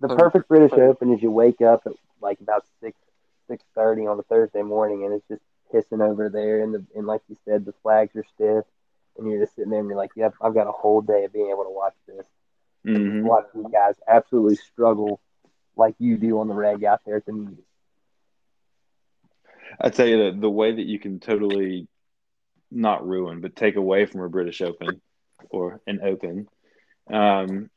[0.00, 2.98] The perfect British Open is you wake up at like about six
[3.48, 5.42] six thirty on a Thursday morning, and it's just
[5.72, 8.64] pissing over there, and the and like you said, the flags are stiff,
[9.16, 11.32] and you're just sitting there and you're like, yep, I've got a whole day of
[11.32, 12.26] being able to watch this.
[12.84, 15.20] hmm Watch these guys absolutely struggle
[15.76, 17.64] like you do on the reg out there at the meet.
[19.80, 21.88] I tell you the the way that you can totally
[22.70, 25.00] not ruin, but take away from a British Open
[25.50, 26.48] or an Open,
[27.12, 27.70] um,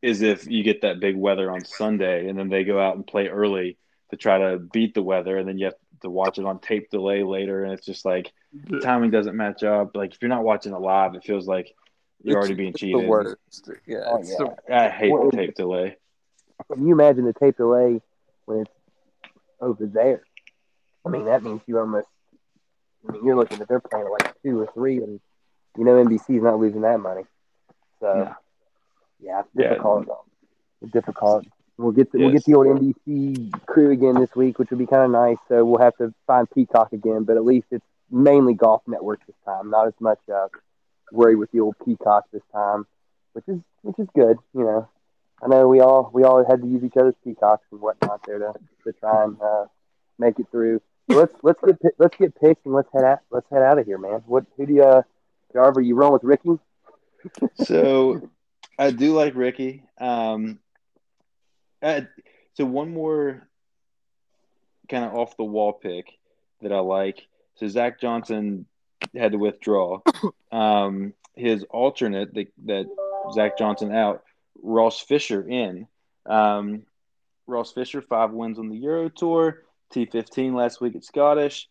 [0.00, 3.06] is if you get that big weather on Sunday and then they go out and
[3.06, 3.76] play early
[4.10, 6.90] to try to beat the weather, and then you have to watch it on tape
[6.90, 9.96] delay later, and it's just like the timing doesn't match up.
[9.96, 11.72] Like if you're not watching it live, it feels like
[12.22, 13.02] you're It's- already being cheated.
[13.02, 13.70] The worst.
[13.86, 14.02] Yeah.
[14.06, 15.96] Oh, it's the- I hate Well, the tape delay.
[16.70, 18.00] Can you imagine the tape delay
[18.44, 18.70] when it's
[19.60, 20.22] over there?
[21.04, 22.08] I mean, that means you almost.
[23.08, 25.20] I mean, you're looking at they're playing at like two or three, and
[25.76, 27.24] you know NBC's not losing that money.
[28.00, 28.34] So, No.
[29.20, 29.68] yeah, it's Yeah.
[29.70, 30.06] difficult.
[30.80, 31.46] It's difficult.
[31.78, 34.86] We'll get the, we'll get the old NBC crew again this week, which would be
[34.86, 35.38] kind of nice.
[35.48, 39.36] So we'll have to find Peacock again, but at least it's mainly Golf Network this
[39.44, 39.70] time.
[39.70, 40.48] Not as much uh,
[41.10, 42.86] worry with the old Peacock this time,
[43.32, 44.38] which is which is good.
[44.54, 44.88] You know,
[45.42, 48.38] I know we all we all had to use each other's Peacocks and whatnot there
[48.38, 48.52] to,
[48.84, 49.64] to try and uh,
[50.18, 50.80] make it through.
[51.10, 53.78] So let's let's get pi- let's get picked and let's head out let's head out
[53.78, 54.22] of here, man.
[54.26, 55.02] What who do you uh,
[55.54, 55.84] Jarver?
[55.84, 56.58] You rolling with Rickie?
[57.64, 58.28] So
[58.78, 59.84] I do like Rickie.
[60.00, 60.58] Um,
[61.80, 62.08] I,
[62.54, 63.46] so one more
[64.88, 66.06] kind of off the wall pick
[66.62, 67.26] that I like.
[67.56, 68.66] So Zach Johnson
[69.16, 70.00] had to withdraw.
[70.52, 72.86] Um, his alternate that, that
[73.32, 74.22] Zach Johnson out,
[74.62, 75.86] Ross Fisher in.
[76.26, 76.82] Um,
[77.46, 79.62] Ross Fisher five wins on the Euro Tour,
[79.92, 81.68] T fifteen last week at Scottish.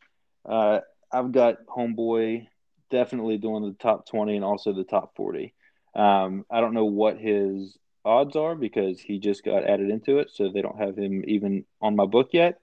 [0.47, 0.79] Uh,
[1.11, 2.47] I've got homeboy
[2.89, 5.53] definitely doing the top twenty and also the top forty.
[5.95, 10.29] Um, I don't know what his odds are because he just got added into it,
[10.31, 12.59] so they don't have him even on my book yet.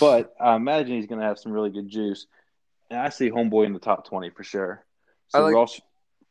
[0.00, 2.26] But I imagine he's going to have some really good juice,
[2.90, 4.84] and I see Homeboy in the top twenty for sure.
[5.28, 5.80] So like- Ross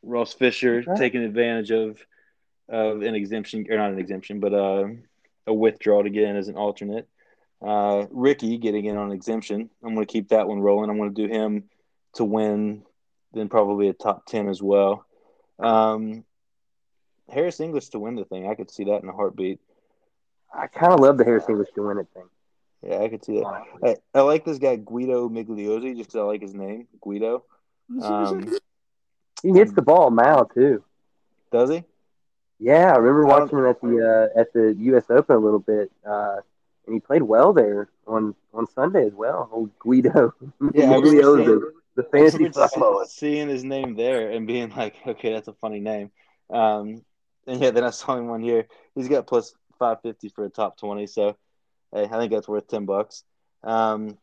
[0.02, 0.96] Ross Fisher Okay.
[0.98, 1.98] taking advantage of
[2.68, 4.86] of an exemption or not an exemption, but uh,
[5.46, 7.08] a withdrawal to get in as an alternate.
[7.62, 9.70] Uh, Rickie getting in on exemption.
[9.82, 10.90] I'm going to keep that one rolling.
[10.90, 11.64] I'm going to do him
[12.14, 12.82] to win,
[13.32, 15.04] then probably a top ten as well.
[15.58, 16.24] Um,
[17.30, 18.48] Harris English to win the thing.
[18.48, 19.58] I could see that in a heartbeat.
[20.54, 22.24] I kind of love the Harris English to win it thing.
[22.82, 23.62] Yeah, I could see that.
[23.82, 27.44] I, I like this guy Guido Migliozzi just because I like his name, Guido.
[28.02, 28.56] Um,
[29.42, 30.84] He hits the ball mile too.
[31.50, 31.84] does he?
[32.58, 35.04] Yeah, I remember watching him at the uh, at the U.S.
[35.10, 36.36] Open a little bit, uh,
[36.86, 39.48] and he played well there on on Sunday as well.
[39.52, 40.32] Old Guido,
[40.74, 43.04] Yeah, I Guido, seeing- the, the football.
[43.08, 46.10] seeing his name there and being like, okay, that's a funny name.
[46.50, 47.02] Um,
[47.46, 48.66] and yeah, then I saw him one year.
[48.94, 51.06] He's got plus five fifty for a top twenty.
[51.06, 51.36] So,
[51.92, 53.24] hey, I think that's worth ten bucks.
[53.62, 54.18] Um,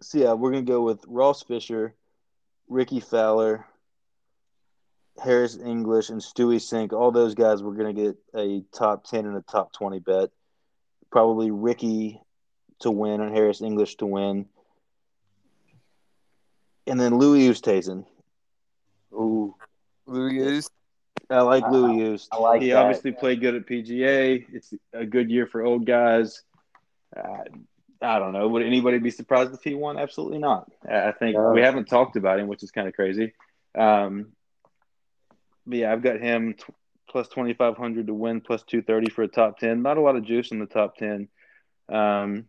[0.00, 1.94] so yeah, we're gonna go with Ross Fisher,
[2.68, 3.64] Rickie Fowler,
[5.22, 6.92] Harris English, and Stewie Cink.
[6.92, 10.30] All those guys, we're gonna get a top ten and a top twenty bet.
[11.10, 12.20] Probably Rickie
[12.80, 14.46] to win and Harris English to win.
[16.86, 18.04] And then Louis Oosthuizen.
[19.12, 19.54] Ooh,
[20.06, 20.70] Louis is
[21.30, 22.28] I like Uh, Louis Oosthuizen.
[22.32, 22.76] I like he that.
[22.76, 24.46] obviously played good at PGA.
[24.52, 26.42] It's a good year for old guys.
[27.16, 27.44] Uh,
[28.02, 28.46] I don't know.
[28.48, 29.98] Would anybody be surprised if he won?
[29.98, 30.70] Absolutely not.
[30.88, 31.50] I I think No.
[31.52, 33.32] we haven't talked about him, which is kind of crazy.
[33.74, 34.32] Um,
[35.66, 36.64] but yeah, I've got him t-
[37.08, 39.82] plus 2,500 to win, plus 230 for a top 10.
[39.82, 41.28] Not a lot of juice in the top 10.
[41.88, 42.46] Um,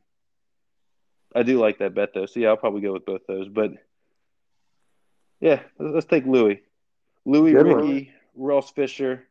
[1.35, 2.25] I do like that bet, though.
[2.25, 3.47] So yeah, I'll probably go with both those.
[3.49, 3.71] But
[5.39, 6.61] yeah, let's let's take Louis.
[7.25, 7.75] Louis, Good one.
[7.77, 9.23] Rickie, Ross Fisher,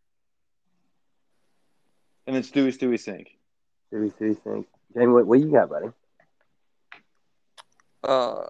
[2.26, 3.28] and then Stewie Stewie Cink.
[3.92, 4.66] Stewie, Stewie Cink.
[4.94, 5.88] Jamie, what, what you got, buddy?
[8.06, 8.44] uh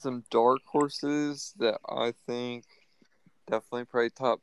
[0.00, 2.64] some dark horses that I think
[3.46, 4.40] definitely probably top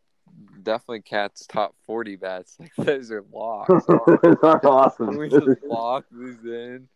[0.64, 2.58] definitely cats top forty bets.
[2.60, 3.86] Like those are locks.
[3.88, 5.18] Those are awesome.
[5.18, 6.88] we just lock these in.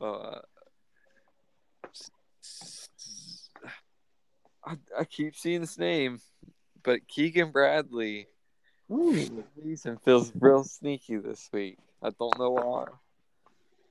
[0.00, 0.38] Uh,
[4.64, 6.20] I, I keep seeing this name,
[6.82, 8.28] but Keegan Bradley
[8.90, 9.44] Ooh.
[9.56, 11.78] reason feels real sneaky this week.
[12.02, 12.86] I don't know why.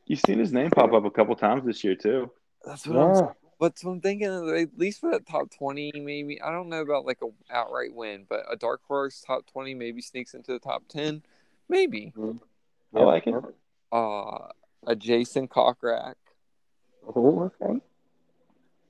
[0.05, 2.29] You've seen his name pop up a couple times this year too.
[2.63, 3.31] That's what I'm Yeah.
[3.59, 7.05] But so I'm thinking at least for that top twenty, maybe I don't know about
[7.05, 10.83] like a outright win, but a dark horse top twenty maybe sneaks into the top
[10.89, 11.23] ten,
[11.69, 12.13] maybe.
[12.93, 13.35] I like it.
[13.91, 14.47] Uh,
[14.87, 16.15] a Jason Kokrak,
[17.15, 17.79] Oh, okay.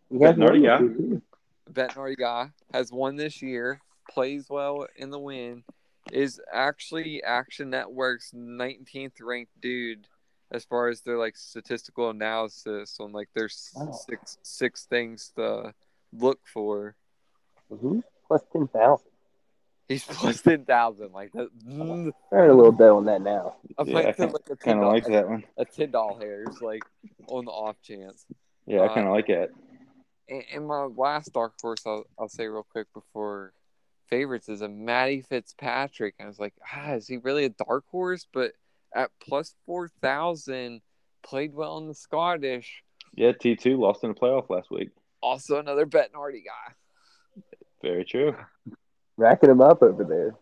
[0.10, 0.84] You Bet guys Nardi know guy.
[0.88, 1.22] this too.
[1.70, 5.64] veterinary guy, has won this year, plays well in the win,
[6.12, 10.08] is actually Action Network's 19th ranked dude
[10.56, 13.92] as far as their like statistical analysis on like their Wow.
[13.92, 15.74] six six things to
[16.14, 16.96] look for.
[17.72, 18.04] Mhm.
[18.28, 19.06] Plus 10,000.
[19.88, 21.50] He's plus ten thousand, like that.
[21.68, 23.56] mm, Earn a little dough on that now.
[23.78, 25.44] I Yeah, might I put like a ten Kind of like that one.
[25.58, 26.82] a ten dollar hairs, like
[27.28, 28.26] on the off chance.
[28.66, 29.54] Yeah, I Uh, kind of like it.
[30.28, 33.54] And, and my last dark horse, I'll, I'll say real quick before
[34.08, 36.16] favorites is a Matty Fitzpatrick.
[36.20, 38.26] I was like, ah, is he really a dark horse?
[38.34, 38.54] But
[38.96, 40.82] at plus four thousand,
[41.24, 42.82] played well in the Scottish.
[43.14, 44.90] Yeah, T two lost in the playoff last week.
[45.22, 46.74] Also another Betnardi guy.
[47.82, 48.36] Very true.
[49.18, 50.36] Racking them up over there.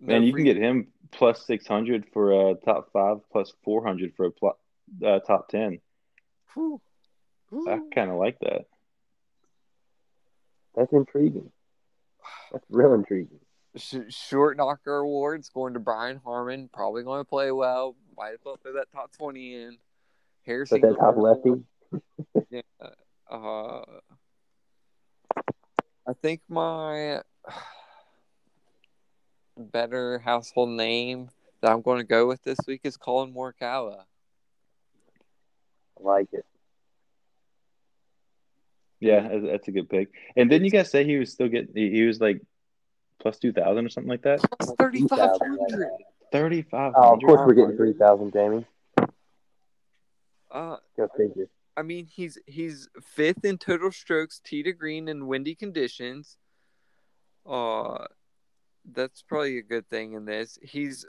[0.00, 3.84] Man, No you can get him plus six hundred for a top five, plus four
[3.84, 4.58] hundred for a pl-
[5.04, 5.80] uh, top ten.
[6.54, 6.80] Whew.
[7.68, 8.66] I kind of like that.
[10.74, 11.52] That's intriguing.
[12.52, 13.38] That's real intriguing.
[13.76, 16.68] Sh- short knocker awards going to Brian Harman.
[16.72, 17.96] Probably going to play well.
[18.16, 19.78] Might as well throw that top twenty in.
[20.46, 20.80] Harrison.
[20.80, 21.64] But that top lefty.
[22.50, 22.60] Yeah.
[23.30, 23.82] Uh,
[26.06, 27.20] I think my
[29.56, 31.30] better household name
[31.62, 34.00] that I'm going to go with this week is Collin Morikawa.
[35.98, 36.44] I like it.
[39.00, 40.08] Yeah, that's- that's a good pick.
[40.36, 41.74] And didn't you guys say he was still getting?
[41.74, 42.40] He he was like
[43.24, 44.38] plus two thousand or something like that.
[44.60, 45.88] Plus 3,500.
[46.30, 48.66] Thirty five Oh, of course we're getting three thousand, Jamie.
[50.50, 51.48] Uh, Go figure.
[51.76, 56.36] I mean, he's he's fifth in total strokes, tee to green in windy conditions.
[57.48, 58.04] Uh,
[58.92, 60.58] that's probably a good thing in this.
[60.62, 61.06] He's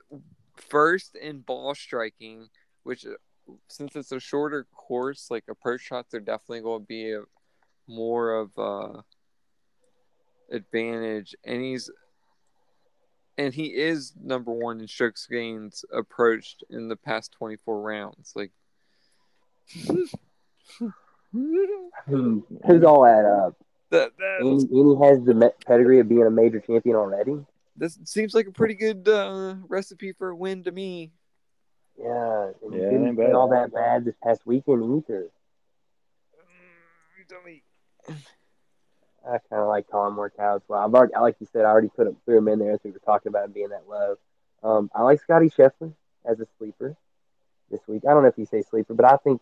[0.56, 2.48] first in ball striking,
[2.84, 7.12] which uh, since it's a shorter course, like approach shots are definitely going to be
[7.14, 7.24] a
[7.88, 9.04] more of a
[10.50, 11.36] advantage.
[11.44, 11.90] And he's
[13.38, 18.34] and he is number one in strokes gains approached in the past twenty four rounds.
[18.36, 18.52] Like.
[21.32, 23.58] Hmm, Who's all add up?
[23.90, 27.46] That, that And, and he has the pedigree of being a major champion already.
[27.76, 31.12] this seems like a pretty good uh, recipe for a win to me.
[31.98, 35.24] Yeah, and Yeah, didn't ain't all that bad this past weekend either.
[35.24, 37.64] Mm, you tell me.
[39.28, 40.80] I kind of like Collin as well.
[40.80, 42.92] I've already, like you said, I already put him, threw him in there as we
[42.92, 44.16] were talking about him being that low.
[44.64, 45.94] Um, I like Scotty Scheffler
[46.24, 46.96] as a sleeper
[47.72, 48.04] this week.
[48.08, 49.42] I don't know if you say sleeper, but I think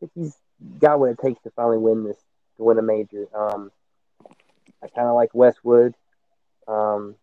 [0.00, 0.36] if he's
[0.78, 2.16] got what it takes to finally win this,
[2.56, 3.26] to win a major.
[3.34, 3.70] Um,
[4.82, 5.94] I kind of like Westwood
[6.66, 7.14] um,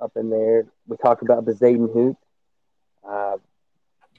[0.00, 0.66] up in there.
[0.86, 2.16] We talked about Bezuidenhout.
[3.06, 3.36] Uh,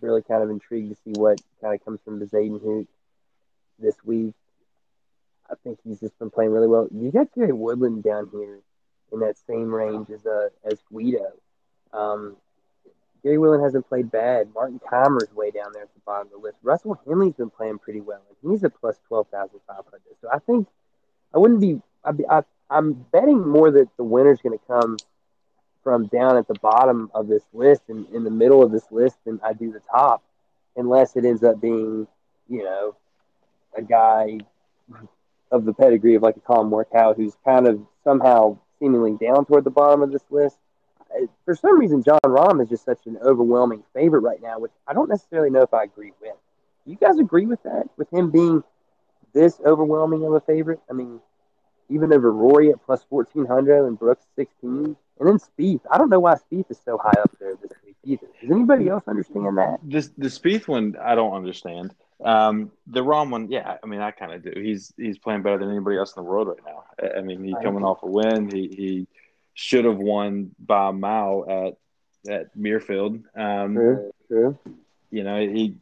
[0.01, 2.87] really kind of intrigued to see what kind of comes from Bezuidenhout
[3.79, 4.33] this week.
[5.51, 6.87] I think he's just been playing really well.
[6.91, 8.59] You got Gary Woodland down here
[9.11, 11.33] in that same range as uh, as Guido.
[11.91, 12.37] Um,
[13.23, 14.53] Gary Woodland hasn't played bad.
[14.53, 16.57] Martin Kaymer's way down there at the bottom of the list.
[16.63, 20.15] Russell Henley's been playing pretty well, and he's at plus twelve thousand five hundred.
[20.21, 20.67] So I think
[21.33, 21.81] I wouldn't be.
[22.03, 24.97] I'd be I, I'm betting more that the winner's going to come
[25.83, 29.17] from down at the bottom of this list and in the middle of this list
[29.25, 30.23] than I do the top,
[30.75, 32.07] unless it ends up being,
[32.47, 32.95] you know,
[33.75, 34.39] a guy
[35.51, 39.63] of the pedigree of like a Collin Morikawa who's kind of somehow seemingly down toward
[39.63, 40.57] the bottom of this list.
[41.45, 44.93] For some reason, Jon Rahm is just such an overwhelming favorite right now, which I
[44.93, 46.35] don't necessarily know if I agree with.
[46.85, 47.89] Do you guys agree with that?
[47.97, 48.63] With him being
[49.33, 50.79] this overwhelming of a favorite?
[50.89, 51.19] I mean,
[51.89, 54.95] even over Rory at plus 1400 and Brooks 16.
[55.19, 55.81] And then Spieth.
[55.91, 58.27] I don't know why Spieth is so high up there this week either.
[58.41, 59.77] Does anybody else understand that?
[59.83, 61.93] This the Spieth one I don't understand.
[62.23, 64.53] Um, the Rahm one, yeah, I mean I kind of do.
[64.59, 66.83] He's he's playing better than anybody else in the world right now.
[67.01, 68.49] I- I mean he's coming off a win.
[68.49, 69.07] He he
[69.53, 71.45] should have won by a mile
[72.27, 73.23] at at Muirfield.
[73.35, 73.75] Um,
[75.09, 75.75] you know he.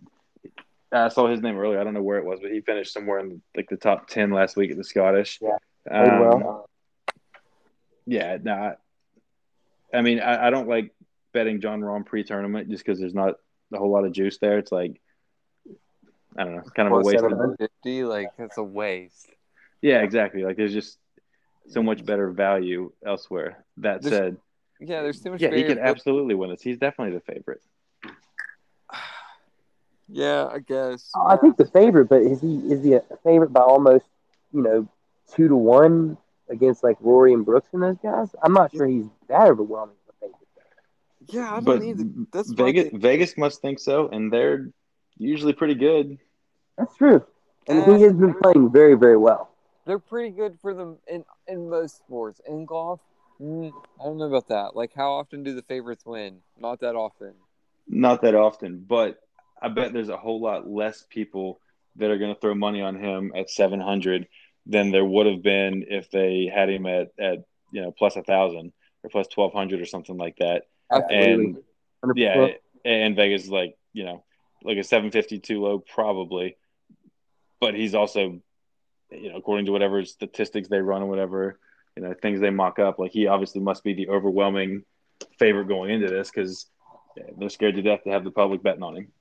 [0.92, 1.80] I saw his name earlier.
[1.80, 4.32] I don't know where it was, but he finished somewhere in like the top ten
[4.32, 5.40] last week at the Scottish.
[5.42, 5.58] Yeah,
[5.92, 6.70] Um, well.
[8.06, 8.54] Yeah, no.
[8.54, 8.76] I,
[9.98, 10.92] I mean, I, I don't like
[11.32, 13.36] betting Jon Rahm pre-tournament just because there's not
[13.72, 14.58] a whole lot of juice there.
[14.58, 15.00] It's like
[16.38, 17.24] I don't know, it's kind of a Plus waste.
[17.24, 19.28] Of, 750, like that's a waste.
[19.82, 20.44] yeah, exactly.
[20.44, 20.98] Like there's just
[21.70, 23.64] so much better value elsewhere.
[23.78, 24.38] That There's- said,
[24.80, 25.42] Yeah, there's too much.
[25.42, 26.62] yeah, he could absolutely win this.
[26.62, 27.62] He's definitely the favorite.
[30.12, 31.12] Yeah, I guess.
[31.16, 34.06] I think the favorite, but is he is he a favorite by almost
[34.52, 34.88] you know
[35.36, 36.18] two to one
[36.50, 38.30] against like Rory and Brooks and those guys?
[38.42, 40.48] I'm not sure he's that overwhelming a favorite.
[41.28, 42.06] Yeah, I don't But either.
[42.34, 43.00] That's Vegas, thing.
[43.00, 44.72] Vegas must think so, and they're
[45.20, 46.18] usually pretty good.
[46.78, 47.24] That's true,
[47.68, 49.52] and Uh, he has been playing very very well.
[49.86, 52.42] They're pretty good for them in in most sports.
[52.48, 53.02] In golf,
[53.42, 54.76] mm, I don't know about that.
[54.76, 56.40] Like, how often do the favorites win?
[56.60, 57.34] Not that often.
[57.88, 59.20] Not that often, but
[59.62, 61.60] I bet there's a whole lot less people
[61.98, 64.28] that are going to throw money on him at 700
[64.66, 67.40] than there would have been if they had him at, at
[67.72, 68.72] you know plus a thousand
[69.04, 70.64] or plus 1200 or something like that.
[70.92, 71.64] And Absolutely.
[72.16, 72.56] yeah, 100%.
[72.86, 74.24] and Vegas is like you know
[74.64, 76.58] like a 750 too low probably,
[77.60, 78.40] but he's also
[79.12, 81.60] you know according to whatever statistics they run or whatever
[81.96, 84.84] you know things they mock up like he obviously must be the overwhelming
[85.40, 86.68] favorite going into this because
[87.38, 89.12] they're scared to death to have the public betting on him.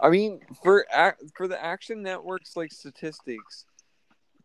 [0.00, 0.86] I mean, for
[1.34, 3.66] for the Action Network's like statistics,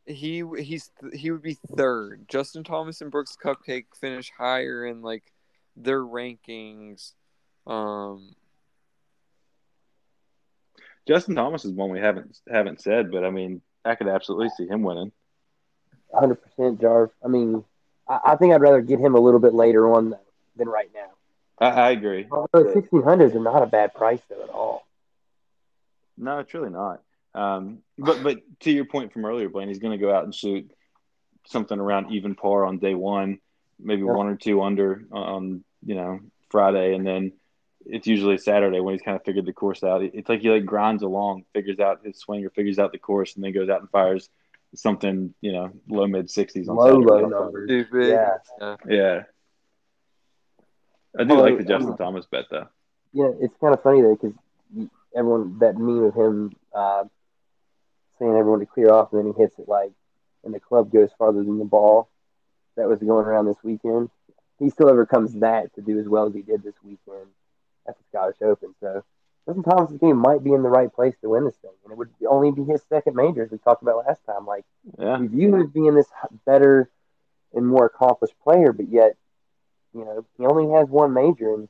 [0.05, 2.25] he he's he would be third.
[2.27, 5.31] Justin Thomas and Brooks Cupcake finish higher in like
[5.75, 7.13] their rankings.
[7.67, 8.35] Um,
[11.07, 14.67] Justin Thomas is one we haven't haven't said, but I mean, I could absolutely see
[14.67, 15.11] him winning.
[16.13, 17.09] 100% Jarv.
[17.23, 17.63] I mean,
[18.07, 20.19] I, I think I'd rather get him a little bit later on than,
[20.55, 21.09] than right now.
[21.59, 22.27] I, I agree.
[22.31, 24.85] Although 1600s are not a bad price though at all.
[26.17, 27.01] No, it's really not.
[27.33, 30.33] Um, but but to your point from earlier, Blaine, he's going to go out and
[30.33, 30.71] shoot
[31.47, 33.39] something around even par on day one,
[33.79, 34.13] maybe Yeah.
[34.13, 37.33] one or two under on you know Friday, and then
[37.85, 40.01] it's usually Saturday when he's kind of figured the course out.
[40.03, 43.35] It's like he like grinds along, figures out his swing or figures out the course,
[43.35, 44.29] and then goes out and fires
[44.73, 47.05] something you know low mid sixties on Low, Saturday.
[47.05, 47.67] low numbers.
[47.69, 48.07] stupid.
[48.09, 48.75] Yeah.
[48.87, 49.23] Yeah,
[51.17, 52.67] I do Oh, like the um, Justin Thomas bet though.
[53.13, 54.35] Yeah, it's kind of funny though because
[55.15, 57.03] everyone that meme of him uh,
[58.19, 59.91] saying everyone to clear off, and then he hits it like,
[60.43, 62.09] and the club goes farther than the ball.
[62.75, 64.09] That was going around this weekend.
[64.59, 67.27] He still overcomes that to do as well as he did this weekend
[67.87, 68.73] at the Scottish Open.
[68.79, 69.03] So
[69.45, 71.97] Justin Thomas's game might be in the right place to win this thing, and it
[71.97, 74.45] would only be his second major, as we talked about last time.
[74.45, 74.65] Like
[74.99, 76.09] Yeah, we view him as being this
[76.45, 76.89] better
[77.53, 79.15] and more accomplished player, but yet,
[79.93, 81.69] you know, he only has one major, and,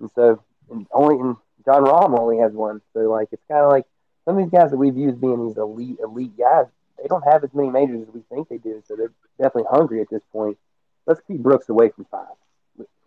[0.00, 2.80] and so and only and Jon Rahm only has one.
[2.92, 3.86] So like, it's kind of like
[4.24, 6.66] some of these guys that we view as being these elite elite guys,
[7.00, 8.82] they don't have as many majors as we think they do.
[8.86, 10.58] So they're definitely hungry at this point.
[11.06, 12.34] Let's keep Brooks away from five.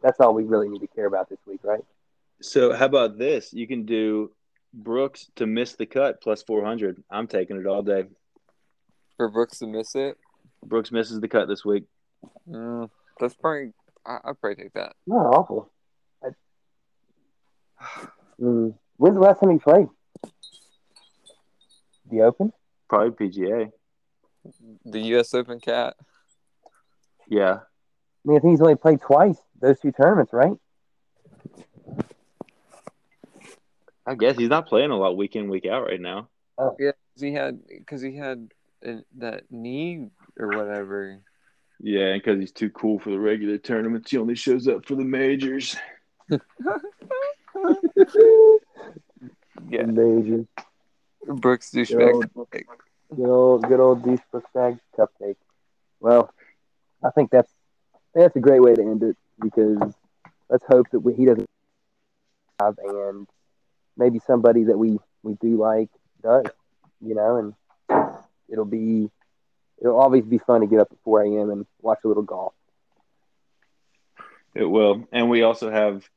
[0.02, 1.84] That's all we really need to care about this week, right?
[2.42, 3.54] So how about this?
[3.54, 4.32] You can do
[4.74, 7.04] Brooks to miss the cut plus four hundred.
[7.10, 8.06] I'm taking it all day.
[9.18, 10.18] For Brooks to miss it,
[10.64, 11.86] Brooks misses the cut this week.
[12.50, 12.90] mm,
[13.20, 13.74] that's probably.
[14.06, 14.94] I, I'd probably take that.
[15.08, 15.72] Not awful.
[16.24, 16.30] I,
[18.40, 19.88] mm, when's the last time he played?
[22.10, 22.54] The Open?
[22.88, 23.72] Probably PGA.
[24.86, 25.34] The U.S.
[25.34, 25.96] Open cat.
[27.28, 27.56] Yeah.
[27.56, 30.54] I mean, I think he's only played twice those two tournaments, right?
[34.08, 36.30] I guess he's not playing a lot week in, week out right now.
[36.58, 38.50] Oh yeah, 'cause he had because he had
[38.88, 40.10] uh, that knee
[40.40, 41.20] or whatever.
[41.80, 44.96] Yeah, and because he's too cool for the regular tournaments, he only shows up for
[44.96, 45.76] the majors.
[49.70, 50.46] Yeah, Major.
[51.26, 52.14] Brooks Good douchebag.
[52.14, 52.50] old,
[53.16, 55.36] good old, good old Deuce Brookstag cupcake.
[56.00, 56.34] Well,
[57.04, 57.52] I think that's
[58.14, 59.94] that's a great way to end it because
[60.50, 61.50] let's hope that we, he doesn't
[62.60, 63.28] have and
[63.98, 65.90] maybe somebody that we we do like
[66.22, 66.46] does,
[67.02, 67.36] you know,
[67.90, 68.14] and
[68.50, 69.10] it'll be
[69.82, 71.50] it'll always be fun to get up at 4 a.m.
[71.52, 72.54] and watch a little golf.
[74.56, 75.08] It will.
[75.12, 76.08] And we also have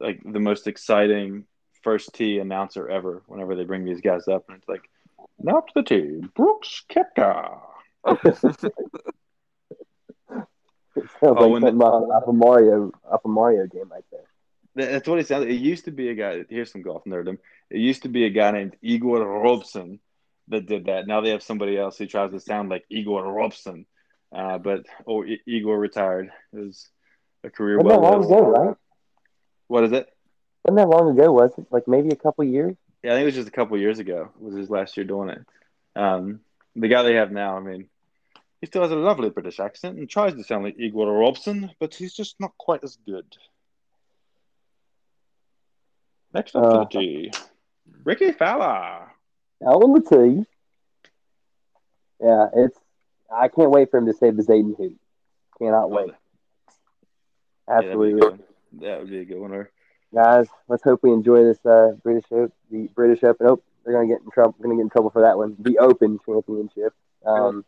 [0.00, 1.44] like the most exciting
[1.82, 4.44] first tee announcer ever whenever they bring these guys up.
[4.48, 4.88] And it's like,
[5.38, 7.58] now to the tee, Brooks Koepka.
[10.94, 14.24] Sounds Oh, like when the- off, off a Mario off a Mario game right there.
[14.74, 15.50] That- That's what it sounded.
[15.50, 16.44] It used to be a guy.
[16.48, 17.38] Here's some golf nerdom.
[17.70, 20.00] It used to be a guy named Ivor Robson
[20.48, 21.06] that did that.
[21.06, 23.86] Now they have somebody else who tries to sound like Ivor Robson,
[24.34, 26.30] uh, but oh, I- Ivor retired.
[26.52, 26.88] It was
[27.44, 28.76] a career Wasn't that well long ago, right?
[29.68, 30.08] What is it?
[30.64, 31.32] Wasn't that long ago?
[31.32, 32.76] Was it like maybe a couple years?
[33.02, 34.30] Yeah, I think it was just a couple years ago.
[34.38, 35.40] Was his last year doing it?
[35.96, 36.40] Um,
[36.76, 37.88] the guy they have now, I mean,
[38.60, 41.94] he still has a lovely British accent and tries to sound like Ivor Robson, but
[41.94, 43.26] he's just not quite as good.
[46.34, 46.78] Next up to Uh.
[46.80, 47.32] the tee,
[48.04, 49.10] Rickie Fowler.
[49.66, 50.46] Out on the tee.
[52.20, 52.78] Yeah, it's.
[53.32, 54.94] I can't wait for him to save the Zayden hoop.
[55.58, 56.08] Cannot wait.
[57.68, 58.42] Yeah, that'd be a Absolutely, good one.
[58.80, 59.52] That would be a good one.
[59.52, 59.70] Or
[60.14, 60.48] guys.
[60.68, 62.52] Let's hope we enjoy this uh, British Open.
[62.70, 63.46] The British Open.
[63.46, 64.54] Oh, they're gonna get in trouble.
[64.62, 65.56] Gonna get in trouble for that one.
[65.58, 66.92] The Open Championship.
[67.24, 67.64] Um,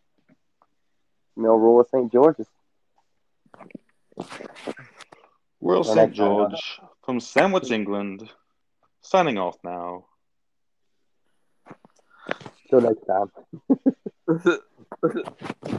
[1.36, 2.10] Mill Rule of St.
[2.12, 2.46] George's.
[4.16, 4.24] Will
[5.60, 5.96] Well, St.
[5.96, 6.48] next time, huh?
[6.50, 8.28] George from Sandwich, England,
[9.04, 10.06] signing off now.
[12.70, 13.30] Till next time.